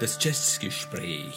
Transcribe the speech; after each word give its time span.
Das 0.00 0.16
Jazzgespräch. 0.18 1.34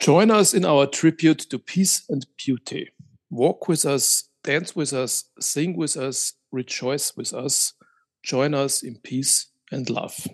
Join 0.00 0.32
us 0.32 0.52
in 0.52 0.64
our 0.64 0.90
tribute 0.90 1.48
to 1.48 1.60
peace 1.60 2.04
and 2.08 2.26
beauty. 2.36 2.90
Walk 3.30 3.68
with 3.68 3.84
us, 3.84 4.32
dance 4.42 4.74
with 4.74 4.92
us, 4.92 5.30
sing 5.38 5.78
with 5.78 5.96
us, 5.96 6.36
rejoice 6.50 7.16
with 7.16 7.32
us. 7.32 7.78
Join 8.24 8.52
us 8.52 8.82
in 8.82 9.00
peace 9.00 9.54
and 9.70 9.88
love. 9.88 10.28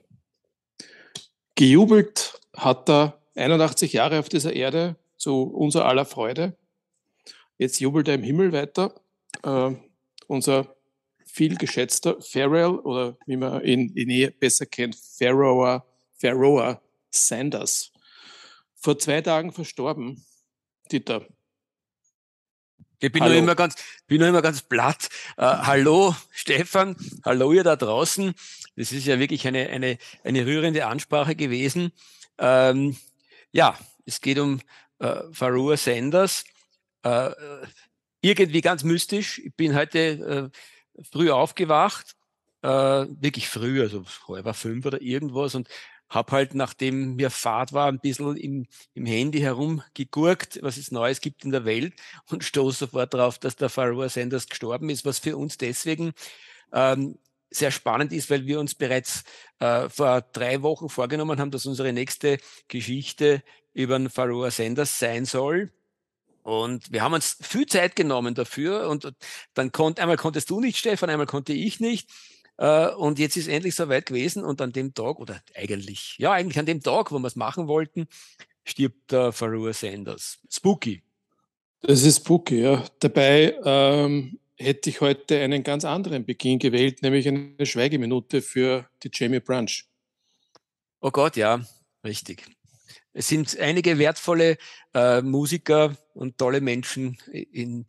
Gejubelt 1.55 2.41
hat 2.57 2.89
er 2.89 3.21
81 3.35 3.93
Jahre 3.93 4.21
auf 4.21 4.31
dieser 4.31 4.55
Erde 4.55 4.97
zu 5.19 5.43
unser 5.43 5.85
aller 5.85 6.07
Freude. 6.07 6.57
Jetzt 7.59 7.79
jubelt 7.79 8.09
er 8.09 8.15
im 8.15 8.23
Himmel 8.23 8.53
weiter. 8.55 8.99
Äh, 9.43 9.75
unser 10.29 10.74
viel 11.35 11.57
geschätzter 11.57 12.21
Pharrell 12.21 12.77
oder 12.77 13.19
wie 13.27 13.37
man 13.37 13.65
ihn 13.65 13.93
in 13.97 14.07
Nähe 14.07 14.31
besser 14.31 14.67
kennt, 14.67 14.95
Pharaoh, 14.95 15.83
Pharaoh 16.17 16.81
Sanders. 17.11 17.91
Vor 18.77 18.97
zwei 19.01 19.21
Tagen 19.21 19.53
verstorben, 19.53 20.25
Dieter. 20.93 21.27
Ich 23.01 23.11
bin 23.11 23.25
noch 23.25 23.33
immer 23.33 23.57
ganz, 23.57 23.75
bin 24.07 24.21
noch 24.21 24.29
immer 24.29 24.43
ganz 24.43 24.63
platt. 24.63 25.09
Äh, 25.37 25.43
hallo, 25.43 26.15
Stefan. 26.31 26.97
Hallo, 27.25 27.53
ihr 27.53 27.65
da 27.65 27.75
draußen. 27.75 28.33
Das 28.77 28.93
ist 28.93 29.05
ja 29.05 29.19
wirklich 29.19 29.47
eine, 29.49 29.69
eine, 29.71 29.99
eine 30.23 30.47
rührende 30.47 30.87
Ansprache 30.87 31.35
gewesen. 31.35 31.91
Ähm, 32.39 32.97
ja, 33.51 33.77
es 34.07 34.21
geht 34.21 34.39
um 34.39 34.61
äh, 35.01 35.21
Faroua 35.33 35.77
Sanders. 35.77 36.45
Äh, 37.03 37.31
irgendwie 38.21 38.61
ganz 38.61 38.85
mystisch. 38.85 39.41
Ich 39.41 39.55
bin 39.55 39.75
heute 39.75 40.51
äh, 40.55 40.59
früh 41.11 41.31
aufgewacht, 41.31 42.15
äh, 42.63 42.69
wirklich 42.69 43.49
früh, 43.49 43.83
also 43.83 44.05
halb 44.29 44.55
fünf 44.57 44.87
oder 44.87 45.01
irgendwas 45.01 45.55
und 45.55 45.69
habe 46.09 46.33
halt, 46.33 46.55
nachdem 46.55 47.17
mir 47.17 47.31
Fahrt 47.31 47.73
war, 47.73 47.89
ein 47.89 47.99
bisschen 47.99 48.37
im, 48.37 48.67
im 48.95 49.07
Handy 49.07 49.41
herumgegurkt, 49.41 50.61
was 50.63 50.77
es 50.77 50.91
Neues 50.91 51.21
gibt 51.21 51.45
in 51.45 51.51
der 51.51 51.65
Welt 51.65 51.95
und 52.31 52.45
stoße 52.45 52.79
sofort 52.79 53.15
darauf, 53.15 53.39
dass 53.39 53.57
der 53.57 53.69
Pharaoh 53.69 54.09
Sanders 54.09 54.49
gestorben 54.49 54.91
ist, 54.91 55.05
was 55.05 55.19
für 55.19 55.37
uns 55.37 55.59
deswegen 55.59 56.13
ähm, 56.73 57.19
sehr 57.51 57.71
spannend 57.71 58.13
ist, 58.13 58.31
weil 58.31 58.47
wir 58.47 58.59
uns 58.59 58.75
bereits 58.75 59.25
äh, 59.61 59.89
vor 59.89 60.23
drei 60.23 60.63
Wochen 60.63 60.89
vorgenommen 60.89 61.39
haben, 61.39 61.51
dass 61.51 61.67
unsere 61.67 61.93
nächste 61.93 62.39
Geschichte 62.69 63.43
über 63.73 63.99
den 63.99 64.11
Pharaoh 64.11 64.49
Sanders 64.51 64.99
sein 64.99 65.25
soll. 65.25 65.73
Und 66.45 66.93
wir 66.93 67.01
haben 67.01 67.15
uns 67.15 67.39
viel 67.41 67.65
Zeit 67.65 67.97
genommen 67.97 68.35
dafür. 68.35 68.91
Und 68.91 69.11
dann 69.55 69.73
konnte, 69.73 70.03
einmal 70.03 70.19
konntest 70.19 70.51
du 70.51 70.61
nicht, 70.61 70.77
Stefan, 70.77 71.09
einmal 71.09 71.27
konnte 71.27 71.55
ich 71.55 71.81
nicht. 71.81 72.11
Äh, 72.59 72.89
und 72.91 73.19
jetzt 73.19 73.39
ist 73.39 73.49
endlich 73.49 73.75
soweit 73.75 74.07
gewesen. 74.07 74.45
Und 74.45 74.61
an 74.61 74.71
dem 74.71 74.93
Tag, 74.93 75.19
oder 75.19 75.41
eigentlich, 75.55 76.17
ja, 76.19 76.33
eigentlich 76.33 76.59
an 76.59 76.67
dem 76.67 76.83
Tag, 76.83 77.13
wo 77.13 77.19
wir 77.19 77.27
es 77.27 77.35
machen 77.35 77.67
wollten, 77.67 78.09
stirbt 78.63 79.11
der 79.11 79.33
Faroua 79.33 79.73
Sanders. 79.73 80.39
Spooky. 80.51 81.03
Das 81.81 82.03
ist 82.03 82.19
spooky, 82.19 82.61
ja. 82.61 82.85
Dabei 83.01 83.57
ähm, 83.65 84.39
hätte 84.57 84.91
ich 84.91 85.01
heute 85.01 85.41
einen 85.41 85.63
ganz 85.63 85.87
anderen 85.87 86.27
Beginn 86.27 86.59
gewählt, 86.59 87.01
nämlich 87.01 87.27
eine 87.27 87.65
Schweigeminute 87.65 88.43
für 88.43 88.87
die 89.03 89.11
Jamie 89.11 89.41
Brunch. 89.41 89.87
Oh 91.01 91.11
Gott, 91.11 91.37
ja, 91.37 91.65
richtig. 92.05 92.54
Es 93.15 93.29
sind 93.29 93.59
einige 93.59 93.99
wertvolle 93.99 94.59
äh, 94.93 95.23
Musiker 95.23 95.97
und 96.15 96.37
tolle 96.37 96.61
Menschen 96.61 97.17
in, 97.33 97.87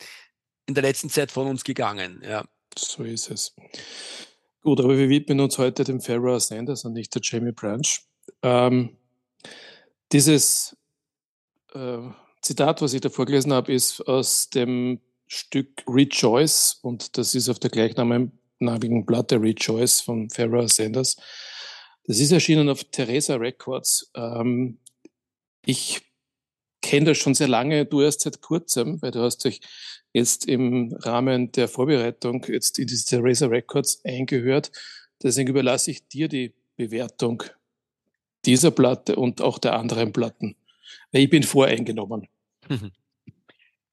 in 0.67 0.73
der 0.73 0.83
letzten 0.83 1.09
Zeit 1.09 1.31
von 1.31 1.47
uns 1.47 1.63
gegangen. 1.63 2.21
Ja. 2.23 2.45
So 2.77 3.03
ist 3.03 3.31
es. 3.31 3.55
Gut, 4.61 4.79
aber 4.79 4.97
wir 4.97 5.09
widmen 5.09 5.39
uns 5.39 5.57
heute 5.57 5.83
dem 5.83 5.99
Pharaoh 5.99 6.39
Sanders 6.39 6.85
und 6.85 6.93
nicht 6.93 7.13
der 7.13 7.21
Jamie 7.23 7.51
Branch. 7.51 7.87
Ähm, 8.41 8.97
dieses 10.11 10.77
äh, 11.73 11.99
Zitat, 12.41 12.81
was 12.81 12.93
ich 12.93 13.01
da 13.01 13.09
vorgelesen 13.09 13.53
habe, 13.53 13.73
ist 13.73 14.01
aus 14.07 14.49
dem 14.49 14.99
Stück 15.27 15.83
Rejoice 15.87 16.79
und 16.81 17.17
das 17.17 17.33
ist 17.33 17.49
auf 17.49 17.59
der 17.59 17.71
gleichnamigen 17.71 19.05
Platte 19.05 19.41
Rejoice 19.41 20.01
von 20.01 20.29
Pharaoh 20.29 20.67
Sanders. 20.67 21.17
Das 22.05 22.19
ist 22.19 22.31
erschienen 22.31 22.69
auf 22.69 22.83
Theresa 22.85 23.35
Records. 23.35 24.11
Ähm, 24.15 24.77
ich 25.65 26.01
kenne 26.81 27.07
das 27.07 27.17
schon 27.17 27.33
sehr 27.33 27.47
lange, 27.47 27.85
du 27.85 28.01
erst 28.01 28.21
seit 28.21 28.41
kurzem, 28.41 29.01
weil 29.01 29.11
du 29.11 29.21
hast 29.21 29.43
dich 29.43 29.61
jetzt 30.13 30.47
im 30.47 30.93
Rahmen 30.99 31.51
der 31.51 31.67
Vorbereitung 31.67 32.45
jetzt 32.47 32.79
in 32.79 32.87
diese 32.87 33.19
Razor 33.21 33.49
Records 33.51 34.01
eingehört. 34.05 34.71
Deswegen 35.21 35.49
überlasse 35.49 35.91
ich 35.91 36.07
dir 36.07 36.27
die 36.27 36.53
Bewertung 36.77 37.43
dieser 38.45 38.71
Platte 38.71 39.15
und 39.15 39.41
auch 39.41 39.57
der 39.57 39.73
anderen 39.73 40.13
Platten. 40.13 40.55
Ich 41.11 41.29
bin 41.29 41.43
voreingenommen. 41.43 42.27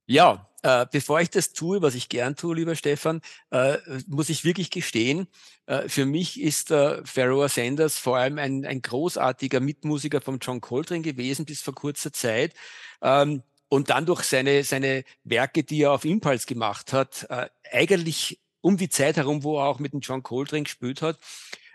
Ja, 0.04 0.51
äh, 0.62 0.86
bevor 0.90 1.20
ich 1.20 1.30
das 1.30 1.52
tue, 1.52 1.82
was 1.82 1.94
ich 1.94 2.08
gern 2.08 2.36
tue, 2.36 2.54
lieber 2.54 2.74
Stefan, 2.76 3.20
äh, 3.50 3.78
muss 4.06 4.28
ich 4.28 4.44
wirklich 4.44 4.70
gestehen, 4.70 5.26
äh, 5.66 5.88
für 5.88 6.06
mich 6.06 6.40
ist 6.40 6.70
äh, 6.70 7.04
Pharaoh 7.04 7.48
Sanders 7.48 7.98
vor 7.98 8.16
allem 8.18 8.38
ein, 8.38 8.64
ein 8.64 8.82
großartiger 8.82 9.60
Mitmusiker 9.60 10.20
von 10.20 10.38
John 10.40 10.60
Coltrane 10.60 11.02
gewesen 11.02 11.44
bis 11.44 11.62
vor 11.62 11.74
kurzer 11.74 12.12
Zeit. 12.12 12.54
Ähm, 13.00 13.42
und 13.68 13.90
dann 13.90 14.04
durch 14.04 14.24
seine, 14.24 14.64
seine 14.64 15.04
Werke, 15.24 15.64
die 15.64 15.82
er 15.82 15.92
auf 15.92 16.04
Impulse 16.04 16.46
gemacht 16.46 16.92
hat, 16.92 17.26
äh, 17.30 17.48
eigentlich 17.70 18.38
um 18.60 18.76
die 18.76 18.88
Zeit 18.88 19.16
herum, 19.16 19.42
wo 19.42 19.58
er 19.58 19.66
auch 19.66 19.78
mit 19.78 19.92
dem 19.92 20.00
John 20.00 20.22
Coltrane 20.22 20.64
gespielt 20.64 21.02
hat, 21.02 21.18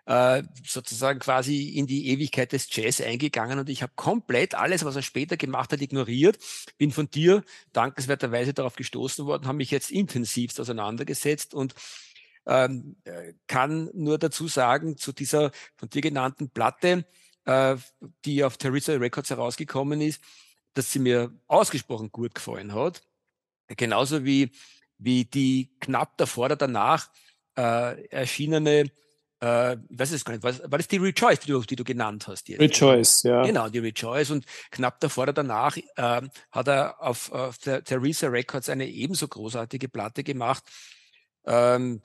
äh, 0.08 0.44
sozusagen 0.66 1.20
quasi 1.20 1.68
in 1.68 1.86
die 1.86 2.08
Ewigkeit 2.08 2.54
des 2.54 2.74
Jazz 2.74 3.02
eingegangen 3.02 3.60
und 3.60 3.68
ich 3.68 3.82
habe 3.82 3.92
komplett 3.98 4.56
alles, 4.56 4.86
was 4.86 4.96
er 4.96 5.02
später 5.02 5.36
gemacht 5.36 5.74
hat, 5.74 5.82
ignoriert. 5.82 6.38
Bin 6.78 6.94
von 6.94 7.10
dir 7.10 7.44
dankenswerterweise 7.74 8.54
darauf 8.54 8.78
gestoßen 8.78 9.26
worden, 9.26 9.48
habe 9.48 9.58
mich 9.58 9.70
jetzt 9.70 9.92
intensivst 9.92 10.62
auseinandergesetzt 10.62 11.54
und 11.54 11.76
ähm, 12.46 12.96
äh, 13.04 13.34
kann 13.48 13.90
nur 13.94 14.18
dazu 14.18 14.48
sagen, 14.48 14.96
zu 14.96 15.12
dieser 15.12 15.52
von 15.76 15.90
dir 15.90 16.02
genannten 16.02 16.52
Platte, 16.52 17.06
äh, 17.44 17.76
die 18.24 18.46
auf 18.46 18.56
Teresa 18.56 18.94
Records 18.94 19.30
herausgekommen 19.30 20.00
ist, 20.00 20.24
dass 20.74 20.90
sie 20.90 21.00
mir 21.00 21.34
ausgesprochen 21.48 22.14
gut 22.14 22.34
gefallen 22.34 22.74
hat. 22.74 23.02
Genauso 23.68 24.24
wie, 24.24 24.52
wie 24.98 25.26
die 25.26 25.76
knapp 25.82 26.18
davor 26.18 26.46
oder 26.46 26.56
danach 26.56 27.10
äh, 27.58 28.08
erschienene 28.08 28.90
äh, 29.40 29.78
weiß 29.90 30.12
es 30.12 30.26
gar 30.26 30.34
nicht, 30.34 30.44
was, 30.44 30.62
war 30.62 30.80
das 30.80 30.88
die 30.88 30.98
Rejoice, 30.98 31.40
die 31.40 31.52
du, 31.52 31.62
die 31.62 31.76
du 31.76 31.84
genannt 31.84 32.28
hast? 32.28 32.50
Jetzt? 32.50 32.60
Rejoice, 32.60 33.24
ja. 33.24 33.44
Genau, 33.44 33.70
die 33.70 33.80
Rejoice. 33.80 34.32
Und 34.32 34.46
knapp 34.72 35.00
davor 35.00 35.24
oder 35.24 35.34
danach 35.34 35.78
äh, 35.78 36.22
hat 36.52 36.68
er 36.68 37.02
auf, 37.02 37.32
auf 37.32 37.58
der 37.60 37.84
Theresa 37.84 38.28
Records 38.28 38.70
eine 38.70 38.88
ebenso 38.88 39.28
großartige 39.28 39.90
Platte 39.90 40.24
gemacht. 40.24 40.64
Ähm, 41.46 42.02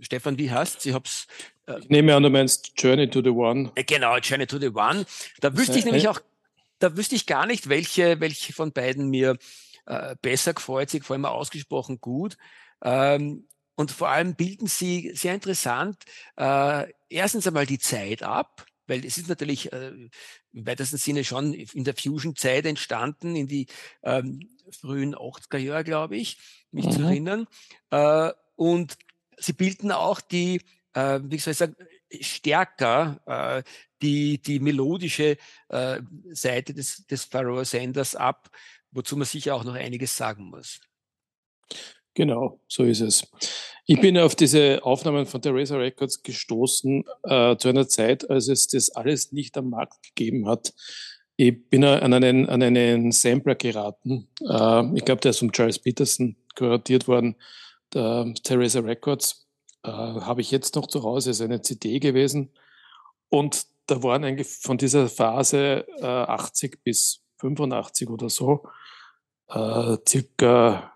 Stefan, 0.00 0.36
wie 0.36 0.50
heißt 0.50 0.84
Ich 0.84 0.94
hab's. 0.94 1.26
Äh, 1.66 1.78
ich 1.80 1.88
nehme 1.88 2.14
an, 2.14 2.22
du 2.22 2.30
meinst 2.30 2.72
Journey 2.76 3.08
to 3.08 3.22
the 3.22 3.30
One. 3.30 3.72
Äh, 3.74 3.84
genau, 3.84 4.16
Journey 4.18 4.46
to 4.46 4.58
the 4.58 4.68
One. 4.68 5.06
Da 5.40 5.56
wüsste 5.56 5.78
ich 5.78 5.84
nämlich 5.86 6.08
auch, 6.08 6.20
da 6.78 6.96
wüsste 6.96 7.14
ich 7.14 7.26
gar 7.26 7.46
nicht, 7.46 7.68
welche, 7.70 8.20
welche 8.20 8.52
von 8.52 8.72
beiden 8.72 9.08
mir 9.08 9.38
äh, 9.86 10.16
besser 10.20 10.52
gefällt. 10.52 10.90
Sie 10.90 10.98
gefallen 10.98 11.22
mir 11.22 11.30
ausgesprochen 11.30 12.00
gut. 12.00 12.36
Ähm, 12.82 13.46
und 13.82 13.90
vor 13.90 14.10
allem 14.10 14.36
bilden 14.36 14.68
sie 14.68 15.10
sehr 15.12 15.34
interessant 15.34 16.04
äh, 16.36 16.86
erstens 17.08 17.48
einmal 17.48 17.66
die 17.66 17.80
Zeit 17.80 18.22
ab, 18.22 18.64
weil 18.86 19.04
es 19.04 19.18
ist 19.18 19.28
natürlich 19.28 19.72
äh, 19.72 19.88
im 20.52 20.66
weitesten 20.66 20.98
Sinne 20.98 21.24
schon 21.24 21.52
in 21.52 21.82
der 21.82 21.96
Fusion-Zeit 21.96 22.64
entstanden, 22.64 23.34
in 23.34 23.48
die 23.48 23.66
ähm, 24.04 24.56
frühen 24.70 25.16
80er 25.16 25.58
Jahre, 25.58 25.82
glaube 25.82 26.16
ich, 26.16 26.38
mich 26.70 26.86
mhm. 26.86 26.90
zu 26.92 27.02
erinnern. 27.02 27.48
Äh, 27.90 28.30
und 28.54 28.96
sie 29.36 29.52
bilden 29.52 29.90
auch 29.90 30.20
die, 30.20 30.62
äh, 30.92 31.18
wie 31.24 31.38
soll 31.38 31.50
ich 31.50 31.58
sagen, 31.58 31.74
stärker 32.20 33.20
äh, 33.26 33.68
die, 34.00 34.40
die 34.40 34.60
melodische 34.60 35.38
äh, 35.70 36.00
Seite 36.30 36.72
des, 36.72 37.04
des 37.08 37.24
Pharaoh 37.24 37.64
Sanders 37.64 38.14
ab, 38.14 38.48
wozu 38.92 39.16
man 39.16 39.26
sicher 39.26 39.56
auch 39.56 39.64
noch 39.64 39.74
einiges 39.74 40.16
sagen 40.16 40.44
muss. 40.50 40.80
Genau, 42.14 42.60
so 42.68 42.84
ist 42.84 43.00
es. 43.00 43.26
Ich 43.86 44.00
bin 44.00 44.16
auf 44.18 44.36
diese 44.36 44.84
Aufnahmen 44.84 45.26
von 45.26 45.40
Razor 45.44 45.80
Records 45.80 46.22
gestoßen 46.22 47.04
äh, 47.24 47.56
zu 47.56 47.68
einer 47.68 47.88
Zeit, 47.88 48.28
als 48.30 48.48
es 48.48 48.68
das 48.68 48.90
alles 48.90 49.32
nicht 49.32 49.56
am 49.58 49.70
Markt 49.70 50.02
gegeben 50.02 50.46
hat. 50.46 50.72
Ich 51.36 51.68
bin 51.68 51.82
an 51.84 52.12
einen, 52.12 52.48
an 52.48 52.62
einen 52.62 53.10
Sampler 53.12 53.54
geraten. 53.54 54.28
Äh, 54.40 54.96
ich 54.96 55.04
glaube, 55.04 55.20
der 55.20 55.30
ist 55.30 55.38
von 55.38 55.52
Charles 55.52 55.78
Peterson 55.78 56.36
kuratiert 56.54 57.08
worden, 57.08 57.36
der 57.92 58.32
Theresa 58.42 58.80
Records. 58.80 59.48
Äh, 59.82 59.90
Habe 59.90 60.42
ich 60.42 60.50
jetzt 60.50 60.76
noch 60.76 60.86
zu 60.86 61.02
Hause, 61.02 61.30
ist 61.30 61.40
eine 61.40 61.62
CD 61.62 61.98
gewesen. 61.98 62.50
Und 63.30 63.66
da 63.86 64.02
waren 64.02 64.22
eigentlich 64.22 64.48
von 64.48 64.78
dieser 64.78 65.08
Phase 65.08 65.86
80 66.00 66.74
äh, 66.74 66.76
bis 66.84 67.24
85 67.38 68.08
oder 68.08 68.28
so 68.28 68.62
äh, 69.48 69.96
circa 70.08 70.91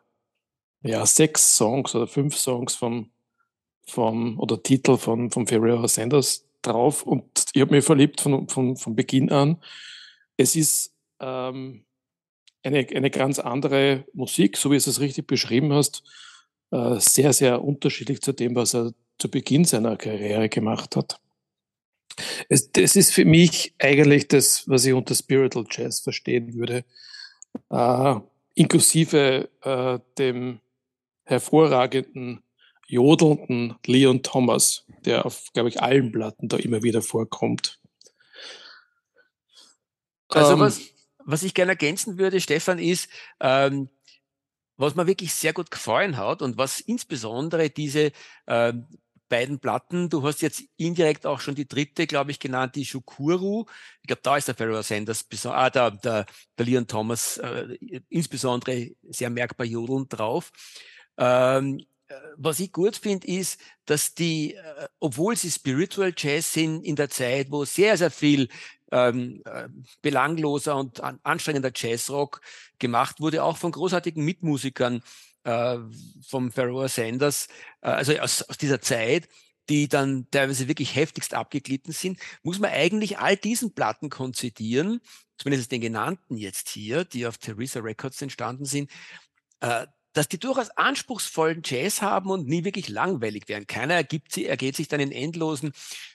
ja, 0.87 1.05
sechs 1.05 1.57
Songs 1.57 1.95
oder 1.95 2.07
fünf 2.07 2.37
Songs 2.37 2.75
vom, 2.75 3.11
vom, 3.87 4.39
oder 4.39 4.63
Titel 4.63 4.97
von, 4.97 5.31
von 5.31 5.47
Ferrero 5.47 5.87
Sanders 5.87 6.47
drauf 6.63 7.03
und 7.03 7.25
ich 7.53 7.61
habe 7.61 7.75
mich 7.75 7.85
verliebt 7.85 8.21
von, 8.21 8.49
von, 8.49 8.77
von 8.77 8.97
Beginn 8.97 9.31
an. 9.31 9.63
Es 10.37 10.57
ist 10.57 10.95
ähm, 11.21 11.85
eine, 12.63 12.87
eine 12.95 13.11
ganz 13.11 13.39
andere 13.39 14.05
Musik, 14.13 14.57
so 14.57 14.71
wie 14.71 14.79
du 14.79 14.91
es 14.91 15.01
richtig 15.01 15.27
beschrieben 15.27 15.73
hast, 15.73 16.03
äh, 16.71 16.99
sehr, 16.99 17.33
sehr 17.33 17.63
unterschiedlich 17.63 18.21
zu 18.21 18.33
dem, 18.33 18.55
was 18.55 18.75
er 18.75 18.93
zu 19.19 19.31
Beginn 19.31 19.65
seiner 19.65 19.97
Karriere 19.97 20.49
gemacht 20.49 20.97
hat. 20.97 21.21
Es, 22.49 22.71
das 22.73 22.97
ist 22.97 23.13
für 23.13 23.25
mich 23.25 23.75
eigentlich 23.79 24.29
das, 24.29 24.69
was 24.69 24.85
ich 24.85 24.93
unter 24.93 25.15
Spiritual 25.15 25.67
Jazz 25.71 26.01
verstehen 26.01 26.55
würde, 26.55 26.85
äh, 27.71 28.15
inklusive 28.55 29.49
äh, 29.63 29.99
dem 30.19 30.61
hervorragenden, 31.27 32.43
jodelnden 32.87 33.77
Leon 33.85 34.23
Thomas, 34.23 34.85
der 35.05 35.27
auf, 35.27 35.53
glaube 35.53 35.69
ich, 35.69 35.83
allen 35.83 36.13
Platten 36.13 36.49
da 36.49 36.57
immer 36.57 36.83
wieder 36.83 37.03
vorkommt. 37.03 37.81
Also 40.29 40.55
ähm, 40.55 40.61
was, 40.61 40.81
was 41.25 41.43
ich 41.43 41.55
gerne 41.55 41.73
ergänzen 41.73 42.19
würde, 42.19 42.41
Stefan, 42.41 42.79
ist, 42.79 43.09
ähm, 43.41 43.89
was 44.77 44.95
mir 44.95 45.07
wirklich 45.07 45.35
sehr 45.35 45.53
gut 45.53 45.71
gefallen 45.71 46.17
hat 46.17 46.43
und 46.43 46.57
was 46.57 46.81
insbesondere 46.81 47.71
diese 47.71 48.13
ähm, 48.47 48.87
beiden 49.29 49.59
Platten, 49.59 50.09
du 50.09 50.23
hast 50.23 50.43
jetzt 50.43 50.63
indirekt 50.77 51.27
auch 51.27 51.41
schon 51.41 51.55
die 51.55 51.67
dritte, 51.67 52.07
glaube 52.07 52.31
ich, 52.31 52.39
genannt, 52.39 52.77
die 52.77 52.85
Shukuru. 52.85 53.65
Ich 54.03 54.07
glaube, 54.07 54.23
da 54.23 54.37
ist 54.37 54.49
der 54.49 54.55
Pharoah 54.55 54.83
Sanders, 54.83 55.27
ah, 55.47 55.71
der, 55.71 55.91
der, 55.91 56.27
der 56.57 56.67
Leon 56.67 56.87
Thomas, 56.87 57.39
äh, 57.39 57.77
insbesondere 58.09 58.93
sehr 59.09 59.31
merkbar 59.31 59.67
jodelnd 59.67 60.17
drauf. 60.17 60.53
Ähm, 61.19 61.81
äh, 62.09 62.15
was 62.37 62.61
ich 62.61 62.73
gut 62.73 62.97
finde, 62.97 63.27
ist, 63.27 63.61
dass 63.85 64.15
die, 64.15 64.55
äh, 64.55 64.89
obwohl 65.01 65.37
sie 65.37 65.51
Spiritual 65.51 66.13
Jazz 66.17 66.53
sind, 66.53 66.85
in 66.85 66.97
der 66.97 67.11
Zeit, 67.11 67.51
wo 67.51 67.65
sehr, 67.65 67.97
sehr 67.97 68.11
viel 68.11 68.49
ähm, 68.93 69.43
äh, 69.45 69.69
belangloser 70.03 70.77
und 70.77 71.01
an, 71.01 71.19
anstrengender 71.23 71.73
Jazzrock 71.75 72.41
gemacht 72.79 73.21
wurde, 73.21 73.43
auch 73.43 73.57
von 73.57 73.73
großartigen 73.73 74.25
Mitmusikern 74.25 75.03
äh, 75.45 75.79
vom 76.27 76.53
Pharoah 76.53 76.89
Sanders, 76.89 77.49
äh, 77.81 77.89
also 77.89 78.17
aus, 78.19 78.43
aus 78.43 78.59
dieser 78.59 78.81
Zeit, 78.81 79.29
die 79.69 79.89
dann 79.89 80.29
teilweise 80.31 80.69
wirklich 80.69 80.95
heftigst 80.95 81.35
abgeglitten 81.35 81.93
sind, 81.93 82.21
muss 82.43 82.59
man 82.61 82.71
eigentlich 82.71 83.19
all 83.19 83.37
diesen 83.37 83.75
Platten 83.75 84.11
konzidieren, 84.11 85.01
zumindest 85.39 85.73
den 85.73 85.81
genannten 85.81 86.37
jetzt 86.37 86.69
hier, 86.69 87.05
die 87.05 87.27
auf 87.27 87.39
Theresa 87.39 87.81
Records 87.81 88.23
entstanden 88.23 88.65
sind, 88.65 88.91
äh, 89.61 89.87
dass 90.17 90.29
die 90.29 90.39
durchaus 90.39 90.71
anspruchsvollen 90.71 91.61
Jazz 91.63 92.01
haben 92.01 92.31
und 92.31 92.49
nie 92.49 92.65
wirklich 92.65 92.89
langweilig 92.89 93.49
werden. 93.49 93.67
Keiner 93.67 93.95
ergibt 93.95 94.33
sie, 94.33 94.47
ergeht 94.47 94.75
sich 94.75 94.89
dann 94.89 94.99
in 94.99 95.13
endlosen 95.13 95.73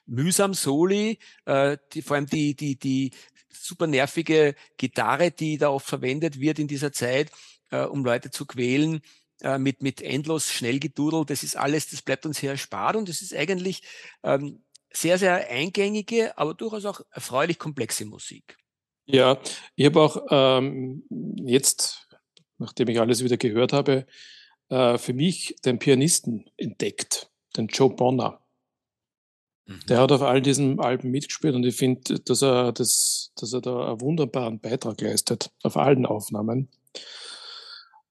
mühsam 0.07 0.56
Soli, 0.56 1.19
äh, 1.45 1.77
die, 1.94 2.01
vor 2.01 2.15
allem 2.15 2.25
die, 2.25 2.56
die, 2.56 2.80
die 2.80 3.12
super 3.50 3.86
nervige 3.86 4.56
Gitarre, 4.77 5.30
die 5.30 5.59
da 5.59 5.69
oft 5.69 5.86
verwendet 5.86 6.39
wird 6.39 6.57
in 6.57 6.68
dieser 6.68 6.92
Zeit, 6.92 7.30
äh, 7.69 7.83
um 7.83 8.03
Leute 8.03 8.31
zu 8.31 8.48
quälen, 8.48 9.01
äh, 9.42 9.59
mit, 9.59 9.83
mit 9.83 10.01
endlos 10.01 10.50
schnell 10.50 10.80
gedudelt. 10.80 11.30
Das 11.30 11.44
ist 11.44 11.56
alles, 11.56 11.88
das 11.89 12.01
bleibt 12.01 12.25
uns 12.25 12.39
hier 12.39 12.50
erspart 12.50 12.95
und 12.95 13.07
das 13.07 13.21
ist 13.21 13.36
eigentlich 13.36 13.83
ähm, 14.24 14.63
sehr, 14.92 15.19
sehr 15.19 15.48
eingängige, 15.48 16.36
aber 16.39 16.56
durchaus 16.56 16.86
auch 16.86 17.01
erfreulich 17.12 17.59
komplexe 17.59 18.06
Musik. 18.06 18.57
Ja, 19.06 19.39
ich 19.75 19.86
habe 19.86 20.01
auch 20.01 20.25
ähm, 20.31 21.03
jetzt 21.45 22.07
nachdem 22.62 22.88
ich 22.88 23.00
alles 23.00 23.24
wieder 23.24 23.38
gehört 23.38 23.74
habe, 23.74 24.06
äh, 24.69 24.98
für 24.98 25.13
mich 25.13 25.56
den 25.66 25.80
Pianisten 25.80 26.50
entdeckt, 26.56 27.30
den 27.58 27.68
Joe 27.68 27.90
Bonner. 27.90 28.40
Mhm. 29.66 29.80
Der 29.90 30.00
hat 30.00 30.12
auf 30.12 30.22
all 30.22 30.42
diesen 30.42 30.80
Alben 30.80 31.12
mitgespielt 31.12 31.56
und 31.56 31.66
ich 31.66 31.75
finde, 31.75 32.19
dass 32.19 32.42
er, 32.42 32.72
das, 32.72 33.34
dass 33.36 33.52
er 33.54 33.62
da 33.62 33.90
einen 33.90 34.02
wunderbaren 34.02 34.60
Beitrag 34.60 35.02
leistet, 35.02 35.52
auf 35.63 35.75
allen 35.75 36.06
Aufnahmen. 36.06 36.69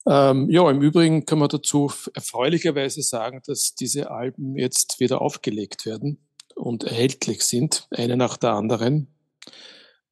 Ähm, 0.06 0.50
ja, 0.50 0.69
im 0.70 0.82
Übrigen 0.82 1.26
kann 1.26 1.38
man 1.38 1.49
dazu 1.49 1.93
erfreulicherweise 2.14 3.02
sagen, 3.02 3.43
dass 3.47 3.75
diese 3.75 4.11
Alben 4.11 4.56
jetzt 4.56 4.99
wieder 4.99 5.20
aufgelegt 5.20 5.87
werden 5.87 6.19
und 6.55 6.85
erhältlich 6.85 7.43
sind, 7.43 7.87
eine 7.91 8.17
nach 8.17 8.37
der 8.37 8.52
anderen. 8.52 9.08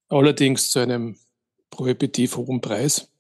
Allerdings 0.08 0.70
zu 0.70 0.78
einem 0.78 1.18
prohibitiv 1.70 2.36
hohen 2.36 2.60
Preis 2.60 3.10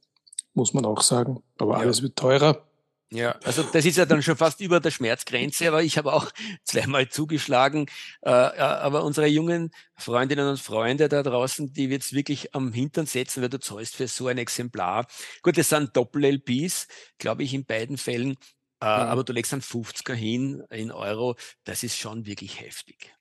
muss 0.58 0.74
man 0.74 0.84
auch 0.84 1.00
sagen. 1.00 1.42
Aber 1.56 1.74
ja. 1.74 1.78
alles 1.78 2.02
wird 2.02 2.16
teurer. 2.16 2.68
Ja, 3.10 3.36
also 3.42 3.62
das 3.62 3.86
ist 3.86 3.96
ja 3.96 4.04
dann 4.04 4.22
schon 4.22 4.36
fast 4.36 4.60
über 4.60 4.80
der 4.80 4.90
Schmerzgrenze, 4.90 5.68
aber 5.68 5.82
ich 5.82 5.96
habe 5.96 6.12
auch 6.12 6.30
zweimal 6.64 7.08
zugeschlagen. 7.08 7.86
Äh, 8.20 8.28
aber 8.28 9.02
unsere 9.04 9.26
jungen 9.26 9.70
Freundinnen 9.96 10.46
und 10.46 10.60
Freunde 10.60 11.08
da 11.08 11.22
draußen, 11.22 11.72
die 11.72 11.88
wird 11.88 12.02
es 12.02 12.12
wirklich 12.12 12.54
am 12.54 12.70
Hintern 12.72 13.06
setzen, 13.06 13.40
weil 13.40 13.48
du 13.48 13.60
zahlst 13.60 13.96
für 13.96 14.08
so 14.08 14.26
ein 14.26 14.36
Exemplar. 14.36 15.06
Gut, 15.42 15.56
das 15.56 15.70
sind 15.70 15.96
Doppel-LPs, 15.96 16.86
glaube 17.16 17.44
ich, 17.44 17.54
in 17.54 17.64
beiden 17.64 17.96
Fällen. 17.96 18.32
Äh, 18.80 18.86
ja. 18.86 19.06
Aber 19.06 19.24
du 19.24 19.32
legst 19.32 19.54
dann 19.54 19.62
50er 19.62 20.12
hin 20.12 20.62
in 20.68 20.90
Euro. 20.90 21.36
Das 21.64 21.82
ist 21.82 21.96
schon 21.96 22.26
wirklich 22.26 22.60
heftig. 22.60 23.14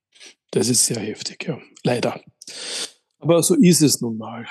Das 0.51 0.67
ist 0.67 0.85
sehr 0.85 0.99
heftig, 0.99 1.45
ja. 1.47 1.59
Leider. 1.83 2.19
Aber 3.19 3.41
so 3.41 3.55
ist 3.55 3.81
es 3.81 4.01
nun 4.01 4.17
mal. 4.17 4.45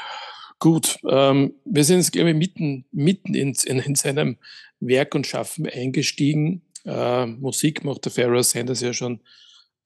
Gut, 0.59 0.99
ähm, 1.09 1.55
wir 1.65 1.85
sind 1.85 1.99
jetzt, 1.99 2.13
glaube 2.13 2.31
ich, 2.31 2.37
mitten, 2.37 2.87
mitten 2.91 3.35
in, 3.35 3.55
in, 3.67 3.79
in 3.79 3.95
seinem 3.95 4.39
Werk 4.81 5.15
und 5.15 5.27
Schaffen 5.27 5.69
eingestiegen. 5.69 6.63
Äh, 6.85 7.27
Musik 7.27 7.85
macht 7.85 8.07
der 8.07 8.13
Pharaoh 8.13 8.43
Sanders 8.43 8.81
ja 8.81 8.93
schon 8.93 9.21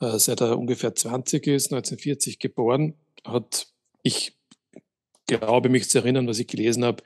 äh, 0.00 0.18
seit 0.18 0.40
er 0.40 0.58
ungefähr 0.58 0.94
20 0.94 1.46
ist, 1.46 1.72
1940 1.72 2.38
geboren. 2.38 2.94
Hat, 3.24 3.66
ich 4.02 4.36
glaube 5.26 5.68
mich 5.68 5.88
zu 5.90 5.98
erinnern, 5.98 6.26
was 6.26 6.38
ich 6.38 6.46
gelesen 6.46 6.84
habe, 6.84 7.02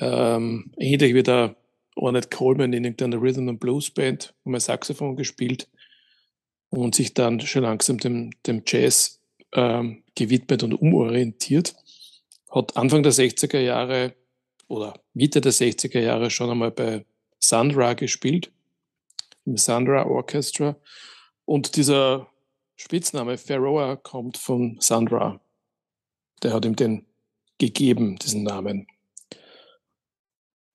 ähm, 0.00 0.72
ähnlich 0.78 1.14
wie 1.14 1.22
der 1.22 1.56
Ornette 1.96 2.28
Coleman 2.28 2.72
in 2.72 2.84
irgendeiner 2.84 3.20
Rhythm 3.20 3.48
and 3.48 3.60
Blues 3.60 3.90
Band, 3.90 4.34
wo 4.44 4.50
man 4.50 4.60
Saxophon 4.60 5.16
gespielt 5.16 5.68
und 6.70 6.94
sich 6.94 7.14
dann 7.14 7.40
schon 7.40 7.62
langsam 7.62 7.98
dem, 7.98 8.30
dem 8.46 8.62
Jazz 8.66 9.20
ähm, 9.52 10.04
gewidmet 10.14 10.62
und 10.62 10.74
umorientiert 10.74 11.74
hat 12.50 12.76
Anfang 12.76 13.02
der 13.02 13.12
60er 13.12 13.60
Jahre 13.60 14.14
oder 14.68 15.00
Mitte 15.14 15.40
der 15.40 15.52
60er 15.52 16.00
Jahre 16.00 16.30
schon 16.30 16.50
einmal 16.50 16.70
bei 16.70 17.04
Sandra 17.38 17.94
gespielt, 17.94 18.50
im 19.44 19.56
Sandra 19.56 20.06
Orchestra. 20.06 20.76
Und 21.44 21.76
dieser 21.76 22.28
Spitzname 22.76 23.38
Pharaoh 23.38 23.96
kommt 23.96 24.36
von 24.36 24.76
Sandra. 24.80 25.40
Der 26.42 26.52
hat 26.52 26.64
ihm 26.64 26.76
den 26.76 27.06
gegeben, 27.58 28.16
diesen 28.16 28.44
Namen. 28.44 28.86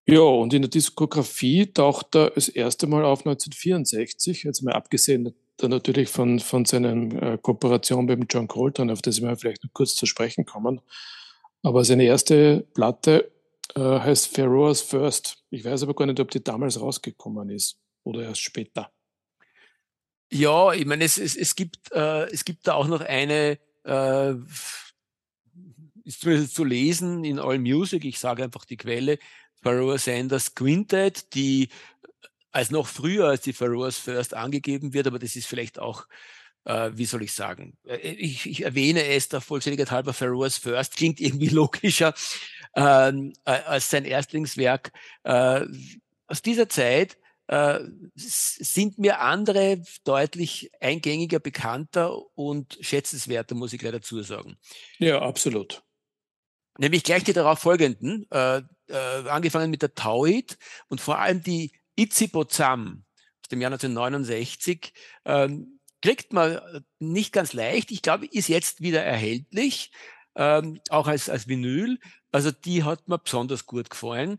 Ja, 0.06 0.20
und 0.20 0.54
in 0.54 0.64
der 0.64 0.70
Diskografie 0.70 1.68
taucht 1.68 2.16
er 2.16 2.32
das 2.32 2.50
erste 2.50 2.88
Mal 2.88 3.06
auf 3.06 3.20
1964, 3.20 4.44
jetzt 4.44 4.62
mal 4.62 4.74
abgesehen 4.74 5.34
dann 5.58 5.70
natürlich 5.70 6.10
von, 6.10 6.40
von 6.40 6.66
seiner 6.66 6.94
äh, 7.22 7.38
Kooperation 7.38 8.06
mit 8.06 8.34
John 8.34 8.48
Coltrane, 8.48 8.92
auf 8.92 9.02
das 9.02 9.22
wir 9.22 9.38
vielleicht 9.38 9.64
noch 9.64 9.72
kurz 9.72 9.96
zu 9.96 10.06
sprechen 10.06 10.46
kommen. 10.46 10.82
Aber 11.64 11.86
seine 11.86 12.04
erste 12.04 12.68
Platte 12.74 13.32
äh, 13.76 13.80
heißt 13.80 14.36
Pharaoh's 14.36 14.82
First. 14.82 15.44
Ich 15.50 15.64
weiß 15.64 15.84
aber 15.84 15.96
gar 15.96 16.06
nicht, 16.06 16.20
ob 16.20 16.30
die 16.30 16.44
damals 16.44 16.80
rausgekommen 16.80 17.50
ist 17.50 17.80
oder 18.04 18.24
erst 18.24 18.42
später. 18.42 18.92
Ja, 20.32 20.74
ich 20.74 20.86
meine, 20.86 21.06
es, 21.06 21.18
es, 21.18 21.36
es, 21.36 21.56
gibt, 21.56 21.92
äh, 21.92 22.30
es 22.32 22.44
gibt 22.44 22.68
da 22.68 22.74
auch 22.74 22.88
noch 22.88 23.02
eine, 23.02 23.60
äh, 23.86 24.34
ist 26.04 26.22
zumindest 26.22 26.56
zu 26.56 26.66
lesen 26.66 27.24
in 27.24 27.40
All 27.40 27.60
Music, 27.60 28.04
ich 28.04 28.20
sage 28.20 28.44
einfach 28.44 28.66
die 28.66 28.78
Quelle, 28.78 29.18
Pharaoh 29.62 29.96
Sanders 29.96 30.56
Quintet, 30.56 31.34
die 31.34 31.70
als 32.52 32.72
noch 32.72 32.88
früher 32.88 33.28
als 33.28 33.42
die 33.42 33.54
Pharaoh's 33.54 33.98
First 33.98 34.34
angegeben 34.34 34.94
wird, 34.94 35.08
aber 35.08 35.20
das 35.20 35.36
ist 35.36 35.48
vielleicht 35.48 35.80
auch 35.80 36.08
äh, 36.66 36.92
wie 36.94 37.06
soll 37.06 37.24
ich 37.24 37.34
sagen, 37.34 37.78
äh, 37.86 37.98
ich, 37.98 38.46
ich 38.50 38.64
erwähne 38.64 39.06
es 39.06 39.30
der 39.30 39.42
Vollständigkeit 39.42 39.92
halber, 39.92 40.14
Pharaoh's 40.14 40.58
First 40.58 40.96
klingt 40.98 41.20
irgendwie 41.20 41.50
logischer 41.50 42.14
ähm, 42.76 43.34
als 43.44 43.90
sein 43.90 44.06
Erstlingswerk. 44.06 44.92
Äh, 45.24 45.66
aus 46.28 46.42
dieser 46.42 46.70
Zeit 46.70 47.18
äh, 47.48 47.80
sind 48.16 48.98
mir 48.98 49.20
andere 49.20 49.82
deutlich 50.06 50.72
eingängiger, 50.80 51.40
bekannter 51.40 52.18
und 52.36 52.78
schätzenswerter, 52.82 53.56
muss 53.56 53.74
ich 53.74 53.82
leider 53.82 54.00
dazu 54.00 54.22
sagen. 54.22 54.58
Ja, 55.00 55.22
absolut. 55.22 55.84
Nämlich 56.80 57.04
gleich 57.04 57.24
die 57.24 57.34
darauf 57.34 57.60
folgenden, 57.60 58.26
äh, 58.32 58.62
äh, 58.88 59.30
angefangen 59.30 59.70
mit 59.70 59.82
der 59.82 59.94
Tauhid 59.94 60.58
und 60.88 61.02
vor 61.02 61.20
allem 61.20 61.44
die 61.44 61.72
Itzibozam 61.96 63.06
aus 63.42 63.50
dem 63.50 63.62
Jahr 63.62 63.72
1969, 63.72 64.94
ähm, 65.26 65.73
kriegt 66.04 66.34
man 66.34 66.58
äh, 66.58 66.82
nicht 67.00 67.32
ganz 67.32 67.54
leicht. 67.54 67.90
Ich 67.90 68.02
glaube, 68.02 68.26
ist 68.26 68.50
jetzt 68.50 68.82
wieder 68.82 69.02
erhältlich, 69.02 69.92
ähm, 70.36 70.82
auch 70.90 71.08
als, 71.08 71.30
als 71.30 71.48
Vinyl. 71.48 71.98
Also 72.32 72.52
die 72.52 72.84
hat 72.84 73.08
mir 73.08 73.18
besonders 73.18 73.66
gut 73.66 73.90
gefallen. 73.90 74.38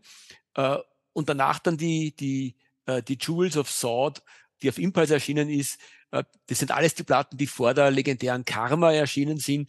Äh, 0.53 0.77
und 1.13 1.27
danach 1.27 1.57
dann 1.57 1.75
die, 1.75 2.15
die, 2.15 2.55
äh, 2.85 3.01
die 3.01 3.17
Jewels 3.19 3.57
of 3.57 3.71
Sword, 3.71 4.21
die 4.61 4.69
auf 4.69 4.77
Impulse 4.77 5.15
erschienen 5.15 5.49
ist, 5.49 5.79
äh, 6.11 6.23
das 6.45 6.59
sind 6.59 6.69
alles 6.69 6.93
die 6.93 7.03
Platten, 7.03 7.35
die 7.35 7.47
vor 7.47 7.73
der 7.73 7.89
legendären 7.89 8.45
Karma 8.45 8.93
erschienen 8.93 9.39
sind. 9.39 9.67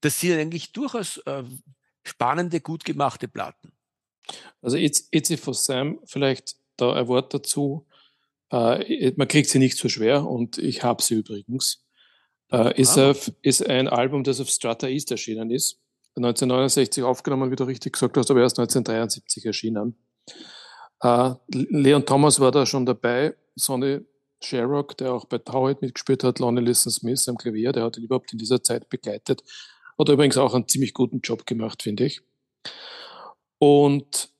Das 0.00 0.18
sind 0.18 0.36
eigentlich 0.36 0.72
durchaus 0.72 1.18
äh, 1.18 1.44
spannende, 2.02 2.60
gut 2.60 2.84
gemachte 2.84 3.28
Platten. 3.28 3.70
Also 4.60 4.76
It's, 4.78 5.06
It's 5.12 5.32
for 5.40 5.54
Sam, 5.54 6.00
vielleicht 6.06 6.56
da 6.76 6.92
ein 6.92 7.06
Wort 7.06 7.32
dazu. 7.32 7.86
Äh, 8.50 9.12
man 9.16 9.28
kriegt 9.28 9.50
sie 9.50 9.58
nicht 9.58 9.76
so 9.76 9.88
schwer 9.88 10.26
und 10.26 10.58
ich 10.58 10.82
habe 10.82 11.02
sie 11.02 11.16
übrigens. 11.16 11.84
Äh, 12.52 12.80
ist, 12.80 12.96
ah. 12.96 13.10
auf, 13.10 13.32
ist 13.42 13.66
ein 13.66 13.88
Album, 13.88 14.22
das 14.24 14.40
auf 14.40 14.48
Strata 14.48 14.86
East 14.86 15.10
erschienen 15.10 15.50
ist. 15.50 15.80
1969 16.16 17.04
aufgenommen, 17.04 17.50
wie 17.50 17.56
du 17.56 17.64
richtig 17.64 17.92
gesagt 17.92 18.16
hast, 18.16 18.30
aber 18.30 18.40
erst 18.40 18.58
1973 18.58 19.44
erschienen. 19.44 19.96
Äh, 21.02 21.34
Leon 21.48 22.06
Thomas 22.06 22.40
war 22.40 22.50
da 22.50 22.64
schon 22.64 22.86
dabei, 22.86 23.34
Sonny 23.54 24.00
Sherrock, 24.42 24.96
der 24.96 25.12
auch 25.12 25.26
bei 25.26 25.38
Howard 25.48 25.82
mitgespielt 25.82 26.24
hat, 26.24 26.38
Lonnie 26.38 26.62
Listen 26.62 26.90
Smith 26.90 27.28
am 27.28 27.36
Klavier, 27.36 27.72
der 27.72 27.84
hat 27.84 27.98
ihn 27.98 28.04
überhaupt 28.04 28.32
in 28.32 28.38
dieser 28.38 28.62
Zeit 28.62 28.88
begleitet. 28.88 29.42
Hat 29.98 30.08
übrigens 30.08 30.36
auch 30.36 30.54
einen 30.54 30.68
ziemlich 30.68 30.94
guten 30.94 31.20
Job 31.20 31.46
gemacht, 31.46 31.82
finde 31.82 32.04
ich. 32.04 32.22
Und 33.58 34.30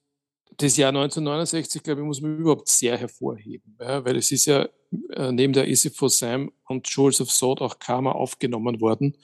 das 0.57 0.75
Jahr 0.75 0.89
1969, 0.89 1.83
glaube 1.83 2.01
ich, 2.01 2.07
muss 2.07 2.21
man 2.21 2.37
überhaupt 2.39 2.67
sehr 2.67 2.97
hervorheben, 2.97 3.77
ja, 3.79 4.03
weil 4.03 4.15
es 4.17 4.31
ist 4.31 4.45
ja 4.45 4.67
äh, 5.13 5.31
neben 5.31 5.53
der 5.53 5.67
Easy 5.67 5.89
for 5.89 6.09
Sam 6.09 6.51
und 6.67 6.87
Jules 6.89 7.21
of 7.21 7.31
Sword 7.31 7.61
auch 7.61 7.79
Karma 7.79 8.11
aufgenommen 8.11 8.81
worden. 8.81 9.15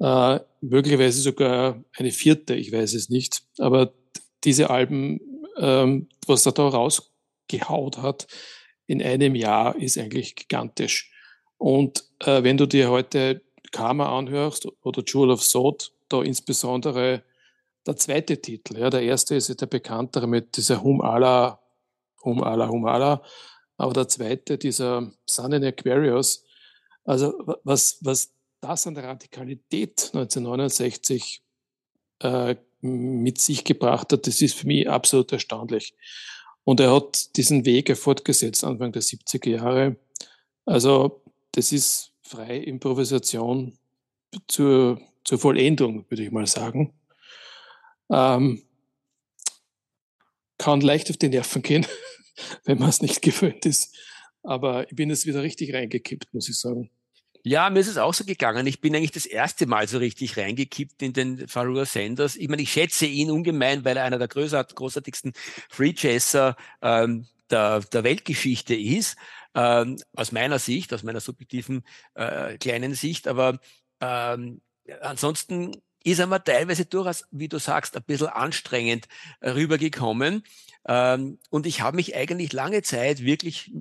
Äh, 0.00 0.40
möglicherweise 0.60 1.20
sogar 1.20 1.82
eine 1.96 2.10
vierte, 2.10 2.54
ich 2.54 2.72
weiß 2.72 2.94
es 2.94 3.08
nicht. 3.08 3.42
Aber 3.58 3.92
diese 4.44 4.70
Alben, 4.70 5.20
ähm, 5.58 6.08
was 6.26 6.46
er 6.46 6.52
da 6.52 6.68
rausgehaut 6.68 7.98
hat 7.98 8.26
in 8.86 9.02
einem 9.02 9.34
Jahr, 9.34 9.76
ist 9.76 9.98
eigentlich 9.98 10.34
gigantisch. 10.34 11.12
Und 11.56 12.04
äh, 12.20 12.42
wenn 12.42 12.56
du 12.56 12.66
dir 12.66 12.90
heute 12.90 13.42
Karma 13.70 14.16
anhörst 14.16 14.68
oder 14.82 15.02
Jewel 15.06 15.30
of 15.30 15.42
Sword, 15.42 15.92
da 16.08 16.22
insbesondere 16.22 17.22
der 17.88 17.96
zweite 17.96 18.40
Titel. 18.40 18.78
Ja, 18.78 18.90
der 18.90 19.02
erste 19.02 19.34
ist 19.34 19.60
der 19.60 19.66
bekanntere 19.66 20.26
mit 20.26 20.58
dieser 20.58 20.82
Hum 20.82 21.00
ala, 21.00 21.58
Hum 22.22 22.42
ala, 22.42 22.68
Hum 22.68 22.84
ala. 22.84 23.22
Aber 23.78 23.94
der 23.94 24.08
zweite, 24.08 24.58
dieser 24.58 25.10
Sun 25.24 25.52
in 25.52 25.64
Aquarius, 25.64 26.44
also 27.04 27.32
was, 27.64 27.96
was 28.02 28.34
das 28.60 28.86
an 28.86 28.94
der 28.94 29.04
Radikalität 29.04 30.10
1969 30.12 31.42
äh, 32.20 32.56
mit 32.82 33.40
sich 33.40 33.64
gebracht 33.64 34.12
hat, 34.12 34.26
das 34.26 34.42
ist 34.42 34.54
für 34.54 34.66
mich 34.66 34.88
absolut 34.88 35.32
erstaunlich. 35.32 35.94
Und 36.64 36.80
er 36.80 36.94
hat 36.94 37.36
diesen 37.36 37.64
Weg 37.64 37.96
fortgesetzt 37.96 38.64
Anfang 38.64 38.92
der 38.92 39.00
70er 39.00 39.48
Jahre. 39.48 39.96
Also 40.66 41.22
das 41.52 41.72
ist 41.72 42.12
freie 42.20 42.62
Improvisation 42.64 43.78
zur, 44.46 45.00
zur 45.24 45.38
Vollendung, 45.38 46.04
würde 46.10 46.24
ich 46.24 46.30
mal 46.30 46.46
sagen. 46.46 46.97
Ähm, 48.10 48.62
kann 50.58 50.80
leicht 50.80 51.10
auf 51.10 51.16
die 51.16 51.28
Nerven 51.28 51.62
gehen, 51.62 51.86
wenn 52.64 52.78
man 52.78 52.88
es 52.88 53.00
nicht 53.00 53.22
gewöhnt 53.22 53.64
ist. 53.66 53.96
Aber 54.42 54.88
ich 54.88 54.96
bin 54.96 55.10
jetzt 55.10 55.26
wieder 55.26 55.42
richtig 55.42 55.74
reingekippt, 55.74 56.32
muss 56.32 56.48
ich 56.48 56.58
sagen. 56.58 56.90
Ja, 57.44 57.70
mir 57.70 57.80
ist 57.80 57.88
es 57.88 57.98
auch 57.98 58.14
so 58.14 58.24
gegangen. 58.24 58.66
Ich 58.66 58.80
bin 58.80 58.94
eigentlich 58.94 59.12
das 59.12 59.26
erste 59.26 59.66
Mal 59.66 59.86
so 59.88 59.98
richtig 59.98 60.36
reingekippt 60.36 61.02
in 61.02 61.12
den 61.12 61.48
Farua 61.48 61.86
Sanders. 61.86 62.36
Ich 62.36 62.48
meine, 62.48 62.62
ich 62.62 62.72
schätze 62.72 63.06
ihn 63.06 63.30
ungemein, 63.30 63.84
weil 63.84 63.96
er 63.96 64.04
einer 64.04 64.18
der 64.18 64.28
großartigsten 64.28 65.32
Free 65.70 65.92
Chaser 65.92 66.56
ähm, 66.82 67.26
der, 67.50 67.80
der 67.80 68.04
Weltgeschichte 68.04 68.74
ist. 68.74 69.16
Ähm, 69.54 69.96
aus 70.14 70.32
meiner 70.32 70.58
Sicht, 70.58 70.92
aus 70.92 71.02
meiner 71.04 71.20
subjektiven 71.20 71.84
äh, 72.14 72.58
kleinen 72.58 72.94
Sicht. 72.94 73.28
Aber 73.28 73.60
ähm, 74.00 74.60
ansonsten 75.00 75.72
ist 76.04 76.24
mir 76.24 76.42
teilweise 76.42 76.84
durchaus, 76.84 77.26
wie 77.30 77.48
du 77.48 77.58
sagst, 77.58 77.96
ein 77.96 78.02
bisschen 78.02 78.28
anstrengend 78.28 79.08
rübergekommen. 79.42 80.44
Ähm, 80.86 81.38
und 81.50 81.66
ich 81.66 81.80
habe 81.80 81.96
mich 81.96 82.16
eigentlich 82.16 82.52
lange 82.52 82.82
Zeit 82.82 83.22
wirklich 83.22 83.72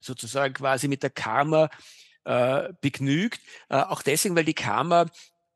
sozusagen 0.00 0.54
quasi 0.54 0.88
mit 0.88 1.02
der 1.02 1.10
Karma 1.10 1.70
äh, 2.24 2.72
begnügt. 2.80 3.40
Äh, 3.68 3.76
auch 3.76 4.02
deswegen, 4.02 4.36
weil 4.36 4.44
die 4.44 4.54
Karma 4.54 5.06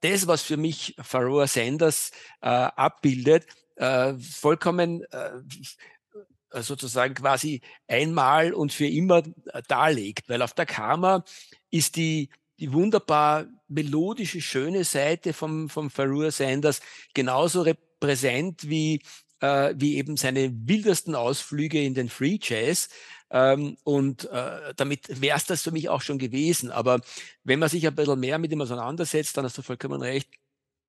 das, 0.01 0.27
was 0.27 0.43
für 0.43 0.57
mich 0.57 0.95
Pharoah 1.01 1.49
Sanders 1.49 2.13
äh, 2.41 2.49
abbildet, 2.49 3.47
äh, 3.77 4.15
vollkommen 4.15 5.05
äh, 5.11 6.63
sozusagen 6.63 7.15
quasi 7.15 7.61
einmal 7.87 8.53
und 8.53 8.73
für 8.73 8.87
immer 8.87 9.23
äh, 9.53 9.63
darlegt. 9.67 10.29
Weil 10.29 10.43
auf 10.43 10.55
der 10.55 10.67
Karma 10.67 11.25
ist 11.71 11.97
die, 11.97 12.31
die 12.61 12.73
wunderbar 12.73 13.47
melodische, 13.69 14.41
schöne 14.41 14.85
Seite 14.85 15.33
vom, 15.33 15.69
vom 15.69 15.91
Pharoah 15.91 16.31
Sanders 16.31 16.81
genauso 17.15 17.63
repräsent 17.63 18.69
wie, 18.69 19.03
äh, 19.41 19.75
wie 19.77 19.97
eben 19.97 20.17
seine 20.17 20.53
wildesten 20.67 21.15
Ausflüge 21.15 21.83
in 21.83 21.95
den 21.95 22.09
Free 22.09 22.39
Jazz. 22.41 22.89
Ähm, 23.31 23.77
und 23.85 24.25
äh, 24.31 24.75
damit 24.77 25.21
wäre 25.21 25.37
es 25.37 25.47
das 25.47 25.63
für 25.63 25.71
mich 25.71 25.89
auch 25.89 26.01
schon 26.01 26.19
gewesen. 26.19 26.71
Aber 26.71 27.01
wenn 27.45 27.59
man 27.59 27.69
sich 27.69 27.87
ein 27.87 27.95
bisschen 27.95 28.21
mehr 28.21 28.39
mit 28.39 28.53
ihm 28.53 28.61
auseinandersetzt, 28.61 29.37
dann 29.37 29.45
hast 29.45 29.59
du 29.59 29.63
vollkommen 29.63 30.03
recht, 30.03 30.29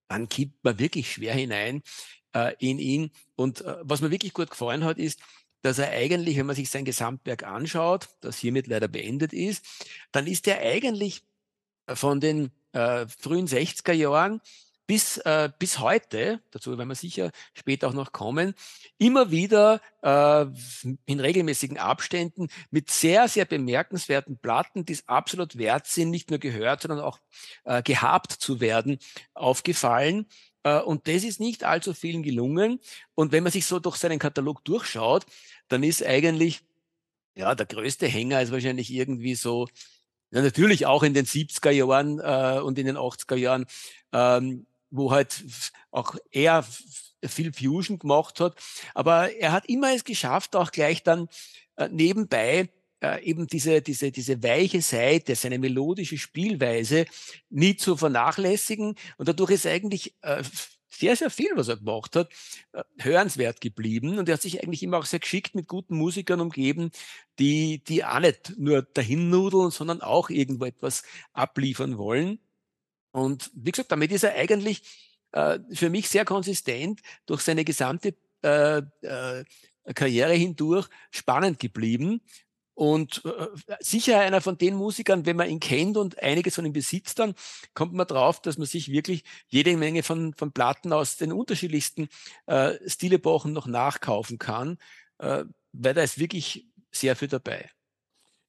dann 0.07 0.29
kippt 0.29 0.63
man 0.63 0.79
wirklich 0.79 1.11
schwer 1.11 1.33
hinein 1.33 1.83
äh, 2.33 2.55
in 2.59 2.79
ihn. 2.79 3.11
Und 3.35 3.61
äh, 3.61 3.75
was 3.81 4.01
mir 4.01 4.11
wirklich 4.11 4.33
gut 4.33 4.49
gefallen 4.49 4.85
hat, 4.85 4.97
ist, 4.97 5.19
dass 5.61 5.77
er 5.77 5.91
eigentlich, 5.91 6.37
wenn 6.37 6.45
man 6.45 6.55
sich 6.55 6.69
sein 6.69 6.85
Gesamtwerk 6.85 7.43
anschaut, 7.43 8.07
das 8.21 8.37
hiermit 8.37 8.67
leider 8.67 8.87
beendet 8.87 9.33
ist, 9.33 9.65
dann 10.11 10.25
ist 10.25 10.47
er 10.47 10.59
eigentlich 10.59 11.23
von 11.95 12.19
den 12.19 12.51
äh, 12.73 13.05
frühen 13.07 13.47
60er 13.47 13.93
Jahren 13.93 14.41
bis, 14.89 15.17
äh, 15.17 15.51
bis 15.59 15.77
heute, 15.77 16.41
dazu 16.49 16.75
werden 16.75 16.89
wir 16.89 16.95
sicher 16.95 17.29
später 17.53 17.87
auch 17.87 17.93
noch 17.93 18.11
kommen, 18.11 18.55
immer 18.97 19.29
wieder 19.29 19.81
äh, 20.01 20.47
in 21.05 21.19
regelmäßigen 21.19 21.77
Abständen 21.77 22.47
mit 22.71 22.89
sehr, 22.89 23.27
sehr 23.27 23.45
bemerkenswerten 23.45 24.39
Platten, 24.39 24.85
die 24.85 24.93
es 24.93 25.07
absolut 25.07 25.59
wert 25.59 25.85
sind, 25.85 26.09
nicht 26.09 26.31
nur 26.31 26.39
gehört, 26.39 26.81
sondern 26.81 27.01
auch 27.01 27.19
äh, 27.65 27.83
gehabt 27.83 28.31
zu 28.31 28.61
werden, 28.61 28.97
aufgefallen. 29.35 30.25
Äh, 30.63 30.79
und 30.79 31.07
das 31.07 31.23
ist 31.23 31.39
nicht 31.39 31.63
allzu 31.63 31.93
vielen 31.93 32.23
gelungen. 32.23 32.79
Und 33.13 33.31
wenn 33.31 33.43
man 33.43 33.51
sich 33.51 33.67
so 33.67 33.77
durch 33.77 33.97
seinen 33.97 34.17
Katalog 34.17 34.65
durchschaut, 34.65 35.27
dann 35.67 35.83
ist 35.83 36.03
eigentlich, 36.03 36.61
ja, 37.35 37.53
der 37.53 37.67
größte 37.67 38.07
Hänger 38.07 38.41
ist 38.41 38.51
wahrscheinlich 38.51 38.91
irgendwie 38.91 39.35
so, 39.35 39.67
ja, 40.31 40.41
natürlich 40.41 40.85
auch 40.85 41.03
in 41.03 41.13
den 41.13 41.25
70er 41.25 41.71
Jahren 41.71 42.19
äh, 42.19 42.59
und 42.61 42.77
in 42.77 42.85
den 42.85 42.97
80er 42.97 43.35
Jahren 43.35 43.65
ähm, 44.13 44.65
wo 44.91 45.11
halt 45.11 45.43
auch 45.91 46.15
er 46.31 46.65
viel 47.23 47.53
Fusion 47.53 47.99
gemacht 47.99 48.39
hat. 48.39 48.55
Aber 48.93 49.33
er 49.35 49.51
hat 49.51 49.67
immer 49.67 49.93
es 49.93 50.03
geschafft, 50.03 50.55
auch 50.55 50.71
gleich 50.71 51.03
dann 51.03 51.27
äh, 51.75 51.89
nebenbei 51.89 52.69
äh, 53.01 53.23
eben 53.23 53.47
diese, 53.47 53.81
diese, 53.81 54.11
diese 54.11 54.41
weiche 54.41 54.81
Seite, 54.81 55.35
seine 55.35 55.59
melodische 55.59 56.17
Spielweise 56.17 57.05
nie 57.49 57.75
zu 57.75 57.97
vernachlässigen. 57.97 58.95
Und 59.17 59.27
dadurch 59.27 59.51
ist 59.51 59.67
eigentlich 59.67 60.13
äh, 60.21 60.43
sehr, 60.89 61.15
sehr 61.15 61.29
viel, 61.29 61.51
was 61.55 61.67
er 61.67 61.77
gemacht 61.77 62.15
hat, 62.15 62.31
äh, 62.73 62.83
hörenswert 62.99 63.61
geblieben. 63.61 64.19
Und 64.19 64.27
er 64.29 64.33
hat 64.33 64.41
sich 64.41 64.63
eigentlich 64.63 64.83
immer 64.83 64.97
auch 64.97 65.05
sehr 65.05 65.19
geschickt 65.19 65.55
mit 65.55 65.67
guten 65.67 65.95
Musikern 65.95 66.41
umgeben, 66.41 66.91
die, 67.37 67.83
die 67.83 68.03
auch 68.03 68.19
nicht 68.19 68.53
nur 68.57 68.81
dahin 68.81 69.29
nudeln, 69.29 69.71
sondern 69.71 70.01
auch 70.01 70.29
irgendwo 70.29 70.65
etwas 70.65 71.03
abliefern 71.33 71.97
wollen. 71.97 72.39
Und 73.11 73.51
wie 73.53 73.71
gesagt, 73.71 73.91
damit 73.91 74.11
ist 74.11 74.23
er 74.23 74.35
eigentlich 74.35 74.83
äh, 75.31 75.59
für 75.71 75.89
mich 75.89 76.09
sehr 76.09 76.25
konsistent 76.25 77.01
durch 77.25 77.41
seine 77.41 77.63
gesamte 77.65 78.15
äh, 78.43 78.81
äh, 79.01 79.43
Karriere 79.95 80.33
hindurch 80.33 80.87
spannend 81.11 81.59
geblieben. 81.59 82.21
Und 82.79 83.23
äh, 83.25 83.47
sicher 83.81 84.21
einer 84.21 84.39
von 84.39 84.57
den 84.57 84.73
Musikern, 84.73 85.25
wenn 85.25 85.35
man 85.35 85.49
ihn 85.49 85.59
kennt 85.59 85.97
und 85.97 86.23
einiges 86.23 86.55
von 86.55 86.65
ihm 86.65 86.71
besitzt, 86.71 87.19
dann 87.19 87.35
kommt 87.73 87.91
man 87.91 88.07
drauf, 88.07 88.41
dass 88.41 88.57
man 88.57 88.67
sich 88.67 88.89
wirklich 88.89 89.25
jede 89.49 89.75
Menge 89.75 90.01
von, 90.01 90.33
von 90.33 90.53
Platten 90.53 90.93
aus 90.93 91.17
den 91.17 91.33
unterschiedlichsten 91.33 92.07
äh, 92.45 92.75
Stilepochen 92.87 93.51
noch 93.51 93.67
nachkaufen 93.67 94.37
kann, 94.37 94.77
äh, 95.17 95.43
weil 95.73 95.93
da 95.93 96.03
ist 96.03 96.19
wirklich 96.19 96.67
sehr 96.89 97.17
viel 97.17 97.27
dabei. 97.27 97.69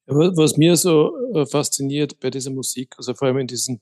Was 0.07 0.57
mir 0.57 0.77
so 0.77 1.11
äh, 1.35 1.45
fasziniert 1.45 2.21
bei 2.21 2.31
dieser 2.31 2.53
Musik, 2.53 2.95
also 2.99 3.15
vor 3.15 3.27
allem 3.27 3.39
in 3.39 3.49
diesen 3.49 3.81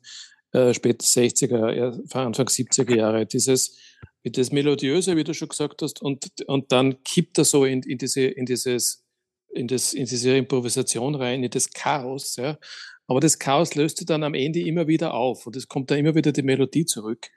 äh, 0.53 0.73
spät 0.73 1.03
60er, 1.03 2.15
Anfang 2.15 2.47
70er 2.47 2.97
Jahre. 2.97 3.27
Dieses, 3.27 3.77
das 4.25 4.51
Melodiöse, 4.51 5.15
wie 5.15 5.25
du 5.25 5.35
schon 5.35 5.51
gesagt 5.51 5.83
hast, 5.83 6.01
und, 6.01 6.27
und 6.47 6.73
dann 6.73 7.03
kippt 7.03 7.37
er 7.37 7.45
so 7.45 7.67
in, 7.67 7.83
in, 7.83 7.99
diese, 7.99 8.23
in, 8.23 8.47
dieses, 8.47 9.05
in, 9.51 9.69
das, 9.69 9.95
in 9.95 10.07
diese 10.07 10.37
Improvisation 10.37 11.15
rein, 11.15 11.43
in 11.43 11.51
das 11.51 11.71
Chaos. 11.71 12.37
Ja. 12.37 12.59
Aber 13.07 13.21
das 13.21 13.39
Chaos 13.39 13.75
löst 13.75 14.09
dann 14.09 14.23
am 14.23 14.35
Ende 14.35 14.61
immer 14.61 14.87
wieder 14.87 15.15
auf 15.15 15.47
und 15.47 15.57
es 15.57 15.69
kommt 15.69 15.91
dann 15.91 15.99
immer 15.99 16.15
wieder 16.15 16.33
die 16.33 16.43
Melodie 16.43 16.85
zurück. 16.85 17.31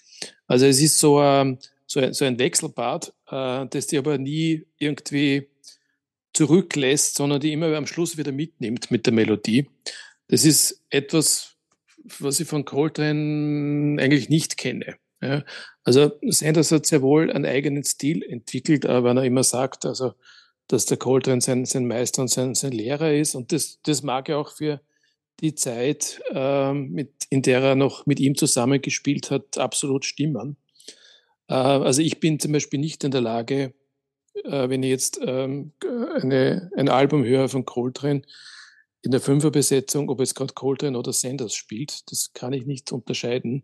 Also 0.48 0.66
es 0.66 0.82
ist 0.82 1.00
so, 1.00 1.22
ähm, 1.22 1.60
so, 1.88 2.00
ein, 2.00 2.14
so 2.14 2.26
ein 2.26 2.40
Wechselbad, 2.40 3.14
äh, 3.30 3.66
das 3.68 3.88
die 3.88 3.98
aber 3.98 4.18
nie 4.18 4.66
irgendwie 4.78 5.48
zurücklässt, 6.34 7.16
sondern 7.16 7.40
die 7.40 7.54
immer 7.54 7.76
am 7.76 7.88
Schluss 7.88 8.18
wieder 8.18 8.32
mitnimmt 8.32 8.92
mit 8.92 9.06
der 9.06 9.14
Melodie. 9.14 9.70
Das 10.28 10.46
ist 10.46 10.82
etwas, 10.90 11.56
was 12.20 12.40
ich 12.40 12.48
von 12.48 12.66
Coltrane 12.66 14.02
eigentlich 14.02 14.30
nicht 14.30 14.58
kenne. 14.58 14.96
Ja. 15.22 15.44
Also 15.84 16.12
Sanders 16.24 16.72
hat 16.72 16.86
sehr 16.86 17.02
wohl 17.02 17.32
einen 17.32 17.46
eigenen 17.46 17.84
Stil 17.84 18.24
entwickelt, 18.24 18.86
aber 18.86 19.10
wenn 19.10 19.18
er 19.18 19.24
immer 19.24 19.44
sagt, 19.44 19.86
also 19.86 20.14
dass 20.72 20.86
der 20.86 20.98
Coltrane 20.98 21.42
sein, 21.42 21.66
sein 21.66 21.86
Meister 21.86 22.22
und 22.22 22.30
sein, 22.30 22.56
sein 22.56 22.72
Lehrer 22.72 23.14
ist. 23.14 23.36
Und 23.36 23.52
das, 23.52 23.80
das 23.84 24.04
mag 24.04 24.30
er 24.30 24.38
auch 24.38 24.50
für 24.50 24.80
die 25.42 25.56
Zeit, 25.56 26.22
ähm, 26.32 26.92
mit, 26.92 27.12
in 27.30 27.42
der 27.42 27.62
er 27.62 27.76
noch 27.76 28.06
mit 28.06 28.20
ihm 28.20 28.36
zusammengespielt 28.36 29.32
hat, 29.32 29.58
absolut 29.58 30.06
stimmen. 30.06 30.56
Äh, 31.48 31.54
also 31.54 32.02
ich 32.02 32.20
bin 32.20 32.40
zum 32.40 32.54
Beispiel 32.54 32.80
nicht 32.80 33.04
in 33.04 33.12
der 33.12 33.22
Lage, 33.22 33.74
äh, 34.46 34.70
wenn 34.70 34.84
ich 34.84 34.90
jetzt 34.90 35.20
ähm, 35.24 35.74
eine, 35.84 36.72
ein 36.78 36.88
Album 36.88 37.26
höre 37.26 37.50
von 37.50 37.66
Coltrane 37.66 38.22
in 39.02 39.12
der 39.12 39.20
Fünferbesetzung, 39.20 40.10
ob 40.10 40.22
es 40.22 40.36
gerade 40.36 40.54
Coltrane 40.54 40.98
oder 40.98 41.12
Sanders 41.12 41.56
spielt, 41.56 42.10
das 42.12 42.32
kann 42.34 42.54
ich 42.54 42.66
nicht 42.66 42.92
unterscheiden. 42.92 43.64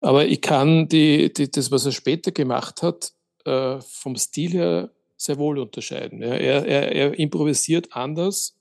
Aber 0.00 0.26
ich 0.26 0.40
kann 0.40 0.88
die, 0.88 1.32
die, 1.32 1.50
das, 1.50 1.70
was 1.70 1.86
er 1.86 1.92
später 1.92 2.30
gemacht 2.30 2.82
hat, 2.82 3.12
äh, 3.44 3.80
vom 3.80 4.16
Stil 4.16 4.52
her 4.52 4.90
sehr 5.24 5.38
wohl 5.38 5.58
unterscheiden. 5.58 6.20
Ja, 6.20 6.34
er, 6.34 6.66
er, 6.66 6.92
er, 6.92 7.18
improvisiert 7.18 7.92
anders. 7.92 8.56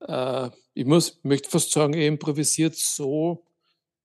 Äh, 0.00 0.50
ich 0.74 0.86
muss, 0.86 1.20
möchte 1.22 1.50
fast 1.50 1.72
sagen, 1.72 1.94
er 1.94 2.06
improvisiert 2.06 2.74
so, 2.74 3.44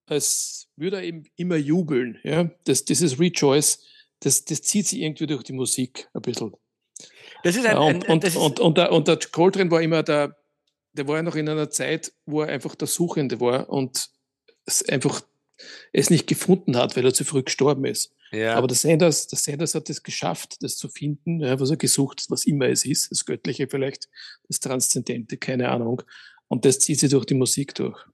als 0.06 0.70
würde 0.76 0.98
er 0.98 1.04
eben 1.04 1.26
immer 1.36 1.58
jubeln. 1.58 2.20
Ja? 2.24 2.50
Das, 2.66 2.86
dieses 2.86 3.20
Rejoice, 3.20 3.80
das, 4.20 4.46
das 4.46 4.62
zieht 4.62 4.88
sich 4.88 5.02
irgendwie 5.02 5.28
durch 5.28 5.44
die 5.44 5.54
Musik 5.54 6.10
ein 6.14 6.22
bisschen. 6.22 6.54
Das 7.44 7.56
ist 7.56 7.66
ein, 7.66 7.78
und, 7.78 8.06
ein, 8.06 8.12
und, 8.12 8.24
ist 8.24 8.36
und, 8.36 8.60
und, 8.60 8.78
der, 8.78 8.92
und 8.92 9.08
der 9.08 9.20
Coltrane 9.32 9.70
war 9.70 9.82
immer 9.82 10.04
der, 10.04 10.38
der 10.94 11.08
war 11.08 11.18
ja 11.18 11.24
noch 11.24 11.36
in 11.36 11.48
einer 11.48 11.70
Zeit, 11.70 12.14
wo 12.26 12.42
er 12.42 12.50
einfach 12.50 12.76
der 12.76 12.88
Suchende 12.88 13.40
war 13.40 13.70
und 13.70 14.10
es 14.66 14.88
einfach 14.90 15.22
es 15.94 16.10
nicht 16.10 16.28
gefunden 16.28 16.76
hat, 16.78 16.96
weil 16.96 17.06
er 17.06 17.14
zu 17.14 17.26
früh 17.26 17.44
gestorben 17.44 17.86
ist. 17.86 18.14
Ja. 18.32 18.56
Aber 18.56 18.68
der 18.68 18.76
Sanders, 18.76 19.28
der 19.28 19.40
Sanders 19.40 19.74
hat 19.76 19.90
es 19.90 20.04
geschafft, 20.04 20.58
das 20.62 20.78
zu 20.78 20.90
finden, 20.90 21.42
was 21.42 21.70
er 21.70 21.78
gesucht, 21.78 22.26
was 22.30 22.46
immer 22.46 22.68
es 22.68 22.86
ist, 22.86 23.12
das 23.12 23.26
Göttliche 23.26 23.68
vielleicht, 23.70 24.10
das 24.48 24.60
Transzendente, 24.60 25.38
keine 25.38 25.70
Ahnung. 25.70 26.02
Und 26.48 26.66
das 26.66 26.80
zieht 26.80 27.00
sich 27.00 27.10
durch 27.10 27.26
die 27.26 27.36
Musik 27.36 27.76
durch. 27.76 28.06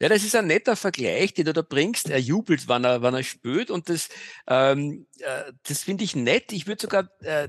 Ja, 0.00 0.08
das 0.08 0.24
ist 0.24 0.34
ein 0.34 0.48
netter 0.48 0.74
Vergleich, 0.74 1.32
den 1.32 1.44
du 1.44 1.52
da 1.52 1.62
bringst. 1.62 2.10
Er 2.10 2.18
jubelt, 2.18 2.66
wann 2.66 2.84
er, 2.84 3.02
wann 3.02 3.14
er 3.14 3.22
spürt. 3.22 3.70
Und 3.70 3.88
das, 3.88 4.08
ähm, 4.48 5.06
äh, 5.20 5.52
das 5.62 5.84
finde 5.84 6.02
ich 6.02 6.16
nett. 6.16 6.50
Ich 6.50 6.66
würde 6.66 6.82
sogar 6.82 7.08
äh, 7.20 7.48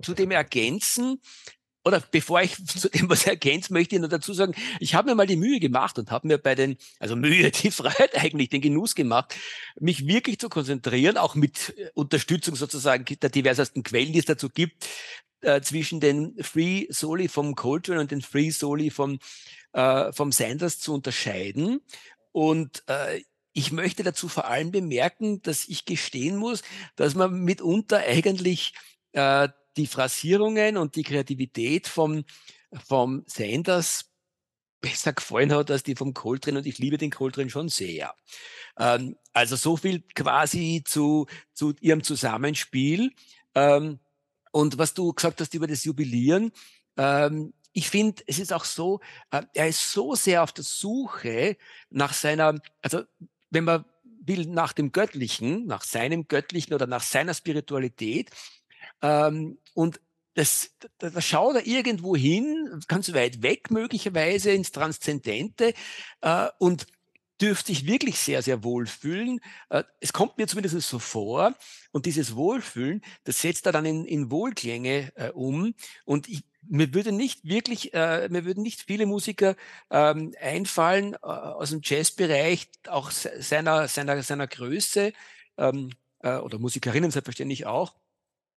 zu 0.00 0.14
dem 0.14 0.30
ergänzen, 0.30 1.20
oder 1.88 2.02
bevor 2.10 2.42
ich 2.42 2.54
zu 2.66 2.88
dem 2.88 3.08
was 3.08 3.26
ergänze, 3.26 3.72
möchte 3.72 3.96
ich 3.96 4.00
nur 4.00 4.10
dazu 4.10 4.32
sagen, 4.32 4.54
ich 4.78 4.94
habe 4.94 5.08
mir 5.08 5.14
mal 5.16 5.26
die 5.26 5.36
Mühe 5.36 5.58
gemacht 5.58 5.98
und 5.98 6.10
habe 6.10 6.28
mir 6.28 6.38
bei 6.38 6.54
den, 6.54 6.76
also 7.00 7.16
Mühe, 7.16 7.50
die 7.62 7.70
Freiheit 7.70 8.16
eigentlich, 8.16 8.50
den 8.50 8.60
Genuss 8.60 8.94
gemacht, 8.94 9.34
mich 9.80 10.06
wirklich 10.06 10.38
zu 10.38 10.48
konzentrieren, 10.48 11.16
auch 11.16 11.34
mit 11.34 11.74
äh, 11.76 11.90
Unterstützung 11.94 12.54
sozusagen 12.54 13.04
der 13.04 13.30
diversesten 13.30 13.82
Quellen, 13.82 14.12
die 14.12 14.18
es 14.18 14.26
dazu 14.26 14.48
gibt, 14.50 14.86
äh, 15.40 15.60
zwischen 15.62 16.00
den 16.00 16.34
Free 16.42 16.86
Soli 16.90 17.28
vom 17.28 17.54
Coltrane 17.54 18.00
und 18.00 18.10
den 18.10 18.22
Free 18.22 18.50
Soli 18.50 18.90
vom, 18.90 19.18
äh, 19.72 20.12
vom 20.12 20.30
Sanders 20.30 20.78
zu 20.78 20.92
unterscheiden. 20.94 21.80
Und 22.32 22.84
äh, 22.86 23.22
ich 23.54 23.72
möchte 23.72 24.02
dazu 24.02 24.28
vor 24.28 24.46
allem 24.46 24.70
bemerken, 24.70 25.40
dass 25.42 25.66
ich 25.66 25.84
gestehen 25.84 26.36
muss, 26.36 26.62
dass 26.96 27.14
man 27.14 27.44
mitunter 27.44 27.98
eigentlich 27.98 28.74
äh, 29.12 29.48
die 29.78 29.86
Phrasierungen 29.86 30.76
und 30.76 30.96
die 30.96 31.02
Kreativität 31.02 31.88
vom, 31.88 32.24
vom 32.86 33.24
Sanders 33.26 34.10
besser 34.80 35.12
gefallen 35.12 35.52
hat 35.52 35.70
als 35.70 35.82
die 35.82 35.96
vom 35.96 36.14
Coltrane 36.14 36.58
und 36.58 36.66
ich 36.66 36.78
liebe 36.78 36.98
den 36.98 37.10
Coltrane 37.10 37.50
schon 37.50 37.68
sehr. 37.68 38.14
Ähm, 38.78 39.16
also 39.32 39.56
so 39.56 39.76
viel 39.76 40.02
quasi 40.14 40.82
zu, 40.86 41.26
zu 41.52 41.74
ihrem 41.80 42.02
Zusammenspiel. 42.02 43.12
Ähm, 43.54 43.98
und 44.52 44.78
was 44.78 44.94
du 44.94 45.12
gesagt 45.12 45.40
hast 45.40 45.54
über 45.54 45.66
das 45.66 45.84
Jubilieren, 45.84 46.52
ähm, 46.96 47.54
ich 47.72 47.90
finde, 47.90 48.22
es 48.26 48.38
ist 48.38 48.52
auch 48.52 48.64
so, 48.64 49.00
äh, 49.30 49.42
er 49.54 49.68
ist 49.68 49.92
so 49.92 50.14
sehr 50.14 50.42
auf 50.42 50.52
der 50.52 50.64
Suche 50.64 51.56
nach 51.90 52.12
seiner, 52.12 52.60
also 52.82 53.02
wenn 53.50 53.64
man 53.64 53.84
will, 54.28 54.46
nach 54.46 54.72
dem 54.72 54.92
Göttlichen, 54.92 55.66
nach 55.66 55.82
seinem 55.82 56.28
Göttlichen 56.28 56.74
oder 56.74 56.86
nach 56.86 57.02
seiner 57.02 57.34
Spiritualität, 57.34 58.30
ähm, 59.02 59.58
und 59.74 60.00
das, 60.34 60.70
da, 60.98 61.10
da 61.10 61.20
schaut 61.20 61.56
er 61.56 61.66
irgendwo 61.66 62.14
hin, 62.14 62.80
ganz 62.86 63.12
weit 63.12 63.42
weg 63.42 63.70
möglicherweise 63.70 64.52
ins 64.52 64.70
Transzendente 64.70 65.74
äh, 66.20 66.48
und 66.58 66.86
dürfte 67.40 67.72
sich 67.72 67.86
wirklich 67.86 68.18
sehr, 68.18 68.42
sehr 68.42 68.64
wohlfühlen. 68.64 69.40
Äh, 69.70 69.84
es 70.00 70.12
kommt 70.12 70.38
mir 70.38 70.46
zumindest 70.46 70.80
so 70.80 70.98
vor. 70.98 71.54
Und 71.92 72.06
dieses 72.06 72.36
Wohlfühlen, 72.36 73.02
das 73.24 73.40
setzt 73.40 73.66
er 73.66 73.72
dann 73.72 73.84
in, 73.84 74.04
in 74.04 74.30
Wohlklänge 74.30 75.12
äh, 75.16 75.30
um. 75.30 75.74
Und 76.04 76.28
ich, 76.28 76.44
mir 76.62 76.92
würde 76.94 77.12
nicht 77.12 77.44
wirklich, 77.44 77.94
äh, 77.94 78.28
mir 78.28 78.44
würden 78.44 78.62
nicht 78.62 78.82
viele 78.82 79.06
Musiker 79.06 79.56
ähm, 79.90 80.34
einfallen 80.40 81.14
äh, 81.14 81.26
aus 81.26 81.70
dem 81.70 81.80
Jazzbereich, 81.82 82.68
auch 82.88 83.10
seiner, 83.10 83.88
seiner, 83.88 84.22
seiner 84.22 84.46
Größe 84.46 85.12
ähm, 85.56 85.90
äh, 86.20 86.36
oder 86.36 86.58
Musikerinnen 86.58 87.10
selbstverständlich 87.10 87.66
auch, 87.66 87.94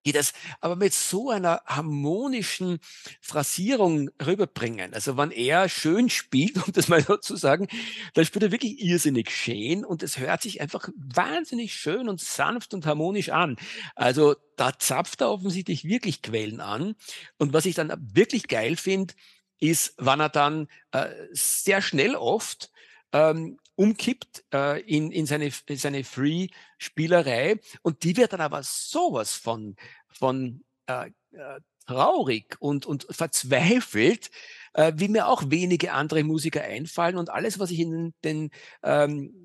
die 0.05 0.11
das 0.11 0.33
aber 0.59 0.75
mit 0.75 0.93
so 0.93 1.29
einer 1.29 1.61
harmonischen 1.65 2.79
Phrasierung 3.21 4.09
rüberbringen. 4.25 4.93
Also 4.93 5.17
wenn 5.17 5.31
er 5.31 5.69
schön 5.69 6.09
spielt, 6.09 6.55
um 6.67 6.73
das 6.73 6.87
mal 6.87 7.03
so 7.03 7.17
zu 7.17 7.35
sagen, 7.35 7.67
dann 8.13 8.25
spielt 8.25 8.43
er 8.43 8.51
wirklich 8.51 8.81
irrsinnig 8.81 9.29
schön 9.31 9.85
und 9.85 10.03
es 10.03 10.17
hört 10.17 10.41
sich 10.41 10.61
einfach 10.61 10.89
wahnsinnig 10.95 11.73
schön 11.73 12.09
und 12.09 12.21
sanft 12.21 12.73
und 12.73 12.85
harmonisch 12.85 13.29
an. 13.29 13.57
Also 13.95 14.35
da 14.57 14.77
zapft 14.77 15.21
er 15.21 15.31
offensichtlich 15.31 15.85
wirklich 15.85 16.21
Quellen 16.21 16.61
an. 16.61 16.95
Und 17.37 17.53
was 17.53 17.65
ich 17.65 17.75
dann 17.75 17.93
wirklich 17.99 18.47
geil 18.47 18.75
finde, 18.75 19.13
ist, 19.59 19.93
wann 19.97 20.19
er 20.19 20.29
dann 20.29 20.67
äh, 20.91 21.09
sehr 21.31 21.81
schnell 21.81 22.15
oft 22.15 22.71
ähm, 23.13 23.59
umkippt 23.81 24.43
äh, 24.53 24.79
in, 24.81 25.11
in 25.11 25.25
seine, 25.25 25.51
in 25.65 25.77
seine 25.77 26.03
Free-Spielerei. 26.03 27.59
Und 27.81 28.03
die 28.03 28.15
wird 28.15 28.33
dann 28.33 28.41
aber 28.41 28.61
sowas 28.61 29.33
von, 29.33 29.75
von 30.07 30.63
äh, 30.85 31.07
äh, 31.31 31.59
traurig 31.87 32.57
und, 32.59 32.85
und 32.85 33.07
verzweifelt, 33.09 34.29
äh, 34.73 34.93
wie 34.97 35.07
mir 35.07 35.27
auch 35.27 35.45
wenige 35.47 35.93
andere 35.93 36.23
Musiker 36.23 36.61
einfallen. 36.61 37.17
Und 37.17 37.31
alles, 37.31 37.57
was 37.57 37.71
ich 37.71 37.79
in 37.79 38.13
den, 38.23 38.51
ähm, 38.83 39.40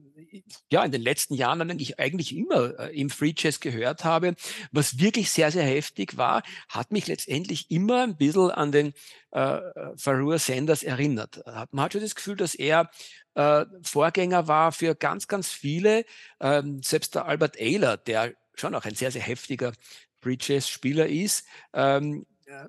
ja, 0.71 0.85
in 0.85 0.93
den 0.93 1.03
letzten 1.03 1.35
Jahren 1.35 1.61
eigentlich, 1.61 1.99
eigentlich 1.99 2.35
immer 2.35 2.79
äh, 2.79 2.99
im 2.99 3.11
Free 3.11 3.35
Jazz 3.37 3.61
gehört 3.61 4.05
habe, 4.05 4.35
was 4.73 4.99
wirklich 4.99 5.31
sehr, 5.31 5.51
sehr 5.51 5.65
heftig 5.65 6.17
war, 6.17 6.43
hat 6.69 6.93
mich 6.93 7.07
letztendlich 7.07 7.71
immer 7.71 8.03
ein 8.03 8.17
bisschen 8.17 8.51
an 8.51 8.73
den 8.73 8.95
äh, 9.33 9.59
Farua 9.97 10.39
Sanders 10.39 10.83
erinnert. 10.83 11.43
Man 11.71 11.85
hat 11.85 11.93
schon 11.93 12.03
das 12.03 12.15
Gefühl, 12.15 12.37
dass 12.37 12.55
er 12.55 12.91
äh, 13.35 13.65
Vorgänger 13.83 14.49
war 14.49 14.73
für 14.73 14.95
ganz, 14.95 15.29
ganz 15.29 15.51
viele. 15.51 16.05
Ähm, 16.41 16.83
selbst 16.83 17.15
der 17.15 17.27
Albert 17.27 17.59
Ayler, 17.61 17.97
der 17.97 18.35
schon 18.55 18.75
auch 18.75 18.85
ein 18.85 18.95
sehr, 18.95 19.11
sehr 19.11 19.23
heftiger 19.23 19.73
Free 20.21 20.39
Jazz 20.41 20.69
Spieler 20.69 21.07
ist, 21.07 21.47
ähm, 21.75 22.27
äh, 22.47 22.67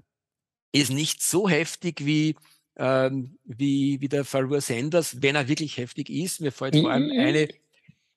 ist 0.73 0.91
nicht 0.91 1.23
so 1.23 1.47
heftig 1.47 2.05
wie 2.05 2.35
ähm, 2.77 3.37
wie, 3.43 3.99
wie 4.01 4.07
der 4.07 4.23
Farua 4.23 4.61
Sanders, 4.61 5.21
wenn 5.21 5.35
er 5.35 5.47
wirklich 5.47 5.77
heftig 5.77 6.09
ist. 6.09 6.41
Mir 6.41 6.51
fällt 6.51 6.75
vor 6.75 6.91
allem 6.91 7.07
mhm. 7.07 7.19
eine, 7.19 7.47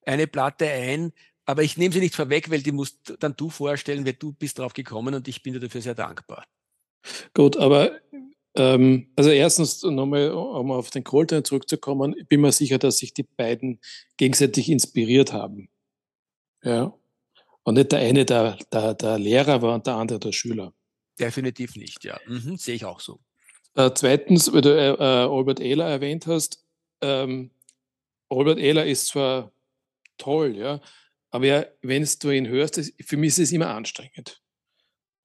eine 0.04 0.26
Platte 0.26 0.68
ein, 0.68 1.12
aber 1.46 1.62
ich 1.62 1.76
nehme 1.76 1.92
sie 1.92 2.00
nicht 2.00 2.14
vorweg, 2.14 2.50
weil 2.50 2.62
die 2.62 2.72
musst 2.72 3.16
dann 3.18 3.34
du 3.36 3.50
vorstellen, 3.50 4.04
weil 4.06 4.12
du 4.12 4.32
bist 4.32 4.58
drauf 4.58 4.72
gekommen 4.72 5.14
und 5.14 5.26
ich 5.28 5.42
bin 5.42 5.54
dir 5.54 5.60
dafür 5.60 5.80
sehr 5.80 5.94
dankbar. 5.94 6.44
Gut, 7.34 7.56
aber 7.56 7.98
ähm, 8.54 9.08
also 9.16 9.30
erstens 9.30 9.82
nochmal, 9.82 10.30
um 10.30 10.70
auf 10.70 10.90
den 10.90 11.04
Coltrane 11.04 11.42
zurückzukommen, 11.42 12.14
ich 12.18 12.28
bin 12.28 12.40
mir 12.40 12.52
sicher, 12.52 12.78
dass 12.78 12.98
sich 12.98 13.14
die 13.14 13.22
beiden 13.22 13.80
gegenseitig 14.16 14.68
inspiriert 14.68 15.32
haben. 15.32 15.70
Ja. 16.62 16.94
Und 17.62 17.74
nicht 17.74 17.92
der 17.92 18.00
eine 18.00 18.24
der, 18.24 18.58
der, 18.72 18.94
der 18.94 19.18
Lehrer 19.18 19.62
war 19.62 19.74
und 19.74 19.86
der 19.86 19.94
andere 19.94 20.18
der 20.18 20.32
Schüler. 20.32 20.74
Definitiv 21.18 21.76
nicht, 21.76 22.04
ja. 22.04 22.18
Mhm, 22.26 22.56
sehe 22.56 22.74
ich 22.74 22.84
auch 22.84 23.00
so. 23.00 23.20
Äh, 23.74 23.90
zweitens, 23.94 24.52
weil 24.52 24.62
du 24.62 24.70
äh, 24.70 24.94
äh 24.94 25.28
Albert 25.28 25.60
Ehler 25.60 25.86
erwähnt 25.86 26.26
hast, 26.26 26.64
ähm, 27.00 27.50
Albert 28.28 28.58
Ehler 28.58 28.86
ist 28.86 29.08
zwar 29.08 29.52
toll, 30.18 30.56
ja, 30.56 30.80
aber 31.30 31.46
ja, 31.46 31.66
wenn 31.82 32.08
du 32.20 32.30
ihn 32.30 32.48
hörst, 32.48 32.76
das, 32.76 32.92
für 33.04 33.16
mich 33.16 33.28
ist 33.28 33.38
es 33.38 33.52
immer 33.52 33.68
anstrengend. 33.70 34.42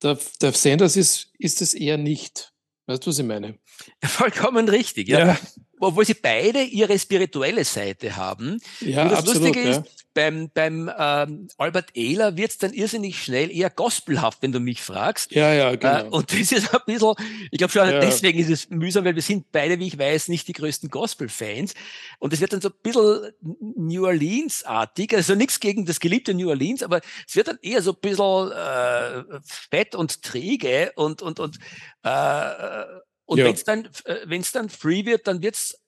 Der, 0.03 0.19
der 0.41 0.51
Sanders 0.53 0.95
ist, 0.95 1.31
ist 1.39 1.61
es 1.61 1.73
eher 1.73 1.97
nicht. 1.97 2.53
Weißt 2.85 3.05
du, 3.05 3.09
was 3.09 3.19
ich 3.19 3.25
meine? 3.25 3.57
Vollkommen 4.03 4.69
richtig, 4.69 5.07
ja. 5.07 5.27
ja 5.27 5.39
obwohl 5.79 6.05
sie 6.05 6.13
beide 6.13 6.61
ihre 6.63 6.97
spirituelle 6.97 7.63
Seite 7.65 8.15
haben. 8.15 8.59
Ja, 8.79 9.03
Und 9.03 9.11
das 9.11 9.19
absolut, 9.19 9.43
Lustige 9.47 9.69
ja. 9.69 9.77
ist, 9.77 10.05
beim, 10.13 10.49
beim 10.53 10.89
ähm, 10.97 11.49
Albert 11.57 11.89
Ehler 11.93 12.37
wird's 12.37 12.57
dann 12.57 12.71
irrsinnig 12.71 13.21
schnell 13.21 13.51
eher 13.51 13.69
gospelhaft, 13.69 14.41
wenn 14.41 14.53
du 14.53 14.61
mich 14.61 14.81
fragst. 14.81 15.31
Ja, 15.31 15.53
ja, 15.53 15.71
Äh, 15.73 15.77
genau. 15.77 16.15
und 16.15 16.31
das 16.31 16.53
ist 16.53 16.73
ein 16.73 16.79
bisschen, 16.85 17.13
ich 17.51 17.57
glaube 17.57 17.73
schon 17.73 17.89
Ja. 17.89 17.99
deswegen 17.99 18.39
ist 18.39 18.49
es 18.49 18.69
mühsam, 18.69 19.03
weil 19.03 19.15
wir 19.15 19.21
sind 19.21 19.51
beide, 19.51 19.77
wie 19.79 19.87
ich 19.87 19.97
weiß, 19.99 20.29
nicht 20.29 20.47
die 20.47 20.53
größten 20.53 20.89
Gospel-Fans. 20.89 21.73
Und 22.19 22.31
es 22.31 22.39
wird 22.39 22.53
dann 22.53 22.61
so 22.61 22.69
ein 22.69 22.75
bisschen 22.81 23.33
New 23.75 24.05
Orleans-artig, 24.05 25.13
also 25.13 25.35
nichts 25.35 25.59
gegen 25.59 25.85
das 25.85 25.99
geliebte 25.99 26.33
New 26.33 26.47
Orleans, 26.47 26.81
aber 26.81 27.01
es 27.27 27.35
wird 27.35 27.49
dann 27.49 27.59
eher 27.61 27.81
so 27.81 27.91
ein 27.91 27.97
bisschen 27.99 28.51
äh, 28.53 29.39
fett 29.69 29.95
und 29.95 30.21
träge 30.21 30.93
und, 30.95 31.21
und, 31.21 31.41
und, 31.41 31.57
äh, 32.03 32.83
und 33.25 33.39
Ja. 33.39 33.45
wenn 33.45 33.53
es 33.53 33.63
dann, 33.63 33.85
äh, 34.05 34.17
wenn's 34.25 34.51
dann 34.51 34.69
free 34.69 35.05
wird, 35.05 35.27
dann 35.27 35.41
wird's 35.41 35.79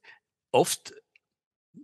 oft, 0.52 0.93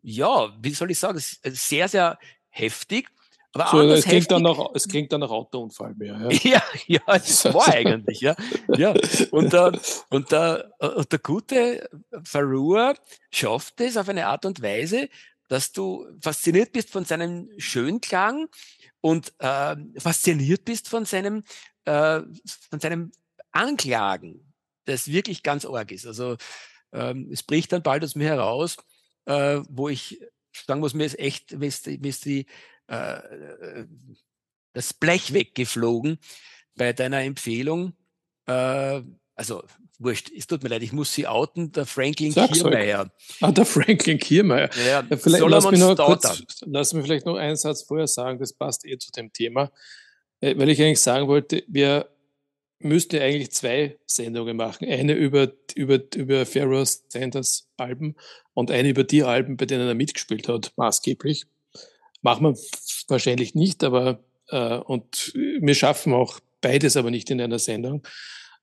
ja, 0.02 0.54
wie 0.62 0.74
soll 0.74 0.92
ich 0.92 1.00
sagen, 1.00 1.18
s- 1.18 1.40
sehr, 1.44 1.88
sehr 1.88 2.18
heftig. 2.50 3.08
Aber 3.56 3.70
so, 3.70 3.82
es, 3.94 4.06
klingt 4.06 4.32
dann 4.32 4.42
nach, 4.42 4.58
es 4.74 4.88
klingt 4.88 5.12
dann 5.14 5.20
nach 5.20 5.30
Autounfall 5.30 5.94
mehr. 5.94 6.18
Ja. 6.30 6.30
ja, 6.44 6.64
ja, 7.08 7.16
es 7.16 7.46
war 7.54 7.68
eigentlich, 7.68 8.22
ja. 8.22 8.36
ja. 8.76 8.96
Und, 9.30 9.54
der, 9.54 9.80
und, 10.10 10.32
der, 10.32 10.72
und 10.80 11.12
der 11.12 11.20
gute 11.20 11.88
Farua 12.24 12.96
schafft 13.30 13.80
es 13.82 13.96
auf 13.96 14.10
eine 14.10 14.26
Art 14.26 14.46
und 14.46 14.62
Weise, 14.64 15.08
dass 15.50 15.72
du 15.72 16.08
fasziniert 16.20 16.72
bist 16.72 16.90
von 16.90 17.06
seinem 17.06 17.48
Schönklang 17.58 18.48
und 19.02 19.34
äh, 19.38 19.76
fasziniert 20.00 20.66
bist 20.66 20.90
von 20.90 21.06
seinem, 21.06 21.44
äh, 21.86 22.22
von 22.72 22.80
seinem 22.80 23.12
Anklagen, 23.52 24.52
das 24.86 25.08
wirklich 25.08 25.44
ganz 25.44 25.66
arg 25.66 25.92
ist. 25.92 26.06
Also 26.06 26.38
ähm, 26.92 27.30
es 27.32 27.44
bricht 27.44 27.72
dann 27.72 27.84
bald 27.84 28.04
aus 28.04 28.16
mir 28.16 28.28
heraus, 28.28 28.78
äh, 29.26 29.60
wo 29.70 29.90
ich 29.90 30.20
sagen 30.68 30.80
muss, 30.80 30.94
mir 30.94 31.06
ist 31.06 31.18
echt, 31.20 31.52
mir 31.58 31.68
ist, 31.68 31.86
die- 31.88 31.98
mir 31.98 32.10
ist 32.10 32.26
die, 32.26 32.46
äh, 32.88 33.18
äh, 33.18 33.88
das 34.74 34.94
Blech 34.94 35.34
weggeflogen 35.34 36.20
bei 36.76 36.94
deiner 36.94 37.22
Empfehlung. 37.22 37.94
Äh, 38.48 39.02
also, 39.36 39.64
wurscht, 40.00 40.32
es 40.36 40.46
tut 40.48 40.62
mir 40.64 40.70
leid, 40.70 40.84
ich 40.84 40.92
muss 40.94 41.14
sie 41.14 41.26
outen, 41.28 41.72
der 41.72 41.86
Franklin 41.86 42.32
Sag's. 42.32 42.54
Kiermeier. 42.60 43.12
Ah, 43.42 43.52
der 43.52 43.66
Franklin 43.66 44.20
Kiermeier. 44.20 44.70
Ja, 44.76 45.02
Ja, 45.10 45.18
vielleicht, 45.18 45.44
lass, 45.48 45.70
mich 45.72 45.80
noch 45.80 45.96
kurz, 45.96 46.44
lass 46.66 46.94
mich 46.94 47.04
vielleicht 47.06 47.26
noch 47.26 47.36
einen 47.38 47.56
Satz 47.56 47.84
vorher 47.84 48.08
sagen, 48.08 48.38
das 48.40 48.54
passt 48.54 48.86
eh 48.86 48.98
zu 48.98 49.12
dem 49.12 49.32
Thema, 49.34 49.72
Äh, 50.42 50.58
weil 50.58 50.70
ich 50.70 50.82
eigentlich 50.82 51.00
sagen 51.02 51.28
wollte, 51.28 51.64
wir 51.68 52.10
müssten 52.84 53.16
ja 53.16 53.24
eigentlich 53.24 53.52
zwei 53.52 53.98
Sendungen 54.06 54.58
machen. 54.58 54.88
Eine 54.88 55.14
über, 55.14 55.52
über, 55.76 56.00
über 56.16 56.46
Pharaoh 56.46 56.84
Sanders 56.86 57.70
Alben 57.78 58.16
und 58.54 58.72
eine 58.72 58.90
über 58.90 59.04
die 59.04 59.24
Alben, 59.24 59.58
bei 59.58 59.66
denen 59.66 59.88
er 59.88 59.96
mitgespielt 59.96 60.48
hat, 60.48 60.74
maßgeblich. 60.76 61.46
Machen 62.22 62.46
wir 62.46 62.58
wahrscheinlich 63.08 63.56
nicht, 63.56 63.84
aber 63.84 64.24
äh, 64.50 64.78
und 64.78 65.34
wir 65.34 65.76
schaffen 65.76 66.14
auch 66.14 66.40
beides 66.62 66.96
aber 66.98 67.12
nicht 67.12 67.30
in 67.30 67.42
einer 67.42 67.60
Sendung. 67.60 68.04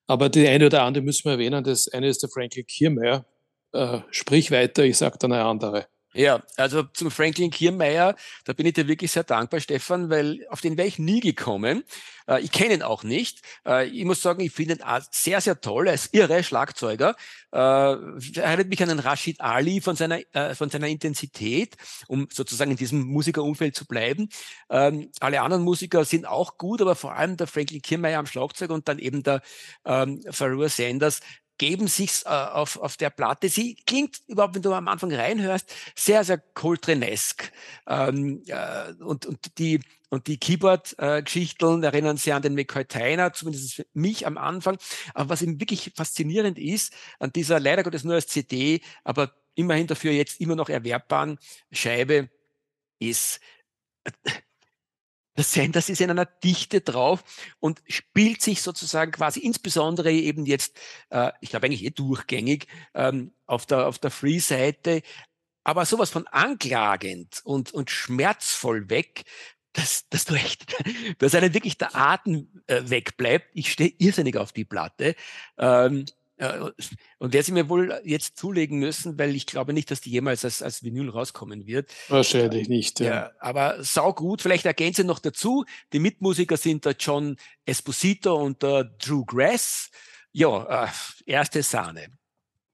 Aber 0.06 0.28
die 0.28 0.48
eine 0.48 0.66
oder 0.66 0.82
andere 0.82 1.04
müssen 1.04 1.24
wir 1.26 1.32
erwähnen. 1.32 1.62
Das 1.62 1.88
eine 1.88 2.08
ist 2.08 2.22
der 2.22 2.30
Franklin 2.30 2.66
Kiermeier. 2.66 3.26
Äh, 3.72 4.00
sprich 4.10 4.50
weiter, 4.50 4.84
ich 4.84 4.98
sage 4.98 5.18
dann 5.18 5.32
eine 5.32 5.44
andere. 5.44 5.86
Ja, 6.12 6.42
also 6.56 6.82
zum 6.82 7.10
Franklin 7.12 7.52
Kiermeier, 7.52 8.16
da 8.44 8.52
bin 8.52 8.66
ich 8.66 8.72
dir 8.72 8.88
wirklich 8.88 9.12
sehr 9.12 9.22
dankbar, 9.22 9.60
Stefan, 9.60 10.10
weil 10.10 10.44
auf 10.50 10.60
den 10.60 10.76
wäre 10.76 10.88
ich 10.88 10.98
nie 10.98 11.20
gekommen. 11.20 11.84
Äh, 12.26 12.40
ich 12.40 12.50
kenne 12.50 12.74
ihn 12.74 12.82
auch 12.82 13.04
nicht. 13.04 13.42
Äh, 13.64 13.86
ich 13.88 14.04
muss 14.04 14.20
sagen, 14.20 14.40
ich 14.40 14.50
finde 14.52 14.74
ihn 14.74 14.80
sehr, 15.12 15.40
sehr 15.40 15.60
toll. 15.60 15.86
Er 15.86 15.94
ist 15.94 16.12
irre 16.12 16.42
Schlagzeuger. 16.42 17.14
Äh, 17.52 17.58
erinnert 17.58 18.68
mich 18.68 18.82
an 18.82 18.88
den 18.88 18.98
Rashid 18.98 19.40
Ali 19.40 19.80
von 19.80 19.94
seiner, 19.94 20.18
von 20.54 20.68
seiner 20.70 20.88
Intensität, 20.88 21.76
um 22.08 22.28
sozusagen 22.32 22.72
in 22.72 22.76
diesem 22.76 23.02
Musikerumfeld 23.02 23.76
zu 23.76 23.86
bleiben. 23.86 24.28
Ähm, 24.68 25.10
alle 25.20 25.40
anderen 25.42 25.62
Musiker 25.64 26.04
sind 26.04 26.26
auch 26.26 26.58
gut, 26.58 26.80
aber 26.80 26.94
vor 26.96 27.14
allem 27.14 27.36
der 27.36 27.46
Franklin 27.46 27.82
Kiermeier 27.82 28.18
am 28.18 28.26
Schlagzeug 28.26 28.70
und 28.70 28.88
dann 28.88 28.98
eben 28.98 29.22
der 29.22 29.42
ähm, 29.84 30.22
Farua 30.30 30.68
Sanders 30.68 31.20
geben 31.60 31.88
sich's 31.88 32.22
äh, 32.22 32.30
auf, 32.30 32.78
auf 32.78 32.96
der 32.96 33.10
Platte. 33.10 33.50
Sie 33.50 33.74
klingt 33.74 34.22
überhaupt, 34.26 34.54
wenn 34.54 34.62
du 34.62 34.72
am 34.72 34.88
Anfang 34.88 35.12
reinhörst, 35.12 35.70
sehr, 35.94 36.24
sehr 36.24 36.38
Coltrane-esk. 36.38 37.52
Ähm, 37.86 38.42
äh, 38.46 38.94
und, 39.02 39.26
und 39.26 39.58
die, 39.58 39.78
und 40.08 40.26
die 40.26 40.38
Keyboard-Geschichten 40.38 41.82
erinnern 41.82 42.16
sehr 42.16 42.36
an 42.36 42.40
den 42.40 42.54
McCoy 42.54 42.86
Tyner, 42.86 43.34
zumindest 43.34 43.74
für 43.74 43.86
mich 43.92 44.26
am 44.26 44.38
Anfang. 44.38 44.78
Aber 45.12 45.28
was 45.28 45.42
eben 45.42 45.60
wirklich 45.60 45.92
faszinierend 45.94 46.58
ist, 46.58 46.94
an 47.18 47.30
dieser 47.30 47.60
leider 47.60 47.82
Gottes 47.82 48.04
nur 48.04 48.14
als 48.14 48.28
CD, 48.28 48.80
aber 49.04 49.34
immerhin 49.54 49.86
dafür 49.86 50.12
jetzt 50.12 50.40
immer 50.40 50.56
noch 50.56 50.70
erwerbbaren 50.70 51.38
Scheibe, 51.72 52.30
ist, 52.98 53.40
der 55.36 55.44
Sanders 55.44 55.88
ist 55.88 56.00
in 56.00 56.10
einer 56.10 56.26
Dichte 56.26 56.80
drauf 56.80 57.22
und 57.60 57.82
spielt 57.88 58.42
sich 58.42 58.62
sozusagen 58.62 59.12
quasi 59.12 59.40
insbesondere 59.40 60.12
eben 60.12 60.46
jetzt, 60.46 60.78
äh, 61.10 61.32
ich 61.40 61.50
glaube 61.50 61.66
eigentlich 61.66 61.84
eh 61.84 61.90
durchgängig, 61.90 62.66
ähm, 62.94 63.32
auf 63.46 63.66
der, 63.66 63.86
auf 63.86 63.98
der 63.98 64.10
Free-Seite, 64.10 65.02
aber 65.64 65.84
sowas 65.84 66.10
von 66.10 66.26
anklagend 66.26 67.40
und, 67.44 67.72
und 67.72 67.90
schmerzvoll 67.90 68.90
weg, 68.90 69.24
dass, 69.72 70.08
dass 70.08 70.24
du 70.24 70.34
echt, 70.34 70.74
dass 71.18 71.34
einem 71.34 71.54
wirklich 71.54 71.78
der 71.78 71.94
Atem 71.94 72.62
äh, 72.66 72.82
wegbleibt. 72.84 73.50
Ich 73.54 73.72
stehe 73.72 73.92
irrsinnig 73.98 74.36
auf 74.36 74.52
die 74.52 74.64
Platte. 74.64 75.14
Ähm, 75.58 76.00
äh, 76.00 76.04
und 77.18 77.32
werde 77.32 77.42
sie 77.44 77.52
mir 77.52 77.68
wohl 77.68 78.00
jetzt 78.04 78.38
zulegen 78.38 78.78
müssen, 78.78 79.18
weil 79.18 79.34
ich 79.34 79.46
glaube 79.46 79.72
nicht, 79.72 79.90
dass 79.90 80.00
die 80.00 80.10
jemals 80.10 80.44
als, 80.44 80.62
als 80.62 80.82
Vinyl 80.82 81.10
rauskommen 81.10 81.66
wird. 81.66 81.92
Wahrscheinlich 82.08 82.68
nicht. 82.68 83.00
Ja. 83.00 83.06
Ja, 83.06 83.30
aber 83.40 83.82
sau 83.84 84.12
gut. 84.12 84.40
Vielleicht 84.40 84.64
ergänze 84.64 85.04
noch 85.04 85.18
dazu. 85.18 85.64
Die 85.92 85.98
Mitmusiker 85.98 86.56
sind 86.56 86.84
der 86.84 86.94
John 86.98 87.36
Esposito 87.66 88.34
und 88.36 88.62
der 88.62 88.84
Drew 88.84 89.24
Grass. 89.24 89.90
Ja, 90.32 90.84
äh, 90.84 90.88
erste 91.26 91.62
Sahne. 91.62 92.06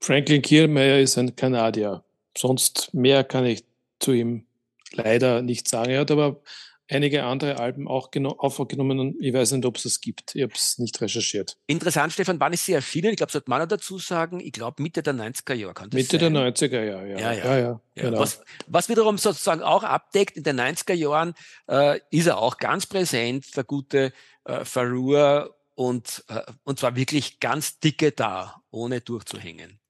Franklin 0.00 0.42
Kiermeier 0.42 1.00
ist 1.00 1.18
ein 1.18 1.34
Kanadier. 1.34 2.04
Sonst 2.36 2.92
mehr 2.94 3.24
kann 3.24 3.46
ich 3.46 3.64
zu 3.98 4.12
ihm 4.12 4.46
leider 4.92 5.42
nicht 5.42 5.68
sagen. 5.68 5.90
Er 5.90 6.00
hat 6.00 6.10
aber 6.10 6.42
einige 6.88 7.24
andere 7.24 7.58
Alben 7.58 7.88
auch 7.88 8.10
aufgenommen 8.38 9.00
und 9.00 9.16
ich 9.20 9.32
weiß 9.32 9.52
nicht, 9.52 9.64
ob 9.64 9.76
es 9.76 9.84
das 9.84 10.00
gibt. 10.00 10.34
Ich 10.34 10.42
habe 10.42 10.52
es 10.54 10.78
nicht 10.78 11.00
recherchiert. 11.00 11.56
Interessant, 11.66 12.12
Stefan, 12.12 12.38
wann 12.40 12.52
ist 12.52 12.64
sie 12.64 12.72
erschienen? 12.72 13.10
Ich 13.10 13.16
glaube, 13.16 13.32
sollte 13.32 13.50
man 13.50 13.68
dazu 13.68 13.98
sagen, 13.98 14.40
ich 14.40 14.52
glaube 14.52 14.82
Mitte 14.82 15.02
der 15.02 15.14
90er 15.14 15.54
Jahre. 15.54 15.74
Kann 15.74 15.90
das 15.90 15.96
Mitte 15.96 16.18
sein? 16.18 16.34
der 16.34 16.52
90er 16.52 16.84
Jahre, 16.84 17.10
ja. 17.10 17.18
Ja, 17.18 17.32
ja. 17.32 17.44
ja, 17.44 17.58
ja, 17.58 17.80
Ja, 17.96 18.02
genau. 18.02 18.18
was, 18.20 18.40
was 18.66 18.88
wiederum 18.88 19.18
sozusagen 19.18 19.62
auch 19.62 19.82
abdeckt, 19.82 20.36
in 20.36 20.44
den 20.44 20.60
90er 20.60 20.94
Jahren 20.94 21.34
äh, 21.68 22.00
ist 22.10 22.26
er 22.26 22.38
auch 22.38 22.58
ganz 22.58 22.86
präsent, 22.86 23.56
der 23.56 23.64
gute 23.64 24.12
äh, 24.44 24.64
Farua 24.64 25.50
und, 25.74 26.24
äh, 26.28 26.40
und 26.64 26.78
zwar 26.78 26.96
wirklich 26.96 27.40
ganz 27.40 27.80
dicke 27.80 28.12
da, 28.12 28.62
ohne 28.70 29.00
durchzuhängen. 29.00 29.80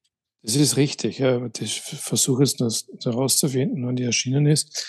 Das 0.42 0.54
ist 0.54 0.76
richtig. 0.76 1.18
Ja. 1.18 1.44
Ich 1.58 1.80
versuche 1.80 2.44
es 2.44 2.56
herauszufinden, 3.02 3.84
wann 3.84 3.96
die 3.96 4.04
erschienen 4.04 4.46
ist. 4.46 4.86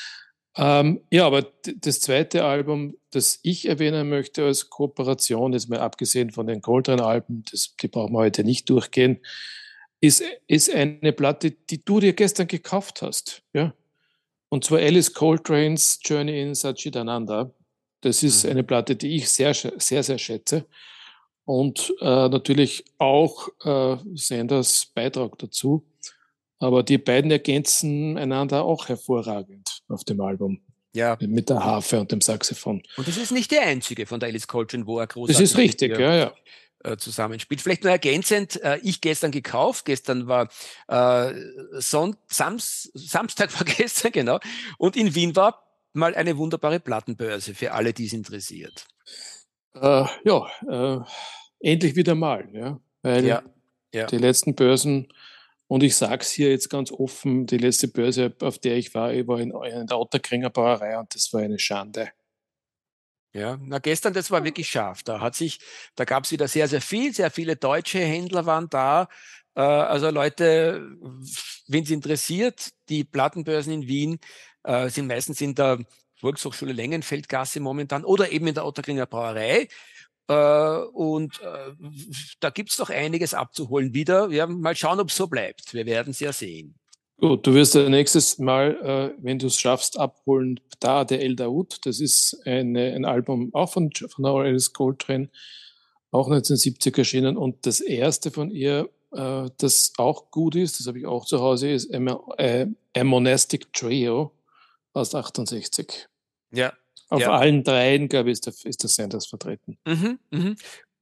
Ähm, 0.57 1.01
ja, 1.11 1.25
aber 1.27 1.45
das 1.81 1.99
zweite 1.99 2.43
Album, 2.43 2.95
das 3.11 3.39
ich 3.43 3.67
erwähnen 3.67 4.09
möchte 4.09 4.43
als 4.43 4.69
Kooperation, 4.69 5.53
jetzt 5.53 5.69
mal 5.69 5.79
abgesehen 5.79 6.31
von 6.31 6.47
den 6.47 6.61
Coltrane-Alben, 6.61 7.43
die 7.81 7.87
brauchen 7.87 8.13
wir 8.13 8.19
heute 8.19 8.43
nicht 8.43 8.69
durchgehen, 8.69 9.19
ist, 10.01 10.23
ist 10.47 10.73
eine 10.73 11.13
Platte, 11.13 11.51
die 11.51 11.83
du 11.83 11.99
dir 11.99 12.13
gestern 12.13 12.47
gekauft 12.47 13.01
hast. 13.01 13.43
Ja? 13.53 13.73
Und 14.49 14.63
zwar 14.63 14.79
Alice 14.79 15.13
Coltrane's 15.13 15.99
Journey 16.03 16.41
in 16.41 16.55
Satchitananda. 16.55 17.51
Das 18.01 18.23
ist 18.23 18.43
Mhm. 18.43 18.51
eine 18.51 18.63
Platte, 18.63 18.95
die 18.95 19.15
ich 19.15 19.29
sehr, 19.29 19.53
sehr, 19.53 20.03
sehr 20.03 20.17
schätze. 20.17 20.65
Und 21.45 21.93
äh, 22.01 22.29
natürlich 22.29 22.83
auch 22.97 23.47
äh, 23.63 23.97
Sanders 24.15 24.87
Beitrag 24.93 25.37
dazu. 25.39 25.85
Aber 26.59 26.83
die 26.83 26.97
beiden 26.97 27.31
ergänzen 27.31 28.17
einander 28.17 28.63
auch 28.63 28.89
hervorragend 28.89 29.81
auf 29.87 30.03
dem 30.03 30.21
Album. 30.21 30.61
Ja. 30.93 31.17
Mit 31.21 31.49
der 31.49 31.63
Harfe 31.63 31.99
und 31.99 32.11
dem 32.11 32.21
Saxophon. 32.21 32.81
Und 32.95 33.07
das 33.07 33.17
ist 33.17 33.31
nicht 33.31 33.51
die 33.51 33.59
einzige 33.59 34.07
von 34.07 34.19
der 34.19 34.29
Alice 34.29 34.47
Coltrane, 34.47 34.87
wo 34.87 34.99
er 34.99 35.05
großartig 35.05 35.35
Das 35.35 35.51
ist 35.51 35.57
richtig, 35.57 35.99
ja, 35.99 36.15
ja. 36.15 36.33
äh, 36.83 36.97
zusammenspielt. 36.97 37.61
Vielleicht 37.61 37.83
nur 37.83 37.91
ergänzend, 37.91 38.59
äh, 38.63 38.79
ich 38.81 38.99
gestern 38.99 39.29
gekauft, 39.29 39.85
gestern 39.85 40.27
war 40.27 40.49
äh, 40.87 41.33
Son 41.79 42.15
Sams 42.27 42.89
Samstag 42.95 43.53
war 43.59 43.65
gestern, 43.65 44.11
genau, 44.11 44.39
und 44.79 44.95
in 44.95 45.13
Wien 45.13 45.35
war 45.35 45.63
mal 45.93 46.15
eine 46.15 46.37
wunderbare 46.37 46.79
Plattenbörse 46.79 47.53
für 47.53 47.73
alle, 47.73 47.93
die 47.93 48.07
es 48.07 48.13
interessiert. 48.13 48.87
Äh, 49.75 50.05
ja, 50.23 50.47
äh, 50.67 50.99
endlich 51.59 51.95
wieder 51.95 52.15
mal, 52.15 52.49
ja. 52.53 52.79
Weil 53.03 53.25
Ja, 53.25 53.43
ja. 53.93 54.07
die 54.07 54.17
letzten 54.17 54.55
Börsen, 54.55 55.13
und 55.67 55.83
ich 55.83 55.95
sage 55.95 56.21
es 56.21 56.31
hier 56.31 56.49
jetzt 56.49 56.69
ganz 56.69 56.91
offen, 56.91 57.45
die 57.45 57.57
letzte 57.57 57.87
Börse, 57.87 58.33
auf 58.41 58.57
der 58.59 58.77
ich 58.77 58.93
war, 58.93 59.13
ich 59.13 59.27
war 59.27 59.39
in, 59.39 59.51
in 59.51 59.87
der 59.87 59.99
Otterkringer 59.99 60.49
Brauerei 60.49 60.97
und 60.97 61.13
das 61.13 61.31
war 61.33 61.41
eine 61.41 61.59
Schande. 61.59 62.11
Ja, 63.33 63.59
na 63.61 63.77
gestern, 63.79 64.13
das 64.13 64.31
war 64.31 64.43
wirklich 64.43 64.69
scharf. 64.69 65.03
Da 65.03 65.19
hat 65.19 65.35
sich, 65.35 65.59
da 65.95 66.05
gab 66.05 66.23
es 66.23 66.31
wieder 66.31 66.47
sehr, 66.47 66.67
sehr 66.67 66.81
viel, 66.81 67.13
sehr 67.13 67.29
viele 67.29 67.55
deutsche 67.55 67.99
Händler 67.99 68.45
waren 68.45 68.69
da. 68.69 69.09
Äh, 69.53 69.61
also 69.61 70.09
Leute, 70.09 70.97
wenn 71.67 71.85
Sie 71.85 71.93
interessiert, 71.93 72.71
die 72.89 73.03
Plattenbörsen 73.03 73.73
in 73.73 73.87
Wien 73.87 74.19
äh, 74.63 74.89
sind 74.89 75.07
meistens 75.07 75.41
in 75.41 75.53
der 75.53 75.79
Volkshochschule 76.15 76.73
Längenfeldgasse 76.73 77.59
momentan 77.59 78.05
oder 78.05 78.31
eben 78.31 78.47
in 78.47 78.55
der 78.55 78.65
Otterkringer 78.65 79.05
Brauerei. 79.05 79.67
Äh, 80.27 80.77
und 80.93 81.39
äh, 81.41 81.71
da 82.39 82.49
gibt's 82.49 82.77
doch 82.77 82.89
einiges 82.89 83.33
abzuholen 83.33 83.93
wieder. 83.93 84.29
Wir 84.29 84.47
mal 84.47 84.75
schauen, 84.75 84.99
ob 84.99 85.09
es 85.09 85.15
so 85.15 85.27
bleibt. 85.27 85.73
Wir 85.73 85.85
werden 85.85 86.11
es 86.11 86.19
ja 86.19 86.33
sehen. 86.33 86.75
Gut, 87.19 87.47
du 87.47 87.53
wirst 87.55 87.73
ja 87.73 87.89
nächstes 87.89 88.37
Mal, 88.37 88.77
äh, 89.17 89.23
wenn 89.23 89.39
du 89.39 89.47
es 89.47 89.59
schaffst, 89.59 89.97
abholen, 89.99 90.59
da 90.79 91.03
der 91.03 91.21
El 91.21 91.35
Daoud. 91.35 91.79
Das 91.85 91.99
ist 91.99 92.39
eine, 92.45 92.93
ein 92.93 93.05
Album 93.05 93.49
auch 93.55 93.71
von, 93.71 93.91
von 93.91 94.25
Alice 94.25 94.71
Coltrane, 94.71 95.29
auch 96.11 96.27
1970 96.27 96.95
erschienen. 96.97 97.37
Und 97.37 97.65
das 97.65 97.79
erste 97.79 98.29
von 98.29 98.51
ihr, 98.51 98.89
äh, 99.13 99.49
das 99.57 99.93
auch 99.97 100.29
gut 100.29 100.55
ist, 100.55 100.79
das 100.79 100.87
habe 100.87 100.99
ich 100.99 101.07
auch 101.07 101.25
zu 101.25 101.39
Hause, 101.39 101.71
ist 101.71 101.91
A, 101.91 101.97
a, 102.37 102.65
a 102.95 103.03
Monastic 103.03 103.73
Trio 103.73 104.31
aus 104.93 105.15
68. 105.15 106.07
Ja, 106.51 106.73
auf 107.09 107.21
ja. 107.21 107.31
allen 107.31 107.63
dreien, 107.63 108.09
glaube 108.09 108.29
ich, 108.29 108.33
ist 108.33 108.45
der, 108.45 108.53
ist 108.69 108.83
der 108.83 108.89
Sanders 108.89 109.27
vertreten. 109.27 109.77
Mhm, 109.85 110.19
mhm. 110.29 110.55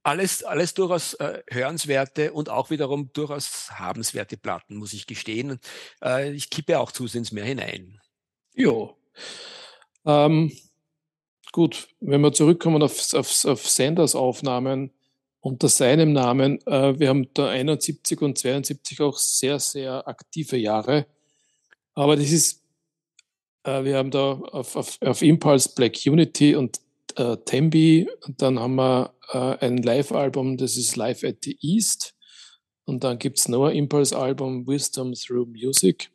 Alles, 0.03 0.43
alles 0.43 0.75
durchaus 0.75 1.15
äh, 1.15 1.41
hörenswerte 1.49 2.31
und 2.31 2.49
auch 2.49 2.69
wiederum 2.69 3.11
durchaus 3.13 3.71
habenswerte 3.71 4.37
Platten, 4.37 4.75
muss 4.75 4.93
ich 4.93 5.07
gestehen. 5.07 5.59
Äh, 6.03 6.31
ich 6.33 6.51
kippe 6.51 6.79
auch 6.79 6.91
zusehends 6.91 7.31
mehr 7.31 7.45
hinein. 7.45 7.99
Jo. 8.53 8.95
Ähm, 10.05 10.51
gut, 11.51 11.87
wenn 12.01 12.21
wir 12.21 12.33
zurückkommen 12.33 12.83
auf, 12.83 13.13
auf, 13.15 13.45
auf 13.45 13.67
Sanders 13.67 14.13
Aufnahmen 14.13 14.91
unter 15.39 15.69
seinem 15.69 16.13
Namen, 16.13 16.59
äh, 16.67 16.99
wir 16.99 17.09
haben 17.09 17.33
da 17.33 17.49
71 17.49 18.21
und 18.21 18.37
72 18.37 19.01
auch 19.01 19.17
sehr, 19.17 19.59
sehr 19.59 20.07
aktive 20.07 20.57
Jahre. 20.57 21.07
Aber 21.95 22.15
das 22.15 22.31
ist 22.31 22.64
wir 23.65 23.97
haben 23.97 24.11
da 24.11 24.33
auf, 24.33 24.75
auf, 24.75 24.97
auf 25.01 25.21
Impulse 25.21 25.69
Black 25.75 25.97
Unity 26.05 26.55
und 26.55 26.79
äh, 27.15 27.37
Tembi. 27.37 28.07
Und 28.25 28.41
dann 28.41 28.59
haben 28.59 28.75
wir 28.75 29.13
äh, 29.31 29.65
ein 29.65 29.77
Live-Album, 29.77 30.57
das 30.57 30.77
ist 30.77 30.95
Live 30.95 31.23
at 31.23 31.37
the 31.43 31.57
East. 31.61 32.13
Und 32.85 33.03
dann 33.03 33.17
gibt 33.17 33.39
es 33.39 33.47
noch 33.47 33.65
ein 33.65 33.75
Impulse-Album, 33.75 34.67
Wisdom 34.67 35.13
Through 35.13 35.47
Music. 35.47 36.11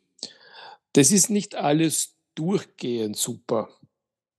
Das 0.93 1.11
ist 1.11 1.29
nicht 1.29 1.55
alles 1.55 2.15
durchgehend 2.35 3.17
super, 3.17 3.69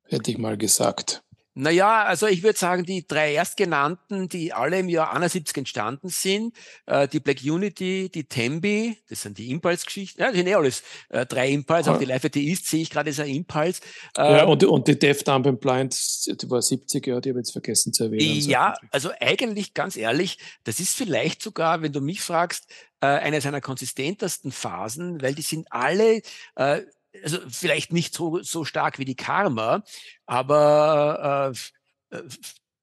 hätte 0.04 0.30
ich 0.30 0.38
mal 0.38 0.56
gesagt. 0.56 1.22
Naja, 1.54 2.04
also 2.04 2.26
ich 2.26 2.42
würde 2.42 2.58
sagen, 2.58 2.84
die 2.84 3.06
drei 3.06 3.34
erstgenannten, 3.34 4.28
die 4.28 4.54
alle 4.54 4.78
im 4.78 4.88
Jahr 4.88 5.12
71 5.12 5.56
entstanden 5.58 6.08
sind, 6.08 6.56
äh, 6.86 7.06
die 7.06 7.20
Black 7.20 7.38
Unity, 7.44 8.08
die 8.08 8.24
Tembi, 8.24 8.96
das 9.10 9.22
sind 9.22 9.36
die 9.36 9.50
Impulse-Geschichten, 9.50 10.20
ja, 10.20 10.28
das 10.28 10.36
sind 10.36 10.46
eh 10.46 10.54
alles 10.54 10.82
äh, 11.10 11.26
drei 11.26 11.50
Impulse, 11.50 11.90
ja. 11.90 11.96
auch 11.96 11.98
die 11.98 12.06
Live 12.06 12.24
at 12.24 12.34
the 12.34 12.48
East 12.48 12.68
sehe 12.68 12.82
ich 12.82 12.90
gerade, 12.90 13.10
ist 13.10 13.20
ein 13.20 13.28
Impulse. 13.28 13.82
Ähm, 14.16 14.36
ja, 14.36 14.44
und, 14.44 14.64
und 14.64 14.88
die 14.88 14.98
Death 14.98 15.28
Dump 15.28 15.46
and 15.46 15.60
Blind, 15.60 15.94
die 16.26 16.50
war 16.50 16.62
70 16.62 17.06
Jahre, 17.06 17.20
die 17.20 17.28
habe 17.30 17.40
ich 17.40 17.46
jetzt 17.46 17.52
vergessen 17.52 17.92
zu 17.92 18.04
erwähnen. 18.04 18.40
Ja, 18.48 18.74
also 18.90 19.10
eigentlich 19.20 19.74
ganz 19.74 19.98
ehrlich, 19.98 20.38
das 20.64 20.80
ist 20.80 20.96
vielleicht 20.96 21.42
sogar, 21.42 21.82
wenn 21.82 21.92
du 21.92 22.00
mich 22.00 22.22
fragst, 22.22 22.66
äh, 23.02 23.06
eine 23.06 23.40
seiner 23.42 23.60
konsistentesten 23.60 24.52
Phasen, 24.52 25.20
weil 25.20 25.34
die 25.34 25.42
sind 25.42 25.66
alle 25.70 26.22
äh, 26.54 26.82
also 27.22 27.38
vielleicht 27.48 27.92
nicht 27.92 28.14
so, 28.14 28.42
so 28.42 28.64
stark 28.64 28.98
wie 28.98 29.04
die 29.04 29.16
Karma, 29.16 29.84
aber 30.26 31.52
äh, 32.10 32.16
äh, 32.16 32.22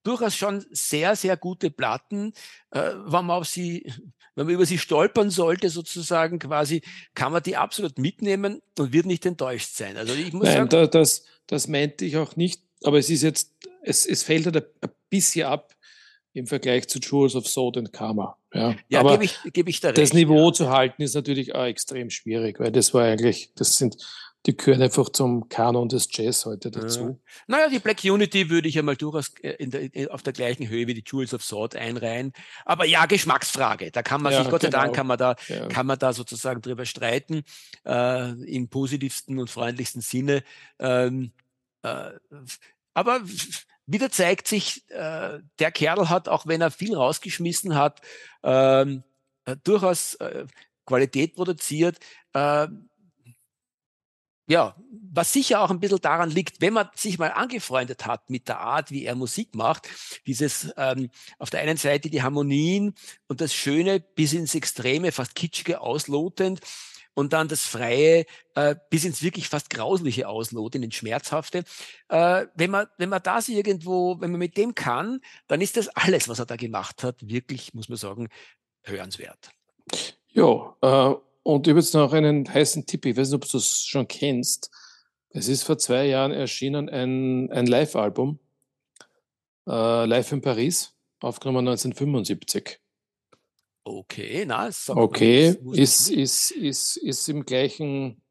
durchaus 0.03 0.35
schon 0.35 0.65
sehr, 0.71 1.15
sehr 1.15 1.37
gute 1.37 1.71
Platten. 1.71 2.33
Äh, 2.71 2.93
wenn 2.95 3.25
man 3.25 3.31
auf 3.31 3.47
sie, 3.47 3.91
wenn 4.35 4.45
man 4.45 4.55
über 4.55 4.65
sie 4.65 4.77
stolpern 4.77 5.29
sollte, 5.29 5.69
sozusagen 5.69 6.39
quasi, 6.39 6.81
kann 7.15 7.31
man 7.31 7.43
die 7.43 7.57
absolut 7.57 7.97
mitnehmen 7.97 8.61
und 8.77 8.93
wird 8.93 9.05
nicht 9.05 9.25
enttäuscht 9.25 9.75
sein. 9.75 9.97
Also 9.97 10.13
ich 10.13 10.33
muss 10.33 10.45
Nein, 10.45 10.57
sagen, 10.57 10.69
da, 10.69 10.87
das, 10.87 11.25
das 11.47 11.67
meinte 11.67 12.05
ich 12.05 12.17
auch 12.17 12.35
nicht, 12.35 12.61
aber 12.83 12.99
es 12.99 13.09
ist 13.09 13.23
jetzt, 13.23 13.53
es, 13.81 14.05
es 14.05 14.23
fällt 14.23 14.45
halt 14.45 14.57
ein 14.81 14.89
bisschen 15.09 15.47
ab 15.47 15.75
im 16.33 16.47
Vergleich 16.47 16.87
zu 16.87 16.99
Jewels 16.99 17.35
of 17.35 17.47
Soul 17.47 17.77
und 17.77 17.91
Karma. 17.91 18.37
Ja, 18.53 18.75
ja 18.87 19.03
gebe 19.03 19.23
ich, 19.23 19.37
geb 19.53 19.67
ich 19.67 19.79
da 19.79 19.89
recht, 19.89 19.97
Das 19.97 20.13
Niveau 20.13 20.47
ja. 20.47 20.53
zu 20.53 20.69
halten 20.69 21.01
ist 21.01 21.15
natürlich 21.15 21.55
auch 21.55 21.65
extrem 21.65 22.09
schwierig, 22.09 22.59
weil 22.59 22.71
das 22.71 22.93
war 22.93 23.03
eigentlich, 23.03 23.51
das 23.55 23.77
sind, 23.77 23.97
die 24.45 24.55
gehören 24.55 24.81
einfach 24.81 25.09
zum 25.09 25.49
Kanon 25.49 25.89
des 25.89 26.07
Jazz 26.11 26.45
heute 26.45 26.71
dazu. 26.71 26.99
Ja. 26.99 27.15
Naja, 27.47 27.69
die 27.69 27.79
Black 27.79 28.03
Unity 28.03 28.49
würde 28.49 28.69
ich 28.69 28.79
einmal 28.79 28.95
durchaus 28.95 29.33
äh, 29.41 29.67
der, 29.67 30.13
auf 30.13 30.23
der 30.23 30.33
gleichen 30.33 30.69
Höhe 30.69 30.87
wie 30.87 30.93
die 30.93 31.03
Jewels 31.05 31.33
of 31.33 31.43
Sword 31.43 31.75
einreihen. 31.75 32.33
Aber 32.65 32.85
ja, 32.85 33.05
Geschmacksfrage. 33.05 33.91
Da 33.91 34.01
kann 34.01 34.21
man 34.21 34.31
ja, 34.31 34.41
sich, 34.41 34.49
Gott 34.49 34.61
sei 34.61 34.69
Dank, 34.69 34.85
genau. 34.85 34.95
kann 34.95 35.07
man 35.07 35.17
da, 35.17 35.35
ja. 35.47 35.67
kann 35.67 35.85
man 35.85 35.99
da 35.99 36.13
sozusagen 36.13 36.61
drüber 36.61 36.85
streiten, 36.85 37.43
äh, 37.85 38.31
im 38.43 38.69
positivsten 38.69 39.39
und 39.39 39.49
freundlichsten 39.49 40.01
Sinne. 40.01 40.43
Ähm, 40.79 41.33
äh, 41.83 42.11
aber 42.93 43.21
wieder 43.91 44.11
zeigt 44.11 44.47
sich, 44.47 44.89
äh, 44.89 45.39
der 45.59 45.71
Kerl 45.71 46.09
hat, 46.09 46.29
auch 46.29 46.45
wenn 46.45 46.61
er 46.61 46.71
viel 46.71 46.95
rausgeschmissen 46.95 47.75
hat, 47.75 48.01
ähm, 48.43 49.03
äh, 49.45 49.55
durchaus 49.63 50.15
äh, 50.15 50.45
Qualität 50.85 51.35
produziert. 51.35 51.97
Äh, 52.33 52.67
ja, 54.47 54.75
was 55.11 55.31
sicher 55.31 55.61
auch 55.61 55.69
ein 55.69 55.79
bisschen 55.79 56.01
daran 56.01 56.31
liegt, 56.31 56.59
wenn 56.59 56.73
man 56.73 56.89
sich 56.95 57.19
mal 57.19 57.31
angefreundet 57.31 58.07
hat 58.07 58.29
mit 58.31 58.47
der 58.47 58.59
Art, 58.59 58.89
wie 58.89 59.05
er 59.05 59.13
Musik 59.13 59.53
macht, 59.53 59.87
dieses 60.25 60.73
ähm, 60.75 61.09
auf 61.37 61.51
der 61.51 61.61
einen 61.61 61.77
Seite 61.77 62.09
die 62.09 62.23
Harmonien 62.23 62.95
und 63.27 63.41
das 63.41 63.53
Schöne 63.53 63.99
bis 63.99 64.33
ins 64.33 64.55
Extreme, 64.55 65.11
fast 65.11 65.35
kitschige 65.35 65.81
auslotend 65.81 66.61
und 67.19 67.33
dann 67.33 67.49
das 67.49 67.63
Freie 67.63 68.25
äh, 68.55 68.75
bis 68.89 69.03
ins 69.03 69.21
wirklich 69.21 69.49
fast 69.49 69.69
Grausliche 69.69 70.29
ausloten, 70.29 70.81
ins 70.83 70.95
Schmerzhafte. 70.95 71.65
Äh, 72.07 72.45
wenn, 72.55 72.71
man, 72.71 72.87
wenn 72.97 73.09
man 73.09 73.21
das 73.21 73.49
irgendwo, 73.49 74.21
wenn 74.21 74.31
man 74.31 74.39
mit 74.39 74.55
dem 74.55 74.73
kann, 74.73 75.19
dann 75.47 75.59
ist 75.59 75.75
das 75.75 75.89
alles, 75.89 76.29
was 76.29 76.39
er 76.39 76.45
da 76.45 76.55
gemacht 76.55 77.03
hat, 77.03 77.27
wirklich, 77.27 77.73
muss 77.73 77.89
man 77.89 77.97
sagen, 77.97 78.29
hörenswert. 78.83 79.51
Ja, 80.29 80.77
äh, 80.81 81.15
und 81.43 81.67
ich 81.67 81.71
habe 81.71 81.81
jetzt 81.81 81.93
noch 81.93 82.13
einen 82.13 82.51
heißen 82.51 82.85
Tipp, 82.85 83.05
ich 83.05 83.17
weiß 83.17 83.31
nicht, 83.31 83.43
ob 83.43 83.49
du 83.49 83.57
es 83.57 83.83
schon 83.83 84.07
kennst. 84.07 84.71
Es 85.31 85.49
ist 85.49 85.63
vor 85.63 85.77
zwei 85.77 86.05
Jahren 86.05 86.31
erschienen 86.31 86.87
ein, 86.87 87.51
ein 87.51 87.67
Live-Album, 87.67 88.39
äh, 89.67 90.05
Live 90.05 90.31
in 90.31 90.39
Paris, 90.39 90.93
aufgenommen 91.19 91.67
1975. 91.67 92.79
Okay, 93.83 94.45
na, 94.45 94.69
Okay, 94.89 95.55
ist, 95.73 96.09
ist, 96.09 96.51
ist, 96.51 96.97
ist 96.97 97.29
im 97.29 97.45
gleichen 97.45 98.21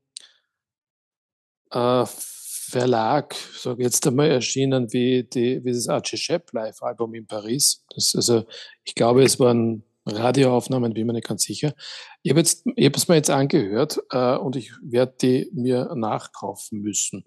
äh, 1.70 2.04
Verlag, 2.06 3.34
sage 3.34 3.82
jetzt 3.82 4.06
einmal, 4.06 4.30
erschienen 4.30 4.92
wie, 4.92 5.24
die, 5.24 5.64
wie 5.64 5.72
das 5.72 5.88
Archie 5.88 6.18
Shepp 6.18 6.52
Live-Album 6.52 7.14
in 7.14 7.26
Paris. 7.26 7.84
Das, 7.94 8.14
also, 8.14 8.44
ich 8.84 8.94
glaube, 8.94 9.22
es 9.22 9.40
waren 9.40 9.84
Radioaufnahmen, 10.04 10.92
bin 10.92 11.06
mir 11.06 11.14
nicht 11.14 11.26
ganz 11.26 11.42
sicher. 11.42 11.74
Ich 12.22 12.30
habe 12.30 12.40
es 12.42 13.08
mir 13.08 13.14
jetzt 13.14 13.30
angehört 13.30 13.98
äh, 14.10 14.36
und 14.36 14.56
ich 14.56 14.72
werde 14.82 15.14
die 15.20 15.50
mir 15.52 15.94
nachkaufen 15.94 16.80
müssen. 16.80 17.24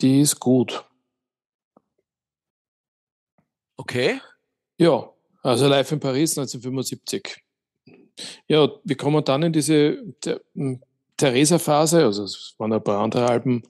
Die 0.00 0.20
ist 0.20 0.40
gut. 0.40 0.84
Okay. 3.76 4.20
Ja, 4.78 5.12
also 5.42 5.68
live 5.68 5.92
in 5.92 6.00
Paris 6.00 6.36
1975. 6.38 7.42
Ja, 8.46 8.68
wir 8.84 8.96
kommen 8.96 9.24
dann 9.24 9.44
in 9.44 9.52
diese 9.52 10.02
hm, 10.54 10.82
Theresa-Phase, 11.16 12.04
also 12.04 12.24
es 12.24 12.54
waren 12.58 12.72
ein 12.72 12.82
paar 12.82 13.00
andere 13.00 13.28
Alben, 13.28 13.62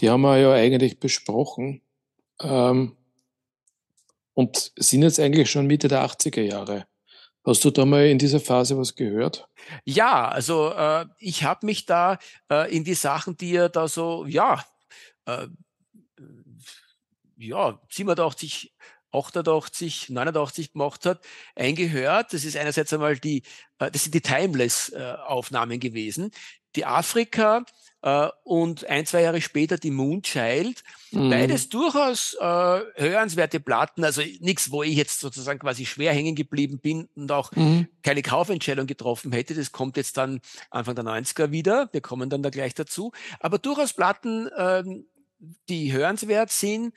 die 0.00 0.08
haben 0.08 0.22
wir 0.22 0.38
ja 0.38 0.52
eigentlich 0.52 0.98
besprochen 0.98 1.82
ähm, 2.40 2.96
und 4.34 4.72
sind 4.76 5.02
jetzt 5.02 5.20
eigentlich 5.20 5.50
schon 5.50 5.66
Mitte 5.66 5.88
der 5.88 6.04
80er 6.04 6.42
Jahre. 6.42 6.86
Hast 7.44 7.64
du 7.64 7.70
da 7.70 7.86
mal 7.86 8.06
in 8.06 8.18
dieser 8.18 8.40
Phase 8.40 8.76
was 8.76 8.94
gehört? 8.94 9.48
Ja, 9.84 10.28
also 10.28 10.72
äh, 10.72 11.06
ich 11.18 11.44
habe 11.44 11.64
mich 11.66 11.86
da 11.86 12.18
äh, 12.50 12.74
in 12.74 12.84
die 12.84 12.94
Sachen, 12.94 13.36
die 13.36 13.56
er 13.56 13.70
da 13.70 13.88
so, 13.88 14.26
ja, 14.26 14.62
äh, 15.24 15.46
ja, 17.38 17.80
87, 17.88 18.74
88, 19.12 20.10
89 20.10 20.72
gemacht 20.72 21.06
hat, 21.06 21.20
eingehört. 21.54 22.32
Das 22.32 22.44
ist 22.44 22.56
einerseits 22.56 22.92
einmal 22.92 23.18
die, 23.18 23.42
äh, 23.78 23.90
das 23.90 24.04
sind 24.04 24.14
die 24.14 24.20
Timeless-Aufnahmen 24.20 25.80
gewesen. 25.80 26.30
Die 26.76 26.84
Afrika, 26.84 27.64
äh, 28.02 28.28
und 28.44 28.88
ein, 28.88 29.04
zwei 29.04 29.22
Jahre 29.22 29.40
später 29.40 29.76
die 29.76 29.90
Moonchild. 29.90 30.82
Mhm. 31.10 31.30
Beides 31.30 31.68
durchaus 31.68 32.34
äh, 32.34 32.44
hörenswerte 32.44 33.60
Platten, 33.60 34.04
also 34.04 34.22
nichts, 34.40 34.70
wo 34.70 34.82
ich 34.82 34.96
jetzt 34.96 35.20
sozusagen 35.20 35.58
quasi 35.58 35.84
schwer 35.84 36.12
hängen 36.12 36.34
geblieben 36.34 36.78
bin 36.78 37.08
und 37.14 37.30
auch 37.30 37.52
mhm. 37.52 37.88
keine 38.02 38.22
Kaufentscheidung 38.22 38.86
getroffen 38.86 39.32
hätte. 39.32 39.54
Das 39.54 39.72
kommt 39.72 39.96
jetzt 39.96 40.16
dann 40.16 40.40
Anfang 40.70 40.94
der 40.94 41.04
90er 41.04 41.50
wieder. 41.50 41.88
Wir 41.92 42.00
kommen 42.00 42.30
dann 42.30 42.42
da 42.42 42.50
gleich 42.50 42.74
dazu. 42.74 43.12
Aber 43.38 43.58
durchaus 43.58 43.92
Platten, 43.92 44.48
ähm, 44.56 45.04
die 45.68 45.92
hörenswert 45.92 46.50
sind. 46.50 46.94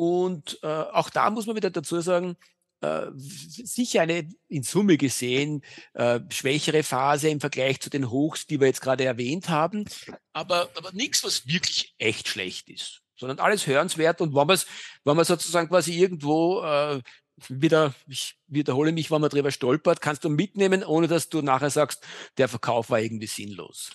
Und 0.00 0.58
äh, 0.62 0.66
auch 0.66 1.10
da 1.10 1.28
muss 1.28 1.44
man 1.44 1.56
wieder 1.56 1.68
dazu 1.68 2.00
sagen, 2.00 2.38
äh, 2.80 3.08
sicher 3.14 4.00
eine 4.00 4.26
in 4.48 4.62
Summe 4.62 4.96
gesehen 4.96 5.62
äh, 5.92 6.20
schwächere 6.30 6.82
Phase 6.82 7.28
im 7.28 7.38
Vergleich 7.38 7.80
zu 7.82 7.90
den 7.90 8.08
Hochs, 8.08 8.46
die 8.46 8.60
wir 8.60 8.66
jetzt 8.66 8.80
gerade 8.80 9.04
erwähnt 9.04 9.50
haben, 9.50 9.84
aber, 10.32 10.70
aber 10.74 10.90
nichts, 10.92 11.22
was 11.22 11.46
wirklich 11.46 11.94
echt 11.98 12.28
schlecht 12.28 12.70
ist, 12.70 13.02
sondern 13.14 13.40
alles 13.40 13.66
hörenswert 13.66 14.22
und 14.22 14.34
wenn 14.34 14.46
man 14.46 14.58
wenn 15.04 15.16
man 15.16 15.26
sozusagen 15.26 15.68
quasi 15.68 15.92
irgendwo 15.92 16.62
äh, 16.62 17.02
wieder, 17.50 17.94
ich 18.08 18.38
wiederhole 18.46 18.92
mich, 18.92 19.10
wenn 19.10 19.20
man 19.20 19.28
drüber 19.28 19.50
stolpert, 19.50 20.00
kannst 20.00 20.24
du 20.24 20.30
mitnehmen, 20.30 20.82
ohne 20.82 21.08
dass 21.08 21.28
du 21.28 21.42
nachher 21.42 21.68
sagst, 21.68 22.02
der 22.38 22.48
Verkauf 22.48 22.88
war 22.88 23.00
irgendwie 23.00 23.26
sinnlos. 23.26 23.90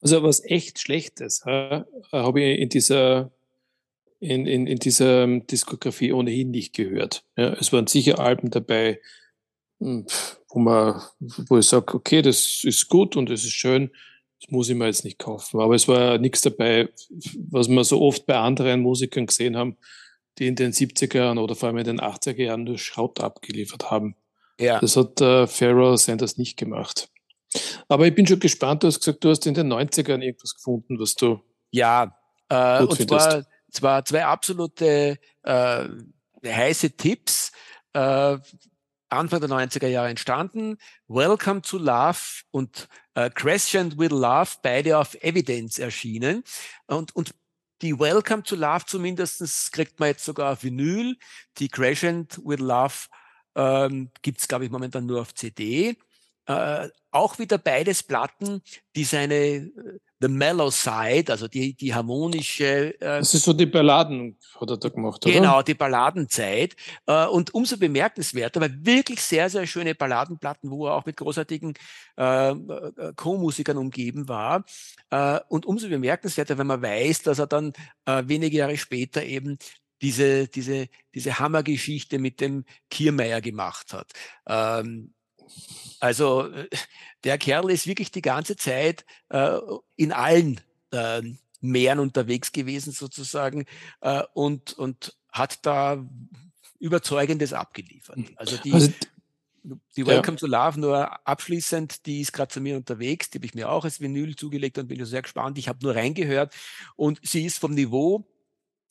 Also 0.00 0.20
was 0.24 0.42
echt 0.42 0.80
Schlechtes 0.80 1.42
äh, 1.46 1.84
habe 2.10 2.42
ich 2.42 2.58
in 2.58 2.68
dieser 2.70 3.30
in, 4.24 4.46
in, 4.46 4.66
in 4.66 4.78
dieser 4.78 5.26
Diskografie 5.26 6.12
ohnehin 6.12 6.50
nicht 6.50 6.74
gehört. 6.74 7.24
Ja, 7.36 7.52
es 7.54 7.72
waren 7.72 7.86
sicher 7.86 8.18
Alben 8.18 8.50
dabei, 8.50 9.00
hm, 9.80 10.06
wo 10.48 10.58
man, 10.58 11.02
wo 11.18 11.58
ich 11.58 11.66
sage, 11.66 11.94
okay, 11.94 12.22
das 12.22 12.64
ist 12.64 12.88
gut 12.88 13.16
und 13.16 13.30
das 13.30 13.44
ist 13.44 13.52
schön, 13.52 13.90
das 14.40 14.50
muss 14.50 14.68
ich 14.68 14.76
mir 14.76 14.86
jetzt 14.86 15.04
nicht 15.04 15.18
kaufen. 15.18 15.60
Aber 15.60 15.74
es 15.74 15.88
war 15.88 16.18
nichts 16.18 16.40
dabei, 16.40 16.88
was 17.50 17.68
wir 17.68 17.84
so 17.84 18.00
oft 18.00 18.26
bei 18.26 18.36
anderen 18.36 18.80
Musikern 18.80 19.26
gesehen 19.26 19.56
haben, 19.56 19.76
die 20.38 20.46
in 20.46 20.56
den 20.56 20.72
70er 20.72 21.38
oder 21.38 21.54
vor 21.54 21.68
allem 21.68 21.78
in 21.78 21.84
den 21.84 22.00
80er 22.00 22.42
Jahren 22.42 22.64
nur 22.64 22.78
Schrott 22.78 23.20
abgeliefert 23.20 23.90
haben. 23.90 24.16
Ja. 24.58 24.80
Das 24.80 24.96
hat 24.96 25.20
äh, 25.20 25.46
Pharaoh 25.46 25.96
Sanders 25.96 26.38
nicht 26.38 26.56
gemacht. 26.56 27.08
Aber 27.88 28.06
ich 28.06 28.14
bin 28.14 28.26
schon 28.26 28.40
gespannt, 28.40 28.82
du 28.82 28.88
hast 28.88 29.00
gesagt, 29.00 29.22
du 29.22 29.30
hast 29.30 29.46
in 29.46 29.54
den 29.54 29.72
90ern 29.72 30.20
irgendwas 30.20 30.54
gefunden, 30.54 30.98
was 30.98 31.14
du. 31.14 31.40
Ja, 31.70 32.16
äh, 32.48 32.82
und 32.82 32.96
findest. 32.96 33.08
zwar 33.08 33.44
zwar 33.74 34.04
zwei 34.04 34.24
absolute 34.24 35.18
äh, 35.42 35.88
heiße 36.44 36.96
Tipps. 36.96 37.52
Äh, 37.92 38.38
Anfang 39.08 39.40
der 39.40 39.48
90er 39.48 39.86
Jahre 39.86 40.08
entstanden. 40.08 40.76
Welcome 41.06 41.62
to 41.62 41.78
Love 41.78 42.18
und 42.50 42.88
äh, 43.14 43.30
Crescent 43.30 43.98
with 43.98 44.10
Love, 44.10 44.50
beide 44.62 44.98
auf 44.98 45.14
Evidence 45.22 45.78
erschienen. 45.78 46.42
Und, 46.86 47.14
und 47.14 47.34
die 47.82 47.98
Welcome 47.98 48.42
to 48.42 48.56
Love 48.56 48.86
zumindestens 48.86 49.70
kriegt 49.70 50.00
man 50.00 50.08
jetzt 50.08 50.24
sogar 50.24 50.52
auf 50.52 50.64
Vinyl. 50.64 51.16
Die 51.58 51.68
Crescent 51.68 52.40
with 52.44 52.60
Love 52.60 52.94
ähm, 53.54 54.10
gibt 54.22 54.40
es, 54.40 54.48
glaube 54.48 54.64
ich, 54.64 54.70
momentan 54.70 55.06
nur 55.06 55.20
auf 55.20 55.34
CD. 55.34 55.96
Äh, 56.46 56.88
auch 57.10 57.38
wieder 57.38 57.58
beides 57.58 58.02
Platten, 58.02 58.62
die 58.96 59.04
seine 59.04 59.34
äh, 59.36 59.70
The 60.24 60.30
Mellow 60.30 60.70
Side, 60.70 61.30
also 61.30 61.48
die, 61.48 61.74
die 61.74 61.94
harmonische. 61.94 62.98
Äh, 62.98 63.18
das 63.18 63.34
ist 63.34 63.44
so 63.44 63.52
die 63.52 63.66
Balladen, 63.66 64.38
hat 64.58 64.70
er 64.70 64.78
da 64.78 64.88
gemacht, 64.88 65.24
oder? 65.26 65.34
Genau, 65.34 65.60
die 65.60 65.74
Balladenzeit. 65.74 66.76
Äh, 67.06 67.26
und 67.26 67.52
umso 67.52 67.76
bemerkenswerter, 67.76 68.58
weil 68.62 68.74
wirklich 68.86 69.20
sehr, 69.20 69.50
sehr 69.50 69.66
schöne 69.66 69.94
Balladenplatten, 69.94 70.70
wo 70.70 70.86
er 70.86 70.94
auch 70.94 71.04
mit 71.04 71.18
großartigen 71.18 71.74
äh, 72.16 72.50
äh 72.52 73.12
Co-Musikern 73.14 73.76
umgeben 73.76 74.26
war. 74.26 74.64
Äh, 75.10 75.40
und 75.48 75.66
umso 75.66 75.90
bemerkenswerter, 75.90 76.56
wenn 76.56 76.68
man 76.68 76.80
weiß, 76.80 77.22
dass 77.24 77.38
er 77.38 77.46
dann 77.46 77.74
äh, 78.06 78.22
wenige 78.24 78.56
Jahre 78.56 78.78
später 78.78 79.22
eben 79.22 79.58
diese, 80.00 80.48
diese, 80.48 80.88
diese 81.14 81.38
Hammergeschichte 81.38 82.18
mit 82.18 82.40
dem 82.40 82.64
Kiermeier 82.88 83.42
gemacht 83.42 83.92
hat. 83.92 84.10
Ähm, 84.46 85.12
also 86.00 86.48
der 87.24 87.38
Kerl 87.38 87.70
ist 87.70 87.86
wirklich 87.86 88.10
die 88.10 88.22
ganze 88.22 88.56
Zeit 88.56 89.04
äh, 89.30 89.58
in 89.96 90.12
allen 90.12 90.60
äh, 90.90 91.22
Meeren 91.60 91.98
unterwegs 91.98 92.52
gewesen 92.52 92.92
sozusagen 92.92 93.64
äh, 94.00 94.22
und, 94.34 94.74
und 94.74 95.16
hat 95.32 95.64
da 95.64 96.04
Überzeugendes 96.78 97.52
abgeliefert. 97.52 98.18
Mhm. 98.18 98.30
Also 98.36 98.56
die, 98.58 98.72
also, 98.72 98.92
die 99.96 100.06
Welcome 100.06 100.36
ja. 100.36 100.40
to 100.40 100.46
Love 100.46 100.80
nur 100.80 101.26
abschließend, 101.26 102.04
die 102.04 102.20
ist 102.20 102.32
gerade 102.32 102.52
zu 102.52 102.60
mir 102.60 102.76
unterwegs, 102.76 103.30
die 103.30 103.38
habe 103.38 103.46
ich 103.46 103.54
mir 103.54 103.70
auch 103.70 103.84
als 103.84 104.00
Vinyl 104.00 104.36
zugelegt 104.36 104.76
und 104.76 104.88
bin 104.88 105.02
sehr 105.06 105.22
gespannt. 105.22 105.56
Ich 105.56 105.68
habe 105.68 105.78
nur 105.82 105.94
reingehört 105.94 106.54
und 106.96 107.18
sie 107.22 107.46
ist 107.46 107.58
vom 107.58 107.72
Niveau, 107.72 108.26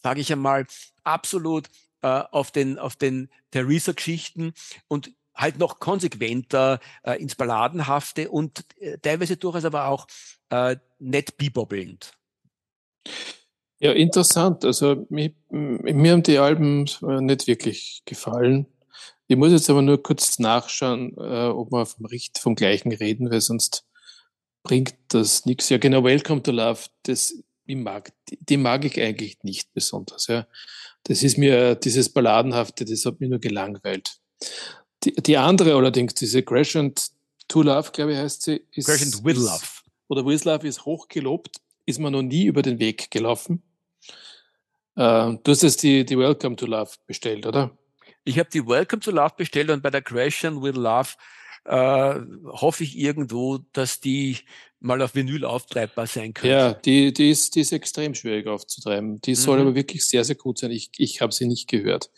sage 0.01 0.21
ich 0.21 0.31
einmal, 0.31 0.65
absolut 1.03 1.69
äh, 2.01 2.07
auf 2.07 2.51
den, 2.51 2.79
auf 2.79 2.95
den 2.95 3.29
Theresa-Geschichten 3.51 4.53
und 4.87 5.11
halt 5.35 5.59
noch 5.59 5.79
konsequenter 5.79 6.79
äh, 7.03 7.21
ins 7.21 7.35
Balladenhafte 7.35 8.29
und 8.29 8.65
äh, 8.79 8.97
teilweise 8.99 9.37
durchaus 9.37 9.65
aber 9.65 9.87
auch 9.87 10.07
äh, 10.49 10.77
nett 10.99 11.37
bibobbelnd. 11.37 12.13
Ja, 13.79 13.91
interessant. 13.91 14.63
Also 14.63 15.05
mir, 15.09 15.33
mir 15.49 16.13
haben 16.13 16.23
die 16.23 16.37
Alben 16.37 16.85
äh, 17.01 17.21
nicht 17.21 17.47
wirklich 17.47 18.03
gefallen. 18.05 18.67
Ich 19.27 19.35
muss 19.35 19.51
jetzt 19.51 19.69
aber 19.69 19.81
nur 19.81 20.01
kurz 20.01 20.39
nachschauen, 20.39 21.15
äh, 21.17 21.47
ob 21.47 21.71
wir 21.71 21.85
vom, 21.85 22.05
Richt, 22.05 22.37
vom 22.37 22.55
gleichen 22.55 22.91
reden, 22.91 23.31
weil 23.31 23.41
sonst 23.41 23.85
bringt 24.63 24.95
das 25.09 25.45
nichts. 25.45 25.69
Ja, 25.69 25.77
genau, 25.77 26.03
Welcome 26.03 26.43
to 26.43 26.51
Love, 26.51 26.81
das, 27.03 27.33
ich 27.65 27.75
mag, 27.75 28.13
die 28.29 28.57
mag 28.57 28.85
ich 28.85 29.01
eigentlich 29.01 29.43
nicht 29.43 29.73
besonders. 29.73 30.27
Ja. 30.27 30.47
Das 31.03 31.23
ist 31.23 31.37
mir, 31.37 31.75
dieses 31.75 32.09
Balladenhafte, 32.09 32.85
das 32.85 33.05
hat 33.05 33.19
mich 33.19 33.29
nur 33.29 33.39
gelangweilt. 33.39 34.17
Die, 35.03 35.13
die 35.13 35.37
andere 35.37 35.75
allerdings, 35.75 36.13
diese 36.13 36.43
Crescent 36.43 37.11
to 37.47 37.61
Love, 37.61 37.91
glaube 37.91 38.13
ich, 38.13 38.17
heißt 38.17 38.43
sie. 38.43 38.65
Ist, 38.71 38.87
Crescent 38.87 39.23
with 39.23 39.37
Love. 39.37 39.65
Oder 40.07 40.25
with 40.25 40.43
Love 40.45 40.67
ist 40.67 40.85
hochgelobt, 40.85 41.57
ist 41.85 41.99
mir 41.99 42.11
noch 42.11 42.21
nie 42.21 42.45
über 42.45 42.61
den 42.61 42.79
Weg 42.79 43.11
gelaufen. 43.11 43.63
Äh, 44.95 45.37
du 45.43 45.51
hast 45.51 45.63
jetzt 45.63 45.83
die, 45.83 46.05
die 46.05 46.17
Welcome 46.17 46.55
to 46.55 46.65
Love 46.65 46.91
bestellt, 47.07 47.45
oder? 47.45 47.77
Ich 48.23 48.39
habe 48.39 48.49
die 48.49 48.65
Welcome 48.65 49.01
to 49.01 49.11
Love 49.11 49.33
bestellt 49.37 49.69
und 49.69 49.81
bei 49.81 49.89
der 49.89 50.01
Crescent 50.01 50.61
with 50.61 50.75
Love 50.75 51.09
äh, 51.65 52.19
hoffe 52.47 52.83
ich 52.83 52.97
irgendwo, 52.97 53.59
dass 53.73 53.99
die 53.99 54.37
mal 54.79 55.01
auf 55.01 55.15
Vinyl 55.15 55.45
auftreibbar 55.45 56.07
sein 56.07 56.33
könnte. 56.33 56.49
Ja, 56.49 56.73
die, 56.73 57.13
die, 57.13 57.31
ist, 57.31 57.55
die 57.55 57.61
ist 57.61 57.71
extrem 57.71 58.13
schwierig 58.13 58.47
aufzutreiben. 58.47 59.21
Die 59.21 59.35
soll 59.35 59.57
mhm. 59.57 59.67
aber 59.67 59.75
wirklich 59.75 60.05
sehr, 60.05 60.23
sehr 60.25 60.35
gut 60.35 60.59
sein. 60.59 60.71
Ich, 60.71 60.91
ich 60.97 61.21
habe 61.21 61.33
sie 61.33 61.45
nicht 61.45 61.69
gehört. 61.69 62.11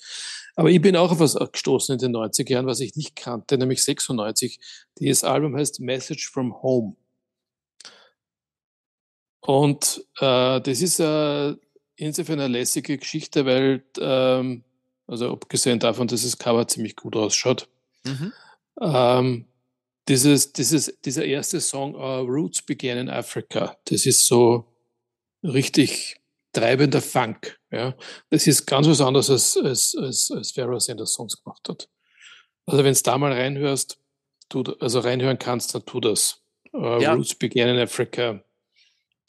Aber 0.56 0.70
ich 0.70 0.82
bin 0.82 0.96
auch 0.96 1.12
auf 1.12 1.20
was 1.20 1.36
gestoßen 1.36 1.94
in 1.94 2.00
den 2.00 2.16
90er 2.16 2.50
Jahren, 2.50 2.66
was 2.66 2.80
ich 2.80 2.96
nicht 2.96 3.16
kannte, 3.16 3.58
nämlich 3.58 3.84
96. 3.84 4.60
Dieses 5.00 5.24
Album 5.24 5.56
heißt 5.56 5.82
Message 5.82 6.30
from 6.30 6.62
Home. 6.62 6.96
Und 9.42 10.04
äh, 10.20 10.62
das 10.62 10.82
ist 10.82 11.00
äh, 11.00 11.56
insofern 11.98 12.40
eine 12.40 12.54
lässige 12.54 12.98
Geschichte, 12.98 13.46
weil, 13.46 13.84
ähm, 14.00 14.64
also 15.08 15.32
abgesehen 15.34 15.80
davon, 15.80 16.08
dass 16.08 16.24
das 16.24 16.38
Cover 16.38 16.68
ziemlich 16.68 16.96
gut 16.96 17.16
ausschaut, 17.16 17.68
mhm. 18.06 18.34
ähm, 18.82 19.46
dieses, 20.08 20.54
dieses, 20.54 21.00
dieser 21.02 21.26
erste 21.26 21.62
Song, 21.62 21.96
Our 21.96 22.28
Roots 22.28 22.62
Began 22.62 22.98
in 22.98 23.10
Africa, 23.10 23.78
das 23.86 24.06
ist 24.06 24.26
so 24.26 24.66
richtig 25.44 26.18
treibender 26.56 27.02
Funk. 27.02 27.60
Ja. 27.72 27.96
Das 28.30 28.48
ist 28.48 28.66
ganz 28.66 28.88
was 28.88 29.02
anderes, 29.02 29.30
als, 29.30 29.58
als, 29.58 29.96
als, 29.96 30.32
als 30.32 30.52
Pharaoh 30.52 30.80
Sanders 30.80 31.14
sonst 31.14 31.44
gemacht 31.44 31.68
hat. 31.70 31.90
Also 32.66 32.84
wenn 32.84 32.94
du 32.94 33.02
da 33.04 33.18
mal 33.18 33.32
reinhörst, 33.32 34.00
tu, 34.50 34.64
also 34.80 35.00
reinhören 35.00 35.38
kannst, 35.38 35.76
dann 35.76 35.86
tu 35.86 36.00
das. 36.00 36.42
Uh, 36.74 37.00
ja. 37.00 37.14
Roots 37.14 37.36
Begin 37.36 37.68
in 37.68 37.80
Africa, 37.80 38.44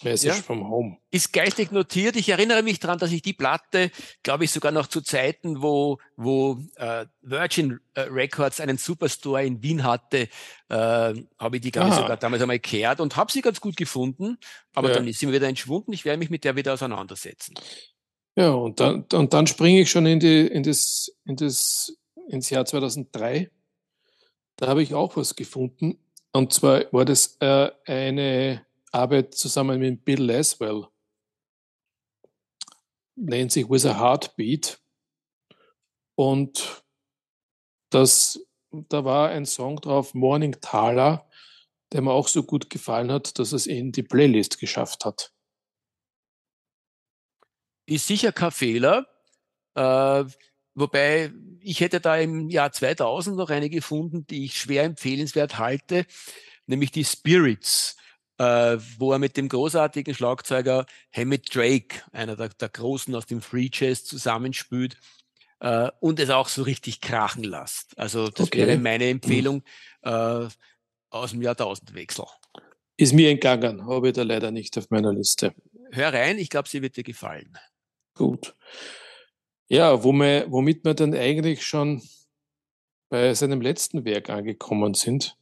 Message 0.05 0.37
ja. 0.37 0.43
from 0.43 0.69
Home. 0.69 0.99
Ist 1.11 1.33
geistig 1.33 1.73
notiert. 1.73 2.17
Ich 2.17 2.29
erinnere 2.29 2.63
mich 2.63 2.81
daran, 2.81 2.99
dass 2.99 3.13
ich 3.13 3.23
die 3.23 3.33
Platte, 3.33 3.91
glaube 4.23 4.45
ich, 4.45 4.51
sogar 4.51 4.71
noch 4.71 4.89
zu 4.89 5.01
Zeiten, 5.01 5.63
wo, 5.63 5.99
wo 6.17 6.59
äh, 6.77 7.07
Virgin 7.23 7.81
äh, 7.95 8.03
Records 8.03 8.61
einen 8.61 8.77
Superstore 8.77 9.45
in 9.45 9.63
Wien 9.63 9.85
hatte, 9.85 10.29
äh, 10.69 11.15
habe 11.39 11.57
ich 11.57 11.63
die, 11.63 11.71
glaube 11.71 11.91
ich, 11.91 11.95
sogar 11.95 12.19
damals 12.19 12.43
einmal 12.43 12.59
kehrt 12.59 13.01
und 13.01 13.17
habe 13.17 13.33
sie 13.33 13.41
ganz 13.41 13.61
gut 13.61 13.77
gefunden. 13.77 14.37
Aber 14.75 14.91
ja. 14.91 14.97
dann 14.97 15.09
ist 15.09 15.19
sie 15.19 15.27
mir 15.27 15.33
wieder 15.33 15.49
entschwunden. 15.49 15.95
Ich 15.95 16.05
werde 16.05 16.19
mich 16.19 16.31
mit 16.31 16.45
der 16.45 16.57
wieder 16.57 16.75
auseinandersetzen. 16.75 17.55
Ja, 18.37 18.51
und 18.51 18.81
dann, 18.81 19.07
und 19.15 19.33
dann 19.33 19.47
springe 19.47 19.81
ich 19.81 19.91
schon 19.91 20.05
in, 20.05 20.21
die, 20.21 20.47
in, 20.47 20.63
das, 20.63 21.11
in 21.25 21.37
das, 21.37 21.97
ins 22.29 22.51
Jahr 22.51 22.67
2003. 22.67 23.51
Da 24.57 24.67
habe 24.67 24.83
ich 24.83 24.95
auch 24.95 25.17
was 25.17 25.37
gefunden. 25.37 25.99
Und 26.33 26.53
zwar 26.53 26.85
war 26.93 27.07
das 27.07 27.39
äh, 27.41 27.71
eine 27.87 28.66
Arbeit 28.97 29.35
zusammen 29.35 29.79
mit 29.79 30.05
Bill 30.05 30.23
Laswell. 30.23 30.89
Nennt 33.15 33.53
sich 33.53 33.69
With 33.69 33.87
a 33.87 33.99
Heartbeat. 33.99 34.81
Und 36.15 36.83
das, 37.91 38.41
da 38.71 39.05
war 39.05 39.29
ein 39.29 39.47
Song 39.47 39.81
drauf, 39.81 40.15
Morning 40.15 40.57
Thaler, 40.61 41.29
der 41.93 42.03
mir 42.03 42.13
auch 42.13 42.29
so 42.29 42.43
gut 42.43 42.71
gefallen 42.71 43.13
hat, 43.13 43.39
dass 43.39 43.53
es 43.53 43.67
in 43.67 43.93
die 43.93 44.03
Playlist 44.03 44.59
geschafft 44.59 45.05
hat. 45.05 45.33
Ist 47.87 48.07
sicher 48.07 48.33
kein 48.33 48.51
Fehler. 48.51 49.07
Äh, 49.75 50.25
wobei 50.75 51.33
ich 51.61 51.81
hätte 51.81 52.01
da 52.01 52.17
im 52.17 52.49
Jahr 52.49 52.73
2000 52.73 53.37
noch 53.37 53.51
eine 53.51 53.71
gefunden, 53.71 54.27
die 54.27 54.47
ich 54.47 54.59
schwer 54.59 54.85
empfehlenswert 54.85 55.59
halte, 55.59 56.07
nämlich 56.67 56.91
die 56.91 57.05
Spirits 57.05 57.97
äh, 58.39 58.79
wo 58.99 59.13
er 59.13 59.19
mit 59.19 59.37
dem 59.37 59.49
großartigen 59.49 60.15
Schlagzeuger 60.15 60.87
Hammett 61.13 61.55
Drake, 61.55 62.03
einer 62.13 62.37
der, 62.37 62.51
der 62.51 62.69
Großen 62.69 63.15
aus 63.15 63.27
dem 63.27 63.41
Free 63.41 63.71
Jazz, 63.73 64.05
zusammenspielt. 64.05 64.99
äh, 65.61 65.91
und 66.01 66.21
es 66.21 66.31
auch 66.31 66.49
so 66.49 66.63
richtig 66.63 67.01
krachen 67.01 67.45
lasst. 67.45 67.99
Also 67.99 68.29
das 68.29 68.47
okay. 68.49 68.67
wäre 68.67 68.79
meine 68.79 69.09
Empfehlung 69.09 69.63
äh, 70.03 70.49
aus 71.11 71.31
dem 71.31 71.43
Jahrtausendwechsel. 71.43 72.27
Ist 72.97 73.13
mir 73.13 73.31
entgangen, 73.31 73.87
habe 73.87 74.09
ich 74.09 74.15
da 74.15 74.23
leider 74.23 74.51
nicht 74.51 74.77
auf 74.79 74.91
meiner 74.91 75.13
Liste. 75.13 75.55
Hör 75.93 76.13
rein, 76.13 76.39
ich 76.39 76.51
glaube, 76.51 76.69
sie 76.69 76.83
wird 76.83 76.97
dir 76.97 77.05
gefallen. 77.05 77.57
Gut. 78.15 78.55
Ja, 79.69 80.03
womit 80.03 80.85
wir 80.85 80.95
dann 80.95 81.15
eigentlich 81.15 81.67
schon 81.67 82.03
bei 83.09 83.35
seinem 83.35 83.61
letzten 83.61 84.05
Werk 84.05 84.31
angekommen 84.31 84.95
sind. 84.95 85.37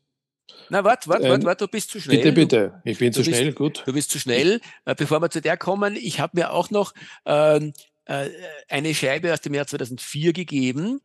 Na, 0.68 0.84
warte, 0.84 1.09
warte, 1.09 1.28
warte, 1.28 1.45
wart, 1.45 1.61
du 1.61 1.68
bist 1.68 1.90
zu 1.90 2.01
schnell. 2.01 2.18
Bitte, 2.18 2.32
bitte. 2.32 2.82
Ich 2.84 2.99
bin 2.99 3.12
du, 3.12 3.22
zu 3.22 3.24
schnell, 3.24 3.53
gut. 3.53 3.82
Du 3.86 3.92
bist 3.92 4.11
zu 4.11 4.18
schnell. 4.18 4.61
Äh, 4.84 4.95
bevor 4.95 5.20
wir 5.20 5.30
zu 5.30 5.40
der 5.40 5.57
kommen, 5.57 5.97
ich 5.97 6.20
habe 6.20 6.38
mir 6.38 6.53
auch 6.53 6.70
noch 6.70 6.92
ähm, 7.24 7.72
äh, 8.07 8.28
eine 8.68 8.95
Scheibe 8.95 9.32
aus 9.32 9.40
dem 9.40 9.55
Jahr 9.55 9.66
2004 9.66 10.32
gegeben, 10.32 11.01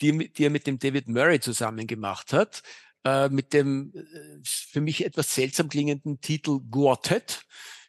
die, 0.00 0.32
die 0.32 0.44
er 0.44 0.50
mit 0.50 0.66
dem 0.66 0.78
David 0.78 1.08
Murray 1.08 1.40
zusammen 1.40 1.86
gemacht 1.86 2.32
hat, 2.32 2.62
äh, 3.04 3.28
mit 3.28 3.52
dem 3.52 3.92
äh, 3.94 4.38
für 4.44 4.80
mich 4.80 5.04
etwas 5.04 5.34
seltsam 5.34 5.68
klingenden 5.68 6.20
Titel 6.20 6.60
Quartet. 6.70 7.42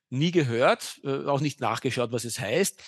Nie 0.09 0.31
gehört, 0.31 0.99
äh, 1.03 1.25
auch 1.25 1.39
nicht 1.39 1.61
nachgeschaut, 1.61 2.11
was 2.11 2.25
es 2.25 2.39
heißt. 2.39 2.81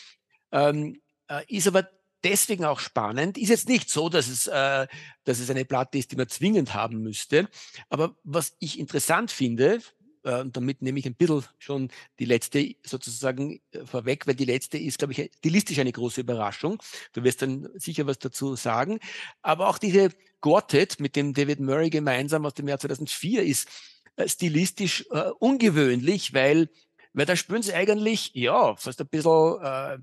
Ähm, 0.52 1.02
äh, 1.30 1.44
ist 1.48 1.68
aber 1.68 1.88
deswegen 2.24 2.66
auch 2.66 2.80
spannend. 2.80 3.38
Ist 3.38 3.50
jetzt 3.50 3.70
nicht 3.70 3.90
so, 3.90 4.10
dass 4.10 4.28
es, 4.28 4.48
äh, 4.48 4.88
dass 5.24 5.40
es 5.40 5.50
eine 5.50 5.66
Platte 5.66 5.98
ist, 5.98 6.12
die 6.12 6.16
man 6.16 6.28
zwingend 6.28 6.74
haben 6.74 7.02
müsste. 7.02 7.48
Aber 7.90 8.16
was 8.24 8.56
ich 8.60 8.80
interessant 8.80 9.32
finde, 9.32 9.82
äh, 10.24 10.42
und 10.42 10.56
damit 10.56 10.82
nehme 10.82 11.00
ich 11.00 11.06
ein 11.06 11.16
bisschen 11.16 11.44
schon 11.60 11.90
die 12.20 12.26
letzte 12.26 12.76
sozusagen 12.84 13.62
äh, 13.72 13.86
vorweg, 13.86 14.26
weil 14.28 14.36
die 14.36 14.46
letzte 14.46 14.78
ist, 14.78 14.98
glaube 14.98 15.14
ich, 15.14 15.32
stilistisch 15.38 15.80
eine 15.80 15.92
große 15.92 16.22
Überraschung. 16.22 16.82
Du 17.14 17.24
wirst 17.24 17.42
dann 17.42 17.70
sicher 17.76 18.08
was 18.08 18.20
dazu 18.20 18.56
sagen. 18.56 19.00
Aber 19.42 19.68
auch 19.68 19.78
diese 19.78 20.10
Quartet 20.42 21.00
mit 21.00 21.16
dem 21.16 21.34
David 21.34 21.60
Murray 21.60 21.90
gemeinsam 21.90 22.46
aus 22.46 22.54
dem 22.54 22.68
Jahr 22.68 22.80
2004 22.80 23.44
ist 23.44 23.68
äh, 24.16 24.28
stilistisch 24.28 25.06
äh, 25.12 25.30
ungewöhnlich, 25.40 26.34
weil, 26.34 26.70
weil 27.14 27.26
da 27.26 27.36
spüren 27.36 27.64
sie 27.64 27.74
eigentlich, 27.74 28.32
ja, 28.34 28.76
fast 28.76 29.02
ein 29.02 29.08
bisschen, 29.08 29.62
äh, 29.62 29.98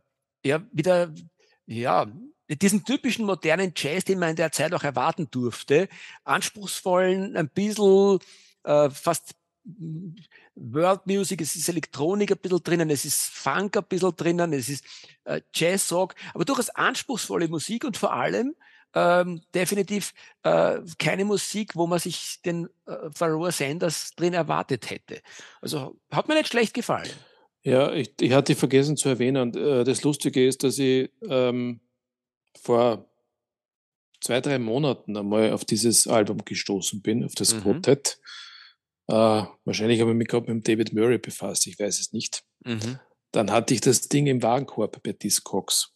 ja, 0.45 0.63
wieder 0.73 1.13
ja, 1.71 2.07
diesen 2.49 2.85
typischen 2.85 3.25
modernen 3.25 3.73
Jazz, 3.77 4.05
den 4.05 4.19
man 4.19 4.31
in 4.31 4.37
der 4.37 4.51
Zeit 4.51 4.75
auch 4.75 4.83
erwarten 4.83 5.31
durfte, 5.31 5.89
anspruchsvollen, 6.25 7.37
ein 7.37 7.49
bisschen 7.49 8.19
äh, 8.65 8.91
fast 8.91 9.37
World 10.57 11.07
Music, 11.07 11.41
es 11.41 11.55
ist 11.55 11.69
Elektronik 11.69 12.33
ein 12.33 12.39
bisschen 12.39 12.63
drinnen, 12.63 12.91
es 12.91 13.05
ist 13.05 13.23
Funk 13.23 13.77
ein 13.77 13.85
bisschen 13.85 14.17
drinnen, 14.17 14.53
es 14.53 14.69
ist 14.69 14.85
äh, 15.25 15.43
Jazz 15.55 15.93
Rock, 15.93 16.15
aber 16.35 16.45
durchaus 16.45 16.71
anspruchsvolle 16.71 17.47
Musik 17.47 17.85
und 17.85 17.97
vor 17.97 18.13
allem 18.13 18.57
ähm, 18.93 19.43
definitiv 19.55 20.13
äh, 20.43 20.81
keine 20.99 21.25
Musik, 21.25 21.77
wo 21.77 21.87
man 21.87 22.01
sich 22.01 22.41
den 22.45 22.69
äh, 22.87 23.11
Pharoah 23.15 23.53
Sanders 23.53 24.11
drin 24.17 24.35
erwartet 24.35 24.91
hätte. 24.91 25.23
Also 25.61 26.01
hat 26.11 26.27
mir 26.27 26.35
nicht 26.35 26.49
schlecht 26.49 26.75
gefallen. 26.75 27.11
Ja, 27.63 27.93
ich, 27.93 28.15
ich 28.21 28.33
hatte 28.33 28.55
vergessen 28.55 28.97
zu 28.97 29.09
erwähnen. 29.09 29.55
Äh, 29.55 29.85
das 29.85 30.03
Lustige 30.03 30.47
ist, 30.47 30.65
dass 30.65 30.79
ich 30.79 31.11
ähm, 31.29 31.81
vor 32.61 33.11
zwei, 34.21 34.41
drei 34.41 34.59
Monaten 34.59 35.17
einmal 35.17 35.53
auf 35.53 35.65
dieses 35.65 36.07
Album 36.07 36.45
gestoßen 36.45 37.03
bin, 37.03 37.25
auf 37.25 37.35
das 37.35 37.55
mhm. 37.55 37.61
Quartet. 37.63 38.19
Äh, 39.09 39.45
wahrscheinlich 39.65 40.01
habe 40.01 40.11
ich 40.11 40.17
mich 40.17 40.29
gerade 40.29 40.53
mit 40.53 40.67
David 40.67 40.93
Murray 40.93 41.19
befasst, 41.19 41.67
ich 41.67 41.79
weiß 41.79 42.01
es 42.01 42.13
nicht. 42.13 42.45
Mhm. 42.65 42.99
Dann 43.33 43.51
hatte 43.51 43.75
ich 43.75 43.81
das 43.81 44.09
Ding 44.09 44.27
im 44.27 44.43
Warenkorb 44.43 45.03
bei 45.03 45.13
Discogs. 45.13 45.95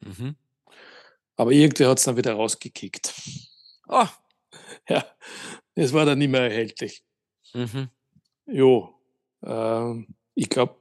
Mhm. 0.00 0.36
Aber 1.36 1.52
irgendwie 1.52 1.86
hat 1.86 1.98
es 1.98 2.04
dann 2.04 2.16
wieder 2.16 2.34
rausgekickt. 2.34 3.14
Oh. 3.88 4.06
Ja, 4.88 5.06
es 5.74 5.92
war 5.92 6.04
dann 6.04 6.18
nicht 6.18 6.30
mehr 6.30 6.42
erhältlich. 6.42 7.02
Mhm. 7.54 7.88
Jo, 8.46 8.94
ähm, 9.42 10.14
ich 10.34 10.48
glaube, 10.48 10.76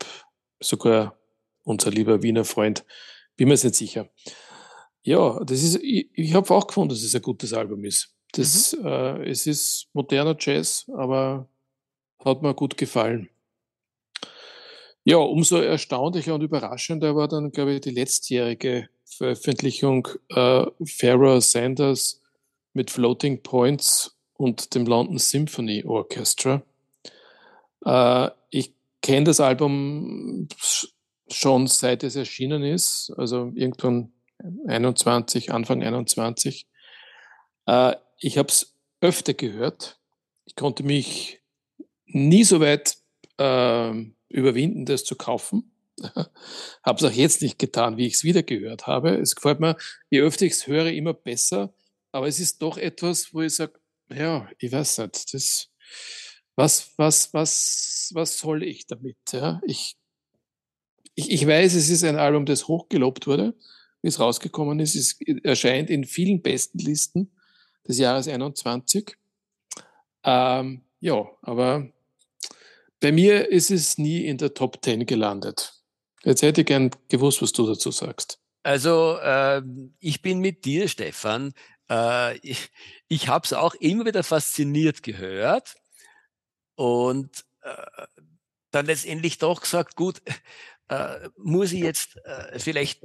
sogar 0.60 1.18
unser 1.64 1.92
lieber 1.92 2.22
Wiener 2.24 2.46
Freund, 2.46 2.86
bin 3.36 3.48
mir 3.48 3.54
nicht 3.56 3.76
sicher. 3.76 4.10
Ja, 5.04 5.40
das 5.44 5.64
ist, 5.64 5.80
ich, 5.82 6.10
ich 6.14 6.34
habe 6.34 6.54
auch 6.54 6.68
gefunden, 6.68 6.90
dass 6.90 7.04
es 7.04 7.16
ein 7.16 7.22
gutes 7.22 7.54
Album 7.54 7.84
ist. 7.86 8.16
Das, 8.34 8.74
mhm. 8.74 8.86
äh, 8.86 9.30
es 9.30 9.48
ist 9.48 9.88
moderner 9.94 10.36
Jazz, 10.40 10.90
aber 10.96 11.48
hat 12.24 12.42
mir 12.42 12.54
gut 12.54 12.78
gefallen. 12.78 13.30
Ja, 15.04 15.18
umso 15.18 15.58
erstaunlicher 15.58 16.36
und 16.36 16.44
überraschender 16.44 17.16
war 17.16 17.28
dann, 17.28 17.52
glaube 17.52 17.74
ich, 17.74 17.82
die 17.82 17.90
letztjährige 17.90 18.90
Veröffentlichung 19.06 20.08
äh, 20.30 20.66
Farrah 20.86 21.42
Sanders 21.42 22.22
mit 22.74 22.92
Floating 22.92 23.42
Points 23.42 24.16
und 24.38 24.76
dem 24.76 24.86
London 24.86 25.18
Symphony 25.18 25.84
Orchestra. 25.84 26.62
Äh, 27.84 28.30
ich 28.52 28.74
kenne 29.02 29.26
das 29.26 29.40
Album 29.40 30.48
schon 31.30 31.68
seit 31.68 32.04
es 32.04 32.16
erschienen 32.16 32.64
ist, 32.64 33.12
also 33.18 33.52
irgendwann 33.56 34.14
21, 34.68 35.52
Anfang 35.52 35.84
21. 35.84 36.68
Äh, 37.68 37.96
ich 38.20 38.38
habe 38.38 38.50
es 38.50 38.76
öfter 39.02 39.34
gehört. 39.34 40.00
Ich 40.46 40.56
konnte 40.56 40.84
mich 40.84 41.42
nie 42.06 42.44
so 42.44 42.60
weit 42.60 42.98
äh, 43.38 43.94
überwinden, 44.30 44.86
das 44.86 45.04
zu 45.04 45.16
kaufen. 45.16 45.72
habe 46.84 46.98
es 46.98 47.04
auch 47.04 47.12
jetzt 47.12 47.42
nicht 47.42 47.60
getan, 47.60 47.98
wie 47.98 48.08
ich 48.08 48.16
es 48.16 48.24
wieder 48.24 48.44
gehört 48.44 48.88
habe. 48.88 49.12
Es 49.18 49.36
gefällt 49.36 49.60
mir, 49.60 49.78
je 50.10 50.22
öfter 50.22 50.46
ich 50.46 50.54
es 50.54 50.68
höre, 50.68 50.88
immer 50.88 51.14
besser. 51.14 51.74
Aber 52.12 52.28
es 52.28 52.40
ist 52.40 52.62
doch 52.62 52.78
etwas, 52.78 53.34
wo 53.34 53.42
ich 53.42 53.56
sage, 53.56 53.74
ja, 54.10 54.50
ich 54.58 54.72
weiß 54.72 55.00
nicht, 55.00 55.34
das 55.34 55.70
was, 56.56 56.92
was, 56.98 57.34
was, 57.34 58.01
was 58.16 58.38
soll 58.38 58.64
ich 58.64 58.88
damit? 58.88 59.18
Ja? 59.32 59.62
Ich, 59.66 59.98
ich, 61.16 61.32
ich 61.32 61.48
weiß, 61.48 61.74
es 61.74 61.90
ist 61.90 62.04
ein 62.04 62.18
Album, 62.18 62.46
das 62.46 62.68
hochgelobt 62.68 63.28
wurde, 63.28 63.54
wie 64.02 64.08
es 64.08 64.20
rausgekommen 64.20 64.80
ist. 64.80 64.96
Es 64.96 65.20
erscheint 65.44 65.90
in 65.90 66.06
vielen 66.06 66.42
besten 66.42 66.80
Listen 66.80 67.32
des 67.88 67.98
Jahres 67.98 68.28
21. 68.28 69.16
Ähm, 70.24 70.84
ja, 71.00 71.26
aber 71.42 71.92
bei 73.00 73.12
mir 73.12 73.50
ist 73.50 73.72
es 73.72 73.98
nie 73.98 74.26
in 74.26 74.38
der 74.38 74.54
Top 74.54 74.84
10 74.84 75.06
gelandet. 75.06 75.74
Jetzt 76.24 76.44
hätte 76.44 76.62
ich 76.62 76.68
gern 76.68 76.92
gewusst, 77.10 77.42
was 77.42 77.52
du 77.52 77.66
dazu 77.66 77.92
sagst. 77.92 78.40
Also 78.64 79.18
äh, 79.18 79.62
ich 80.00 80.22
bin 80.22 80.40
mit 80.40 80.66
dir, 80.66 80.88
Stefan. 80.88 81.54
Äh, 81.90 82.38
ich 82.38 82.70
ich 83.08 83.28
habe 83.28 83.44
es 83.44 83.54
auch 83.54 83.74
immer 83.76 84.06
wieder 84.06 84.24
fasziniert 84.24 85.02
gehört. 85.02 85.76
Und 86.76 87.44
äh, 87.62 88.08
dann 88.72 88.86
letztendlich 88.86 89.38
doch 89.38 89.62
gesagt, 89.62 89.96
gut, 89.96 90.22
äh, 90.88 91.30
muss 91.38 91.72
ich 91.72 91.82
jetzt 91.82 92.18
äh, 92.26 92.60
vielleicht 92.60 93.02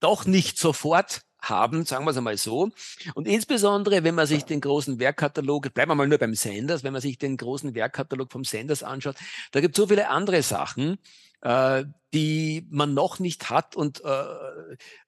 doch 0.00 0.24
nicht 0.24 0.58
sofort 0.58 1.22
haben, 1.42 1.84
sagen 1.84 2.04
wir 2.04 2.10
es 2.10 2.16
einmal 2.16 2.36
so. 2.36 2.70
Und 3.14 3.26
insbesondere, 3.26 4.04
wenn 4.04 4.14
man 4.14 4.26
sich 4.26 4.44
den 4.44 4.60
großen 4.60 4.98
Werkkatalog, 4.98 5.72
bleiben 5.72 5.90
wir 5.90 5.94
mal 5.94 6.08
nur 6.08 6.18
beim 6.18 6.34
Senders, 6.34 6.84
wenn 6.84 6.92
man 6.92 7.02
sich 7.02 7.18
den 7.18 7.36
großen 7.36 7.74
Werkkatalog 7.74 8.30
vom 8.30 8.44
Senders 8.44 8.82
anschaut, 8.82 9.16
da 9.52 9.60
gibt 9.60 9.76
es 9.76 9.82
so 9.82 9.86
viele 9.86 10.08
andere 10.08 10.42
Sachen, 10.42 10.98
äh, 11.42 11.84
die 12.12 12.66
man 12.70 12.94
noch 12.94 13.18
nicht 13.18 13.50
hat 13.50 13.76
und, 13.76 14.04
äh, 14.04 14.24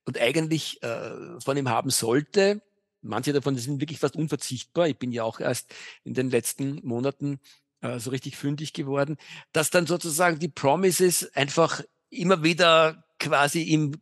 und 0.05 0.18
eigentlich 0.18 0.82
äh, 0.82 1.40
von 1.40 1.57
ihm 1.57 1.68
haben 1.68 1.90
sollte. 1.90 2.62
Manche 3.03 3.32
davon 3.32 3.57
sind 3.57 3.80
wirklich 3.80 3.99
fast 3.99 4.16
unverzichtbar. 4.16 4.86
Ich 4.86 4.99
bin 4.99 5.11
ja 5.11 5.24
auch 5.24 5.40
erst 5.40 5.74
in 6.05 6.14
den 6.14 6.30
letzten 6.30 6.80
Monaten 6.86 7.40
äh, 7.83 7.99
so 7.99 8.11
richtig 8.11 8.37
fündig 8.37 8.72
geworden, 8.72 9.16
dass 9.53 9.70
dann 9.70 9.87
sozusagen 9.87 10.39
die 10.39 10.49
Promises 10.49 11.30
einfach 11.35 11.83
immer 12.11 12.43
wieder 12.43 13.05
quasi 13.18 13.62
im, 13.62 14.01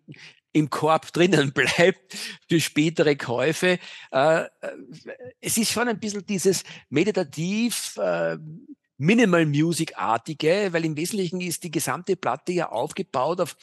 im 0.52 0.70
Korb 0.70 1.12
drinnen 1.12 1.52
bleibt 1.52 2.16
für 2.48 2.60
spätere 2.60 3.16
Käufe. 3.16 3.78
Äh, 4.12 4.42
äh, 4.42 4.48
es 5.40 5.58
ist 5.58 5.72
schon 5.72 5.88
ein 5.88 5.98
bisschen 5.98 6.24
dieses 6.24 6.62
meditativ, 6.88 7.96
äh, 7.96 8.38
Minimal 9.02 9.46
Music-artige, 9.46 10.68
weil 10.72 10.84
im 10.84 10.94
Wesentlichen 10.94 11.40
ist 11.40 11.64
die 11.64 11.70
gesamte 11.70 12.16
Platte 12.16 12.52
ja 12.52 12.68
aufgebaut 12.68 13.40
auf, 13.40 13.56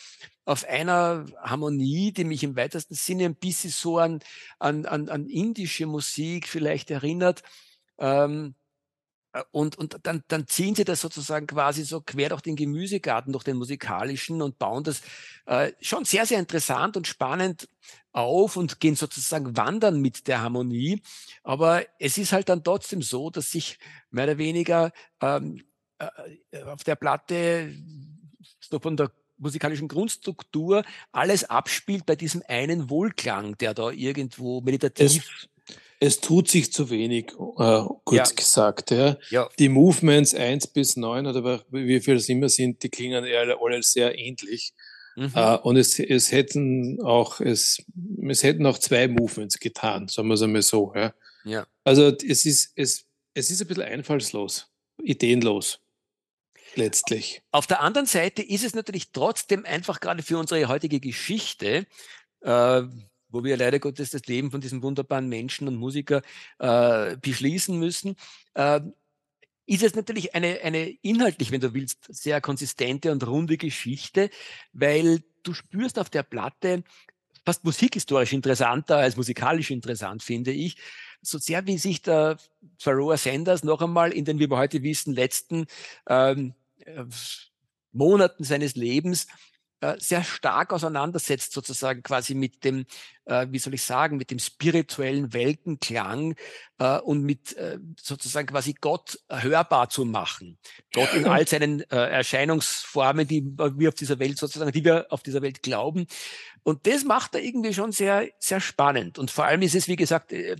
auf 0.46 0.66
einer 0.66 1.28
Harmonie, 1.44 2.12
die 2.12 2.24
mich 2.24 2.44
im 2.44 2.56
weitesten 2.56 2.96
Sinne 2.96 3.26
ein 3.26 3.36
bisschen 3.36 3.70
so 3.70 4.00
an, 4.00 4.20
an, 4.58 4.88
an, 4.88 5.10
an 5.10 5.28
indische 5.28 5.86
Musik 5.86 6.48
vielleicht 6.48 6.90
erinnert. 6.90 7.44
Ähm, 8.00 8.56
äh, 8.56 8.67
und, 9.52 9.78
und 9.78 10.00
dann, 10.04 10.24
dann 10.28 10.48
ziehen 10.48 10.76
sie 10.76 10.84
das 10.84 11.02
sozusagen 11.02 11.48
quasi 11.48 11.84
so 11.84 12.02
quer 12.02 12.30
durch 12.30 12.42
den 12.42 12.56
Gemüsegarten, 12.56 13.34
durch 13.34 13.44
den 13.44 13.58
musikalischen 13.58 14.42
und 14.42 14.58
bauen 14.58 14.84
das 14.84 15.02
äh, 15.46 15.72
schon 15.82 16.06
sehr, 16.06 16.26
sehr 16.26 16.40
interessant 16.40 16.98
und 16.98 17.08
spannend 17.08 17.70
auf 18.12 18.58
und 18.58 18.80
gehen 18.80 18.96
sozusagen 18.96 19.56
wandern 19.58 20.02
mit 20.02 20.28
der 20.28 20.42
Harmonie. 20.42 21.02
Aber 21.44 21.84
es 22.00 22.18
ist 22.18 22.32
halt 22.32 22.50
dann 22.50 22.64
trotzdem 22.64 23.02
so, 23.02 23.30
dass 23.30 23.52
sich 23.52 23.78
mehr 24.10 24.26
oder 24.26 24.38
weniger 24.38 24.92
ähm, 25.22 25.64
äh, 26.00 26.64
auf 26.64 26.84
der 26.84 26.96
Platte 26.96 27.74
so 28.60 28.80
von 28.80 28.98
der 28.98 29.12
musikalischen 29.38 29.88
Grundstruktur 29.88 30.84
alles 31.12 31.44
abspielt 31.44 32.06
bei 32.06 32.16
diesem 32.16 32.44
einen 32.48 32.90
Wohlklang, 32.90 33.58
der 33.58 33.74
da 33.74 33.92
irgendwo 33.92 34.62
meditativ. 34.62 35.24
Es, 35.30 35.50
es 36.00 36.20
tut 36.20 36.48
sich 36.48 36.72
zu 36.72 36.90
wenig, 36.90 37.32
äh, 37.32 37.84
kurz 38.04 38.30
ja. 38.30 38.36
gesagt. 38.36 38.92
Ja. 38.92 39.18
ja. 39.30 39.50
Die 39.58 39.70
Movements 39.70 40.34
1 40.36 40.68
bis 40.68 40.96
9 40.96 41.26
oder 41.28 41.64
wie 41.70 42.00
viel 42.00 42.16
es 42.16 42.30
immer 42.30 42.50
sind, 42.50 42.84
die 42.84 42.90
klingen 42.90 43.26
alle 43.26 43.84
sehr 43.84 44.18
ähnlich. 44.18 44.74
Mhm. 45.16 45.32
Uh, 45.36 45.58
und 45.64 45.78
es, 45.78 46.00
es 46.00 46.32
hätten 46.32 47.02
auch, 47.02 47.40
es, 47.40 47.84
es 48.30 48.44
hätten 48.44 48.68
auch 48.68 48.78
zwei 48.78 49.08
Movements 49.08 49.60
getan, 49.60 50.08
sagen 50.08 50.28
wir 50.28 50.36
es 50.36 50.44
einmal 50.44 50.62
so. 50.62 50.94
Ja. 50.96 51.14
ja. 51.44 51.66
Also 51.84 52.16
es 52.16 52.46
ist, 52.46 52.74
es, 52.76 53.06
es 53.34 53.50
ist 53.50 53.62
ein 53.62 53.68
bisschen 53.68 53.84
einfallslos, 53.84 54.70
ideenlos. 55.02 55.80
Letztlich. 56.76 57.42
Auf 57.50 57.66
der 57.66 57.82
anderen 57.82 58.06
Seite 58.06 58.44
ist 58.44 58.64
es 58.64 58.76
natürlich 58.76 59.12
trotzdem 59.12 59.66
einfach 59.66 60.00
gerade 60.00 60.22
für 60.22 60.38
unsere 60.38 60.68
heutige 60.68 61.00
Geschichte, 61.00 61.88
äh, 62.42 62.84
wo 63.38 63.44
wir 63.44 63.56
leider 63.56 63.78
Gottes 63.78 64.10
das 64.10 64.26
Leben 64.26 64.50
von 64.50 64.62
diesen 64.62 64.82
wunderbaren 64.82 65.30
Menschen 65.30 65.68
und 65.68 65.76
Musiker 65.76 66.24
äh, 66.58 67.16
beschließen 67.18 67.78
müssen, 67.78 68.16
äh, 68.56 68.82
ist 69.68 69.84
es 69.84 69.94
natürlich 69.94 70.34
eine, 70.34 70.62
eine 70.64 70.90
inhaltlich, 71.02 71.52
wenn 71.52 71.62
du 71.62 71.74
willst, 71.76 72.06
sehr 72.10 72.42
konsistente 72.42 73.12
und 73.12 73.28
runde 73.28 73.58
Geschichte, 73.58 74.32
weil 74.74 75.22
du 75.44 75.54
spürst 75.54 76.00
auf 76.00 76.10
der 76.10 76.24
Platte 76.24 76.84
fast 77.46 77.64
musikhistorisch 77.64 78.34
interessanter 78.34 78.98
als 78.98 79.18
musikalisch 79.18 79.70
interessant, 79.70 80.24
finde 80.24 80.52
ich. 80.52 80.78
So 81.22 81.38
sehr 81.38 81.68
wie 81.68 81.78
sich 81.78 82.02
der 82.02 82.38
Pharoah 82.80 83.18
Sanders 83.18 83.64
noch 83.64 83.82
einmal 83.82 84.14
in 84.14 84.26
den, 84.26 84.40
wie 84.40 84.50
wir 84.50 84.58
heute 84.58 84.82
wissen, 84.82 85.14
letzten 85.14 85.68
ähm, 86.08 86.56
äh, 86.80 87.04
Monaten 87.92 88.44
seines 88.44 88.76
Lebens 88.76 89.28
sehr 89.98 90.24
stark 90.24 90.74
auseinandersetzt, 90.74 91.54
sozusagen 91.54 92.02
quasi 92.02 92.34
mit 92.34 92.64
dem, 92.64 92.86
äh, 93.26 93.46
wie 93.52 93.60
soll 93.60 93.76
ich 93.76 93.84
sagen, 93.84 94.18
mit 94.18 94.32
dem 94.32 94.40
spirituellen 94.40 95.34
Weltenklang 95.34 96.36
äh, 96.80 96.98
und 97.00 97.22
mit 97.24 97.56
äh, 97.58 97.78
sozusagen 98.02 98.48
quasi 98.48 98.74
Gott 98.74 99.20
hörbar 99.30 99.90
zu 99.90 100.06
machen. 100.06 100.58
Gott 100.94 101.14
in 101.14 101.26
all 101.26 101.48
seinen 101.48 101.82
äh, 101.92 101.96
Erscheinungsformen, 101.96 103.28
die 103.28 103.44
wir 103.46 103.90
auf 103.90 103.96
dieser 103.96 104.18
Welt 104.20 104.40
sozusagen, 104.40 104.72
die 104.72 104.84
wir 104.84 105.08
auf 105.10 105.22
dieser 105.22 105.44
Welt 105.44 105.62
glauben. 105.62 106.08
Und 106.64 106.88
das 106.88 107.06
macht 107.06 107.36
er 107.36 107.44
irgendwie 107.44 107.74
schon 107.74 107.92
sehr, 107.92 108.28
sehr 108.40 108.60
spannend. 108.60 109.20
Und 109.20 109.30
vor 109.30 109.46
allem 109.46 109.62
ist 109.62 109.76
es, 109.76 109.88
wie 109.88 109.96
gesagt, 109.96 110.32
äh, 110.32 110.56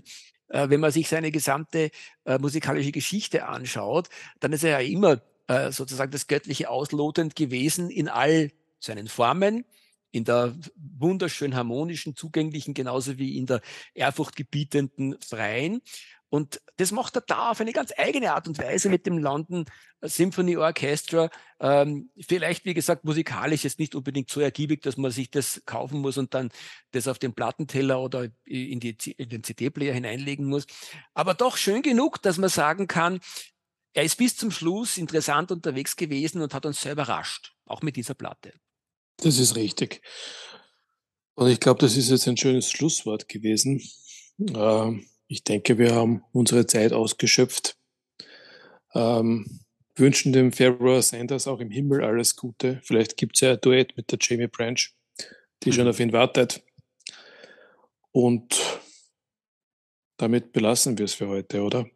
äh 0.48 0.70
wenn 0.70 0.80
man 0.80 0.92
sich 0.92 1.08
seine 1.08 1.32
gesamte 1.32 1.90
äh, 2.24 2.38
musikalische 2.38 2.92
Geschichte 2.92 3.46
anschaut, 3.46 4.08
dann 4.38 4.52
ist 4.52 4.62
er 4.62 4.80
ja 4.80 4.88
immer 4.88 5.20
äh, 5.48 5.72
sozusagen 5.72 6.12
das 6.12 6.28
Göttliche 6.28 6.70
auslotend 6.70 7.34
gewesen 7.34 7.90
in 7.90 8.08
all 8.08 8.50
seinen 8.80 9.08
Formen, 9.08 9.64
in 10.10 10.24
der 10.24 10.56
wunderschön 10.76 11.54
harmonischen, 11.54 12.16
zugänglichen, 12.16 12.74
genauso 12.74 13.18
wie 13.18 13.36
in 13.36 13.46
der 13.46 13.60
ehrfurchtgebietenden, 13.94 15.16
freien. 15.20 15.82
Und 16.30 16.60
das 16.76 16.92
macht 16.92 17.16
er 17.16 17.22
da 17.22 17.50
auf 17.50 17.60
eine 17.60 17.72
ganz 17.72 17.92
eigene 17.96 18.34
Art 18.34 18.48
und 18.48 18.58
Weise 18.58 18.90
mit 18.90 19.06
dem 19.06 19.16
London 19.18 19.64
Symphony 20.02 20.58
Orchestra. 20.58 21.30
Ähm, 21.58 22.10
vielleicht, 22.20 22.66
wie 22.66 22.74
gesagt, 22.74 23.04
musikalisch 23.04 23.64
ist 23.64 23.78
nicht 23.78 23.94
unbedingt 23.94 24.28
so 24.30 24.40
ergiebig, 24.40 24.82
dass 24.82 24.98
man 24.98 25.10
sich 25.10 25.30
das 25.30 25.62
kaufen 25.64 26.00
muss 26.00 26.18
und 26.18 26.34
dann 26.34 26.50
das 26.90 27.08
auf 27.08 27.18
den 27.18 27.32
Plattenteller 27.32 28.00
oder 28.00 28.28
in, 28.44 28.78
die, 28.78 28.96
in 29.12 29.28
den 29.30 29.42
CD-Player 29.42 29.94
hineinlegen 29.94 30.46
muss. 30.46 30.66
Aber 31.14 31.32
doch 31.32 31.56
schön 31.56 31.80
genug, 31.80 32.20
dass 32.20 32.36
man 32.36 32.50
sagen 32.50 32.88
kann, 32.88 33.20
er 33.94 34.04
ist 34.04 34.16
bis 34.16 34.36
zum 34.36 34.50
Schluss 34.50 34.98
interessant 34.98 35.50
unterwegs 35.50 35.96
gewesen 35.96 36.42
und 36.42 36.52
hat 36.52 36.66
uns 36.66 36.82
sehr 36.82 36.92
überrascht, 36.92 37.54
auch 37.64 37.80
mit 37.80 37.96
dieser 37.96 38.14
Platte. 38.14 38.52
Das 39.18 39.38
ist 39.38 39.56
richtig. 39.56 40.00
Und 41.34 41.48
ich 41.48 41.60
glaube, 41.60 41.80
das 41.80 41.96
ist 41.96 42.10
jetzt 42.10 42.26
ein 42.26 42.36
schönes 42.36 42.70
Schlusswort 42.70 43.28
gewesen. 43.28 43.82
Ähm, 44.38 45.06
ich 45.26 45.44
denke, 45.44 45.78
wir 45.78 45.94
haben 45.94 46.24
unsere 46.32 46.66
Zeit 46.66 46.92
ausgeschöpft. 46.92 47.76
Ähm, 48.94 49.60
wünschen 49.94 50.32
dem 50.32 50.52
Pharaoh 50.52 51.00
Sanders 51.00 51.46
auch 51.46 51.60
im 51.60 51.70
Himmel 51.70 52.04
alles 52.04 52.36
Gute. 52.36 52.80
Vielleicht 52.82 53.16
gibt 53.16 53.36
es 53.36 53.40
ja 53.40 53.52
ein 53.52 53.60
Duett 53.60 53.96
mit 53.96 54.10
der 54.10 54.18
Jamie 54.20 54.46
Branch, 54.46 54.80
die 55.62 55.70
mhm. 55.70 55.72
schon 55.72 55.88
auf 55.88 56.00
ihn 56.00 56.12
wartet. 56.12 56.62
Und 58.12 58.58
damit 60.16 60.52
belassen 60.52 60.98
wir 60.98 61.04
es 61.04 61.14
für 61.14 61.28
heute, 61.28 61.62
oder? 61.62 61.88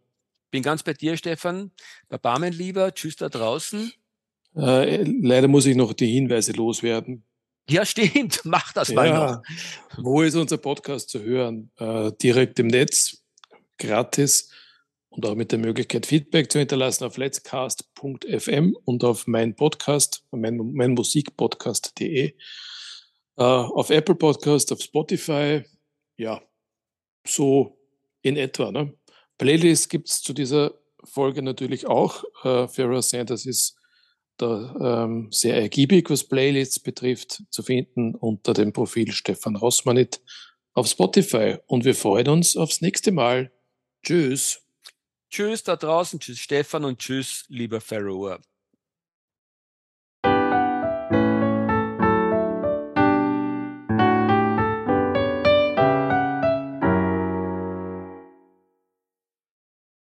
Bin 0.50 0.62
ganz 0.62 0.82
bei 0.82 0.92
dir, 0.92 1.16
Stefan. 1.16 1.72
Barmen 2.20 2.52
lieber. 2.52 2.92
Tschüss 2.94 3.16
da 3.16 3.28
draußen. 3.28 3.92
Äh, 4.56 5.02
leider 5.04 5.48
muss 5.48 5.66
ich 5.66 5.76
noch 5.76 5.92
die 5.92 6.06
Hinweise 6.06 6.52
loswerden. 6.52 7.24
Ja, 7.68 7.84
stimmt. 7.84 8.40
Mach 8.44 8.72
das 8.72 8.92
mal 8.92 9.06
ja. 9.06 9.32
noch. 9.32 10.04
Wo 10.04 10.22
ist 10.22 10.34
unser 10.34 10.58
Podcast 10.58 11.10
zu 11.10 11.22
hören? 11.22 11.70
Äh, 11.78 12.12
direkt 12.20 12.58
im 12.58 12.66
Netz, 12.66 13.22
gratis 13.78 14.50
und 15.08 15.26
auch 15.26 15.34
mit 15.34 15.52
der 15.52 15.58
Möglichkeit, 15.58 16.06
Feedback 16.06 16.50
zu 16.50 16.58
hinterlassen 16.58 17.04
auf 17.04 17.16
letscast.fm 17.16 18.76
und 18.84 19.04
auf 19.04 19.26
mein 19.26 19.54
Podcast, 19.54 20.24
mein, 20.30 20.56
mein 20.72 20.94
Musikpodcast.de, 20.94 22.34
äh, 23.36 23.42
auf 23.42 23.90
Apple 23.90 24.14
Podcast, 24.14 24.72
auf 24.72 24.80
Spotify. 24.80 25.64
Ja, 26.16 26.42
so 27.26 27.78
in 28.22 28.36
etwa. 28.36 28.72
Ne? 28.72 28.94
Playlist 29.38 29.90
gibt 29.90 30.08
es 30.08 30.22
zu 30.22 30.32
dieser 30.32 30.74
Folge 31.04 31.42
natürlich 31.42 31.86
auch. 31.86 32.24
Äh, 32.44 32.68
Farrah 32.68 33.02
Sanders 33.02 33.44
ist 33.44 33.76
da 34.36 35.04
ähm, 35.04 35.28
sehr 35.30 35.56
ergiebig, 35.56 36.10
was 36.10 36.24
Playlists 36.24 36.80
betrifft, 36.80 37.42
zu 37.50 37.62
finden 37.62 38.14
unter 38.14 38.54
dem 38.54 38.72
Profil 38.72 39.12
Stefan 39.12 39.56
Rossmanit 39.56 40.20
auf 40.74 40.86
Spotify. 40.86 41.58
Und 41.66 41.84
wir 41.84 41.94
freuen 41.94 42.28
uns 42.28 42.56
aufs 42.56 42.80
nächste 42.80 43.12
Mal. 43.12 43.52
Tschüss. 44.02 44.60
Tschüss 45.30 45.62
da 45.62 45.76
draußen, 45.76 46.20
tschüss 46.20 46.38
Stefan 46.38 46.84
und 46.84 46.98
tschüss, 46.98 47.46
lieber 47.48 47.80
Pharaoh. 47.80 48.38